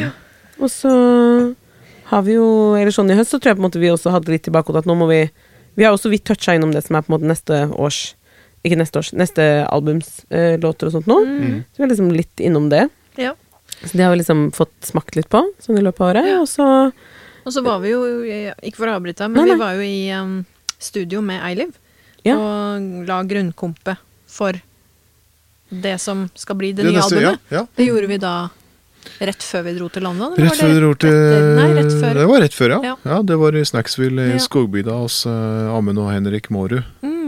[0.63, 0.93] Og så
[2.13, 2.47] har vi jo
[2.77, 4.53] Eller sånn i høst så tror jeg på en måte vi også hadde litt i
[4.53, 5.21] bakhodet at nå må vi
[5.73, 8.01] Vi har også vidt toucha innom det som er på en måte neste års
[8.63, 11.17] Ikke neste års, neste albums eh, låter og sånt nå.
[11.73, 12.85] Så vi er liksom litt innom det.
[13.19, 13.33] Ja.
[13.81, 16.29] Så det har vi liksom fått smakt litt på sånn i løpet av året.
[16.39, 16.67] Og så
[17.45, 18.01] Og så var vi jo,
[18.63, 19.55] ikke for å avbryte, men Nei, nei.
[19.55, 20.35] vi var jo i um,
[20.79, 21.73] studio med Eiliv
[22.23, 22.37] Ja.
[22.39, 23.97] og la grunnkompet
[24.31, 24.53] for
[25.73, 27.39] det som skal bli det Det nye neste- albumet.
[27.49, 27.65] Ja, ja.
[27.75, 28.33] Det gjorde vi da
[29.19, 30.35] rett før vi dro til London?
[30.37, 31.49] Rett før det vi dro til etter?
[31.57, 32.13] Nei, rett før.
[32.21, 32.79] Det var rett før, ja.
[32.91, 32.95] Ja.
[33.11, 33.21] ja.
[33.31, 34.43] det var i Snacksville i Ja.
[34.45, 36.83] skogbygda hos uh, Amund og Henrik Mårud.
[37.03, 37.22] Mm.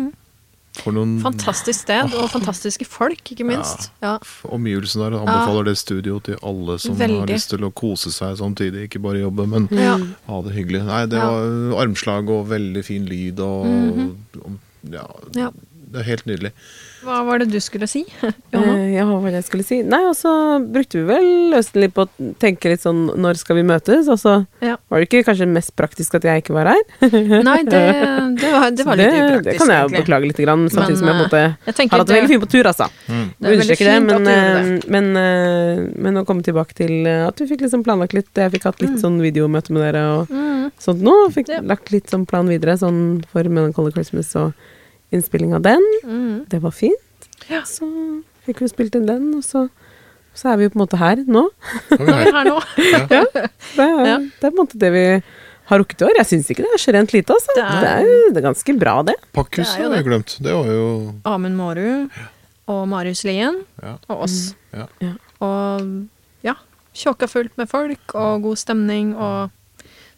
[0.84, 3.90] Fantastisk sted, og fantastiske folk, ikke minst.
[4.04, 4.18] Ja.
[4.50, 5.18] omgivelser der.
[5.22, 8.88] Anbefaler det studioet til alle som har lyst til å kose seg samtidig.
[8.90, 9.98] Ikke bare jobbe, men Ja.
[10.28, 10.86] ha det hyggelig.
[10.86, 11.30] Nei, det Ja.
[11.32, 13.66] var armslag og veldig fin lyd og,
[14.46, 14.60] og
[14.92, 15.52] ja, Ja.
[15.92, 16.52] Det er helt nydelig.
[17.06, 18.04] Hva var det du skulle si?
[18.56, 19.78] Eh, ja, hva var det jeg skulle si?
[19.84, 20.30] Nei, og så
[20.64, 24.08] brukte vi vel løsningen litt på å tenke litt sånn når skal vi møtes?
[24.08, 24.78] Og så Ja.
[24.90, 26.80] var det ikke kanskje mest praktisk at jeg ikke var her.
[27.50, 27.82] Nei, det,
[28.40, 30.00] det var, det var litt upraktisk, Det kan jeg jo egentlig.
[30.06, 32.32] beklage litt, grann, samtidig Men, som jeg måtte, en Jeg har hatt det det- veldig
[32.34, 32.88] fint på tur, altså.
[33.12, 33.26] Mm.
[33.36, 34.38] Det er Understreker at men, det.
[34.40, 38.32] eh, men, eh, men å komme tilbake til eh, at vi fikk liksom planlagt litt
[38.40, 40.72] Jeg fikk hatt litt sånn videomøte med dere og Mm.
[40.80, 41.14] sånt nå.
[41.36, 41.60] Fikk Ja.
[41.62, 44.54] lagt litt sånn plan videre sånn for Melancholy Christmas og
[45.16, 45.84] innspilling av den.
[46.04, 46.46] Mm.
[46.52, 47.30] Det var fint.
[47.50, 47.64] Ja.
[47.68, 47.88] Så
[48.46, 49.66] fikk vi spilt inn den, og så,
[50.36, 51.48] så er vi jo på en måte her nå.
[51.96, 52.26] Er vi Nå er her.
[52.30, 52.60] vi her nå.
[52.76, 54.18] Det er, Ja.
[54.20, 55.06] det er på en måte det vi
[55.66, 56.14] har rukket i år.
[56.22, 57.56] Jeg syns ikke det er så rent lite, altså.
[57.56, 59.16] Det Det er- er, jo det er ganske bra, det.
[59.34, 60.38] Pakkhus Det er jo har jeg glemt.
[60.46, 62.10] Det var jo Amund Mårud
[62.68, 63.96] og Marius Lien ja.
[64.10, 64.54] og oss.
[64.74, 64.88] Mm.
[65.02, 65.14] Ja.
[65.42, 66.08] Og
[66.46, 66.54] ja,
[66.94, 69.50] tjåka fullt med folk og god stemning, og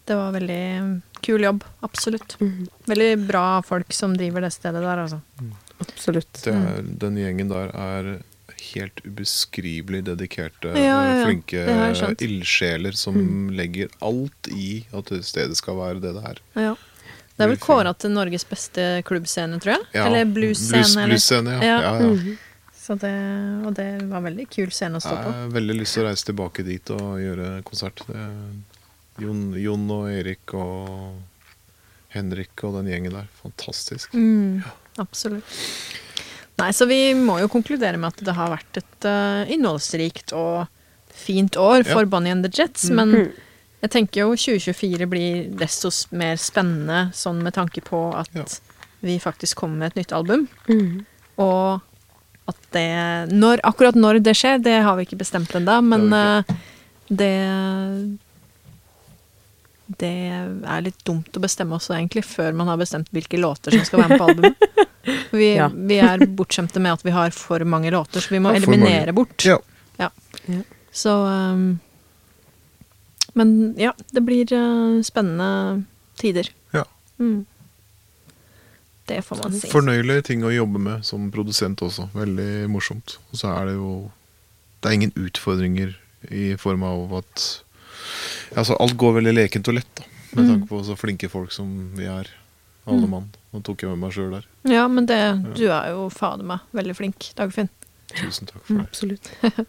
[0.08, 1.64] det var veldig kul jobb.
[1.86, 2.38] Absolutt.
[2.40, 2.68] Mhm.
[2.88, 5.22] Veldig bra folk som driver det stedet der, altså.
[5.80, 6.42] Absolutt.
[6.44, 8.12] Det er, den gjengen der er
[8.74, 11.26] helt ubeskrivelig dedikerte, Ja, ja, ja.
[11.28, 13.52] flinke jeg ildsjeler som Mm.
[13.56, 16.38] legger alt i at det stedet skal være det det er.
[16.56, 16.76] Ja.
[17.38, 19.86] Det er vel kåra til Norges beste klubbscene, tror jeg.
[19.94, 21.06] Ja, Eller bluesscene.
[21.06, 21.42] Blues, blues ja.
[21.62, 21.82] Ja.
[21.82, 22.00] ja.
[22.02, 22.36] ja.
[22.74, 23.12] Så det,
[23.68, 25.32] og det var veldig kul scene å stå Jeg på.
[25.36, 28.02] har veldig lyst til å reise tilbake dit og gjøre konsert.
[28.08, 28.26] Det,
[29.20, 31.18] Jon, Jon og Erik og
[32.14, 33.28] Henrik og den gjengen der.
[33.42, 34.14] Fantastisk.
[34.14, 34.62] Mm,
[35.02, 35.58] absolutt.
[36.58, 40.66] Nei, så vi må jo konkludere med at det har vært et uh, innholdsrikt og
[41.18, 42.10] fint år for Ja.
[42.10, 43.14] Bonnie and the Jets, men
[43.82, 48.46] jeg tenker jo 2024 blir desto mer spennende sånn med tanke på at Ja.
[49.02, 51.06] vi faktisk kommer med et nytt album, Mm.
[51.38, 51.82] og
[52.48, 56.48] at det når, Akkurat når det skjer, det har vi ikke bestemt ennå, men Det
[56.48, 56.56] eh,
[57.10, 58.18] det
[59.88, 60.12] det
[60.68, 64.04] er litt dumt å bestemme også, egentlig, før man har bestemt hvilke låter som skal
[64.04, 64.88] være med på albumet.
[65.32, 65.70] Vi, Ja.
[65.72, 69.14] vi er bortskjemte med at vi har for mange låter, så vi må Ja, eliminere
[69.16, 69.46] bort.
[69.48, 69.60] Ja.
[69.98, 70.10] Ja.
[70.46, 70.62] Ja.
[70.92, 71.80] Så um,
[73.34, 75.86] Men ja, det blir uh, spennende
[76.20, 76.50] tider.
[76.76, 76.84] Ja.
[77.20, 77.46] Mm.
[79.08, 79.70] Det får man si.
[79.72, 82.10] Fornøyelige ting å jobbe med som produsent også.
[82.18, 83.18] Veldig morsomt.
[83.32, 84.12] Og så er det jo
[84.82, 85.96] Det er ingen utfordringer
[86.34, 87.46] i form av at
[88.56, 90.04] Altså, alt går veldig lekent og lett, da.
[90.36, 90.50] Med Mm.
[90.52, 92.28] tanke på så flinke folk som vi er.
[92.88, 93.30] Alle mann.
[93.54, 94.46] Nå tok jeg med meg sjøl der.
[94.64, 95.18] Ja, men det,
[95.56, 97.70] du er jo fader meg veldig flink, Dagfinn.
[98.16, 98.88] Tusen takk for Mm, det.
[98.88, 99.30] absolutt.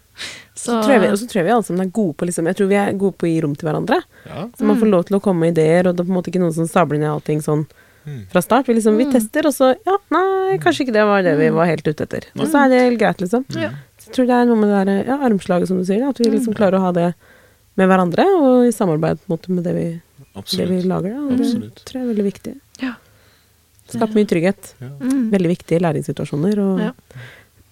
[0.55, 2.26] Så Så tror jeg vi, og så tror jeg vi alle sammen er gode på
[2.26, 3.99] liksom, Jeg tror vi er gode på å gi rom til hverandre.
[4.26, 4.47] Ja.
[4.57, 6.30] Så man får lov til å komme med ideer, og det er på en måte
[6.30, 7.66] ikke noen som stabler ned allting sånn
[8.07, 8.26] Mm.
[8.30, 8.66] fra start.
[8.66, 9.12] Vi, liksom, vi Mm.
[9.12, 12.22] tester, og så Ja, nei, kanskje ikke det var det vi var helt ute etter.
[12.39, 13.45] Og så er det helt greit, liksom.
[13.51, 13.70] Ja.
[13.99, 16.09] Så jeg tror det er noe med det der, ja, armslaget, som du sier.
[16.09, 17.14] At vi liksom klarer å ha det
[17.79, 19.87] med hverandre, og i samarbeid på en måte med det vi,
[20.57, 21.14] det vi lager.
[21.14, 21.24] Da.
[21.24, 21.83] Og det Absolutt.
[21.87, 22.55] tror jeg er veldig viktig.
[22.83, 22.93] Ja.
[23.89, 24.72] Skape mye trygghet.
[24.83, 24.91] Ja.
[25.01, 25.26] Mm.
[25.33, 26.93] Veldig viktige læringssituasjoner, og Ja.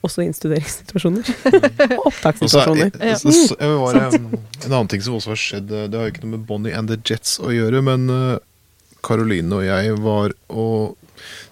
[0.06, 1.26] også innstuderingssituasjoner.
[1.46, 1.56] og
[1.90, 2.92] er- opptakssituasjoner.
[3.02, 3.14] Ja.
[3.18, 4.28] så- så- jeg var, um,
[4.64, 6.88] en annen ting som også har skjedd, eh, det har ikke noe med Bonnie and
[6.88, 8.38] the Jets å gjøre, men Karoline
[9.02, 10.96] Caroline og jeg var og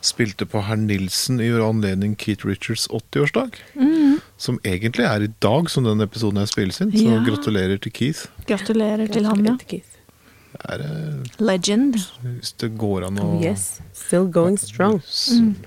[0.02, 3.54] spilte på Herr Nilsen i anledning Keith Richards 80-årsdag.
[3.76, 4.20] Mm.
[4.36, 6.90] Som egentlig er i dag, som den episoden her spilles inn.
[6.92, 7.20] Så Ja.
[7.24, 8.26] gratulerer til Keith.
[8.48, 9.56] Gratulerer til han, ja.
[10.70, 10.78] Er,
[11.42, 11.96] Legend.
[12.22, 13.80] hvis det går an å Oh, yes.
[13.92, 15.00] Still going strong.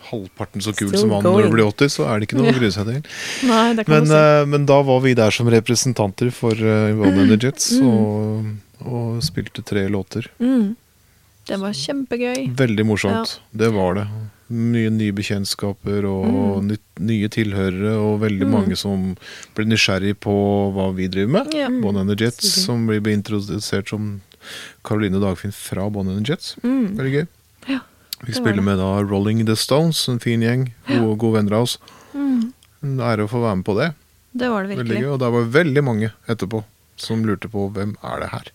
[0.10, 2.54] halvparten så kul Still som han når du blir 80, så er det ikke noe
[2.54, 3.04] å grue seg til.
[3.50, 7.38] Nei, Men, du eh, men da var vi der som representanter for uh, and the
[7.38, 7.88] Jets, Mm.
[7.88, 10.28] og, og spilte tre låter.
[10.40, 10.76] Mm.
[11.48, 12.56] Det var kjempegøy.
[12.56, 13.40] Veldig morsomt.
[13.56, 14.08] Det var det.
[14.50, 16.68] Mye nye bekjentskaper og Mm.
[16.70, 18.52] nytt, nye tilhørere, og veldig Mm.
[18.52, 19.18] mange som
[19.56, 20.32] blir nysgjerrig på
[20.74, 21.54] hva vi driver med.
[21.54, 21.70] Yeah.
[21.82, 22.64] Bon and the Jets, okay.
[22.64, 24.22] som blir introdusert som
[24.86, 26.56] Caroline Dagfinn fra Bon and the Jets.
[26.64, 26.96] Mm.
[26.96, 27.28] Veldig gøy.
[27.68, 27.80] Ja,
[28.26, 30.72] Vi spiller med da Rolling the Stones, en fin gjeng.
[30.88, 31.78] Gode, gode venner av oss.
[32.16, 32.54] Mm.
[32.84, 33.94] En ære å få være med på det.
[34.36, 35.02] Det var det Veldig virkelig.
[35.04, 35.14] gøy.
[35.14, 36.64] Og det var veldig mange etterpå
[36.96, 38.52] som lurte på hvem er det her.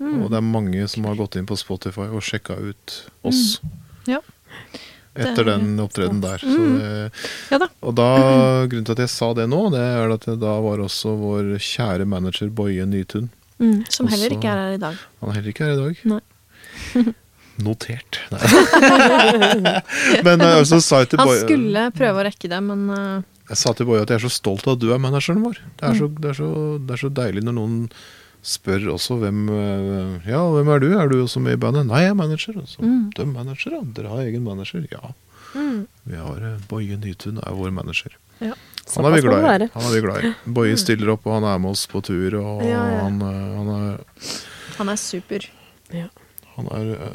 [0.00, 0.24] Mm.
[0.24, 3.60] Og det er mange som har gått inn på Spotify og sjekka ut oss.
[4.06, 4.20] Ja.
[5.14, 6.38] Etter er den opptredenen der.
[6.40, 6.78] Så Mm.
[6.78, 7.12] det,
[7.50, 7.66] Ja da.
[7.82, 8.06] og da,
[8.66, 12.06] grunnen til at jeg sa det nå, det er at da var også vår kjære
[12.08, 13.28] manager Boje Nytun.
[13.60, 13.84] Mm.
[13.92, 14.96] Som heller Også- ikke er her i dag.
[15.20, 15.96] Han er heller ikke her i dag.
[16.04, 17.12] Nei.
[17.62, 18.18] Notert.
[20.24, 23.72] Men altså, sa jeg til Han skulle prøve å rekke det, men uh, Jeg sa
[23.76, 25.60] til Boje at jeg er så stolt av at du er manageren vår.
[25.76, 26.16] Det er, så, Mm.
[26.22, 26.48] det er, så,
[26.80, 27.76] det er så deilig når noen
[28.42, 30.88] spør også hvem eh, Ja, hvem er du?
[30.98, 31.86] Er du også med i bandet?
[31.86, 32.58] Nei, jeg er manager.
[32.58, 32.82] Altså.
[32.82, 33.10] Mm.
[33.14, 33.82] Du er manager, ja.
[33.96, 34.86] Dere har egen manager?
[34.90, 35.12] Ja.
[35.54, 35.86] Mm.
[36.08, 38.16] Vi har eh, Boje Nytun er vår manager.
[38.42, 38.56] Ja.
[38.96, 39.68] Han er vi Såpass glad i.
[39.74, 40.32] Han er vi glad i.
[40.58, 42.34] Boje stiller opp, og han er med oss på tur.
[42.40, 42.98] Og Ja, ja.
[43.04, 44.34] Han, eh, han er,
[44.78, 45.48] Han er super.
[46.56, 47.06] han er uh,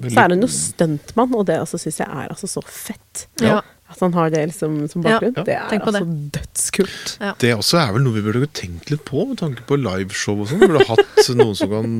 [0.00, 3.26] veldig Så er han jo stuntmann, og det altså, syns jeg er altså så fett.
[3.42, 3.60] Ja.
[3.92, 3.96] Ja.
[3.96, 5.34] At han har det liksom som bakgrunn.
[5.36, 5.44] Ja.
[5.44, 6.30] Det er altså det.
[6.38, 7.12] dødskult.
[7.42, 10.48] Det også er vel noe vi burde tenkt litt på, med tanke på liveshow og
[10.48, 10.62] sånn.
[10.62, 11.92] Vi Burde hatt noen som kan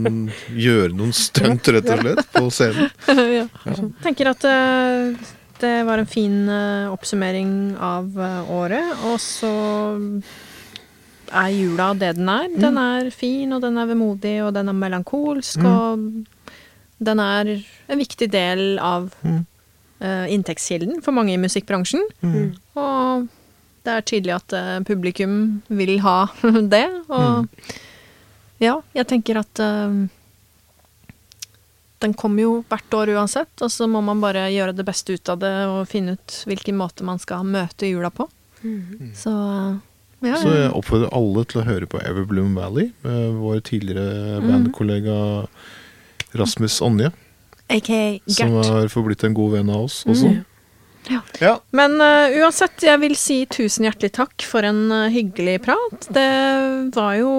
[0.57, 2.91] gjøre noen stunt, rett og slett, på scenen.
[3.39, 3.47] ja.
[4.05, 5.29] Tenker at eh,
[5.63, 9.53] det var en fin eh, oppsummering av eh, året, og så
[11.33, 12.49] er jula det den er.
[12.57, 16.09] Den er fin, og den er vemodig, og den er melankolsk, og
[17.03, 19.45] den er en viktig del av Mm.
[20.03, 22.03] Eh, inntektskilden for mange i musikkbransjen.
[22.27, 22.51] Mm.
[22.79, 23.29] Og
[23.87, 25.37] det er tydelig at eh, publikum
[25.71, 26.27] vil ha
[26.75, 27.47] det, og
[28.63, 30.03] ja, jeg tenker at eh,
[32.03, 35.29] den kommer jo hvert år uansett, og så må man bare gjøre det beste ut
[35.31, 38.27] av det og finne ut hvilken måte man skal møte jula på.
[39.19, 39.31] Så
[40.23, 44.49] ja, Så jeg oppfordrer alle til å høre på Everbloom Valley med vår tidligere Mm.
[44.51, 45.17] bandkollega
[46.39, 47.11] Rasmus Anje,
[47.73, 48.73] aka som Gert.
[48.75, 50.33] har forblitt en god venn av oss også.
[50.33, 50.41] Mm.
[51.11, 51.21] Ja.
[51.43, 51.55] Ja.
[51.75, 56.07] Men uh, uansett, jeg vil si tusen hjertelig takk for en uh, hyggelig prat.
[56.15, 56.29] Det
[56.95, 57.33] var jo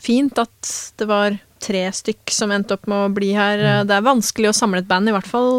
[0.00, 1.36] fint at det var
[1.66, 3.60] tre stykk som endte opp med å bli her.
[3.60, 3.90] Mm.
[3.90, 5.52] Det er vanskelig å samle et band, i hvert fall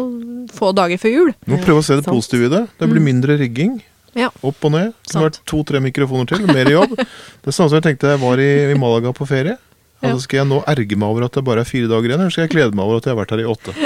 [0.54, 1.32] få dager før jul.
[1.44, 2.14] Vi må prøve å se det Sant.
[2.14, 2.64] positive i det.
[2.80, 3.78] Det blir mindre rigging.
[4.18, 4.30] Ja.
[4.42, 4.94] Opp og ned.
[5.06, 6.94] Det har vært to-tre mikrofoner til, mer jobb.
[7.44, 9.58] Det samme som jeg tenkte jeg var i, i Malaga på ferie.
[9.98, 10.12] Ja.
[10.12, 12.34] Altså Skal jeg nå erge meg over at det bare er fire dager igjen, eller
[12.34, 13.76] skal jeg glede meg over at jeg har vært her i åtte?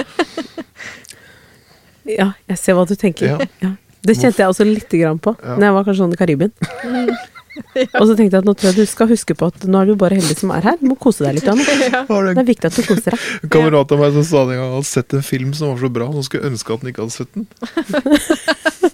[2.03, 3.29] Ja, jeg ser hva du tenker.
[3.29, 3.45] Ja.
[3.63, 3.69] Ja.
[4.03, 5.55] Det kjente jeg også lite grann på Ja.
[5.55, 6.51] Når jeg var kanskje sånn i Karibien.
[8.01, 9.91] Og så tenkte jeg at nå tror jeg du skal huske på at nå er
[9.91, 10.79] du bare heldig som er her.
[10.81, 11.49] Du må kose deg litt.
[11.53, 11.65] Anna.
[12.09, 13.27] Det er viktig at du koser deg.
[13.45, 15.83] en kamerat av meg som sa en gang han hadde sett en film som var
[15.83, 17.49] så bra, han skulle ønske at han ikke hadde sett den.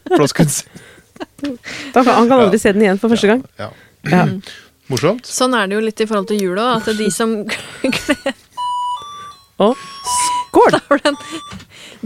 [0.08, 0.86] For da skulle han se
[1.94, 3.44] kan, han kan aldri se den igjen for første gang.
[3.58, 3.70] Ja.
[4.88, 5.26] Morsomt.
[5.28, 7.34] Sånn er det jo litt i forhold til jula, at de som
[9.64, 9.74] Og
[10.14, 10.70] skål!
[10.76, 11.22] Da var det en-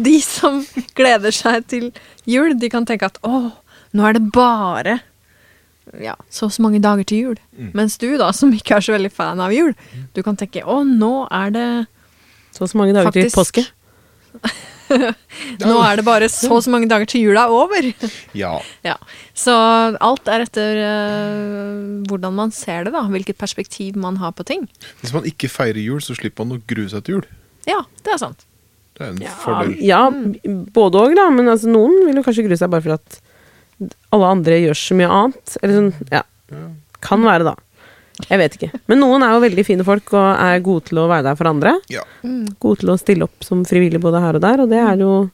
[0.09, 0.63] De som
[0.97, 1.91] gleder seg til
[2.27, 3.51] jul, de kan tenke at å,
[3.93, 5.01] nå er det bare
[6.01, 7.39] ja, så og så mange dager til jul.
[7.77, 9.75] Mens du, da, som ikke er så veldig fan av jul,
[10.17, 11.67] du kan tenke å, nå er det
[12.55, 13.37] Så og så mange dager til Faktisk.
[13.37, 13.67] påske.
[15.63, 17.89] Nå er det bare så og så mange dager til jula er over.
[18.43, 18.55] Ja.
[18.87, 18.97] Ja.
[19.37, 19.53] Så
[20.01, 23.03] alt er etter uh, hvordan man ser det, da.
[23.13, 24.65] Hvilket perspektiv man har på ting.
[25.03, 27.29] Hvis man ikke feirer jul, så slipper man å grue seg til jul.
[27.69, 28.47] Ja, det er sant.
[28.99, 29.77] Det er en Ja, fordel.
[29.81, 30.01] ja
[30.77, 31.29] både òg, da.
[31.33, 33.21] Men altså, noen vil jo kanskje grue seg bare for at
[34.15, 35.57] alle andre gjør så mye annet.
[35.63, 36.25] Eller sånn, ja.
[37.03, 37.55] Kan være, da.
[38.31, 38.71] Jeg vet ikke.
[38.89, 41.51] Men noen er jo veldig fine folk og er gode til å være der for
[41.51, 41.75] andre.
[41.93, 42.03] Ja.
[42.63, 45.31] Gode til å stille opp som frivillig både her og der, og det er jo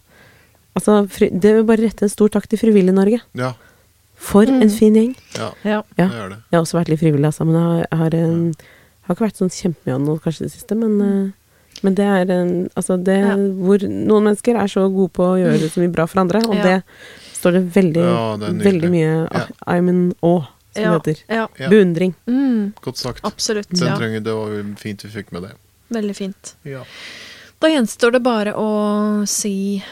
[0.79, 3.19] Altså, fri, det vil bare rette en stor takk til Frivillig Norge.
[3.35, 3.49] Ja.
[4.15, 5.15] For en fin gjeng.
[5.35, 5.49] ja.
[5.65, 5.83] Ja.
[5.99, 6.07] Ja.
[6.07, 6.37] Det gjør det.
[6.53, 9.17] Jeg har også vært litt frivillig, altså, men jeg har, jeg har, en, jeg har
[9.17, 12.31] ikke vært sånn kjempemye av noe kanskje i det siste, men, eh, men det er
[12.31, 13.35] en Altså, det Ja.
[13.35, 16.55] hvor noen mennesker er så gode på å gjøre så mye bra for andre, og
[16.55, 16.63] Ja.
[16.63, 16.83] det
[17.41, 19.47] står det veldig, Ja, det veldig mye Ja.
[19.67, 20.47] I'm in awe,
[20.79, 20.99] som Ja.
[21.05, 21.35] det heter.
[21.63, 21.69] ja.
[21.73, 22.15] Beundring.
[22.27, 23.25] Mm, Godt sagt.
[23.25, 23.69] absolutt.
[23.71, 23.97] Den Ja.
[23.99, 25.53] trenger, det var fint vi fikk med det.
[25.91, 26.55] Veldig fint.
[26.65, 26.85] Ja.
[27.61, 29.83] Da gjenstår det bare å si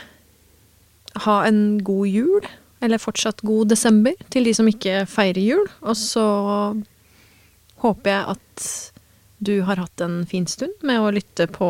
[1.24, 2.40] ha en god jul,
[2.82, 5.66] eller fortsatt god desember, til de som ikke feirer jul.
[5.82, 6.26] Og så
[7.82, 8.66] håper jeg at
[9.46, 11.66] du har hatt en fin stund med å lytte på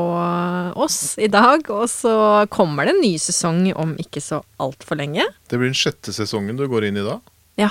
[0.78, 1.64] oss i dag.
[1.70, 5.24] Og så kommer det en ny sesong om ikke så altfor lenge.
[5.48, 7.18] Det blir den sjette sesongen du går inn i da.
[7.58, 7.70] Ja,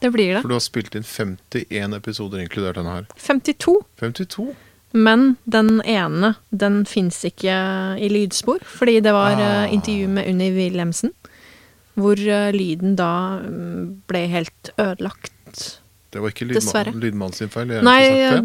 [0.00, 0.42] det blir det.
[0.42, 3.06] For du har spilt inn 51 episoder, inkludert denne her.
[3.18, 3.76] 52.
[4.00, 4.48] 52?
[4.94, 7.54] Men den ene, den fins ikke
[7.98, 9.64] i lydspor, fordi det var Ah.
[9.64, 11.10] eh, intervju med Unni Wilhelmsen,
[11.98, 15.80] hvor eh, lyden da mm, ble helt ødelagt.
[16.14, 17.72] Det var ikke lydmannen lydmann, sin feil.
[17.74, 18.38] Jeg Nei, eh,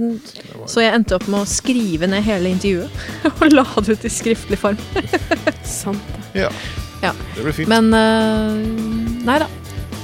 [0.57, 2.89] var- så jeg endte opp med å skrive ned hele intervjuet
[3.43, 4.77] og la det ut i skriftlig form.
[5.63, 6.01] Sant.
[6.33, 6.49] Ja.
[7.03, 7.13] Ja.
[7.35, 7.69] Det ble fint.
[7.69, 8.57] Men uh,
[9.23, 9.45] nei da.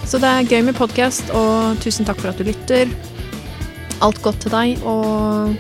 [0.05, 2.91] Så det er gøy med podkast, og tusen takk for at du lytter.
[4.05, 5.55] Alt godt til deg, og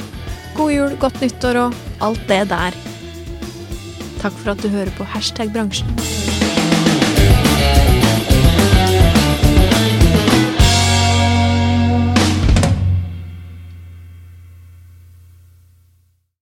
[0.57, 2.77] god jul, godt nyttår og alt det der.
[4.21, 5.89] Takk for at du hører på Hashtag bransjen.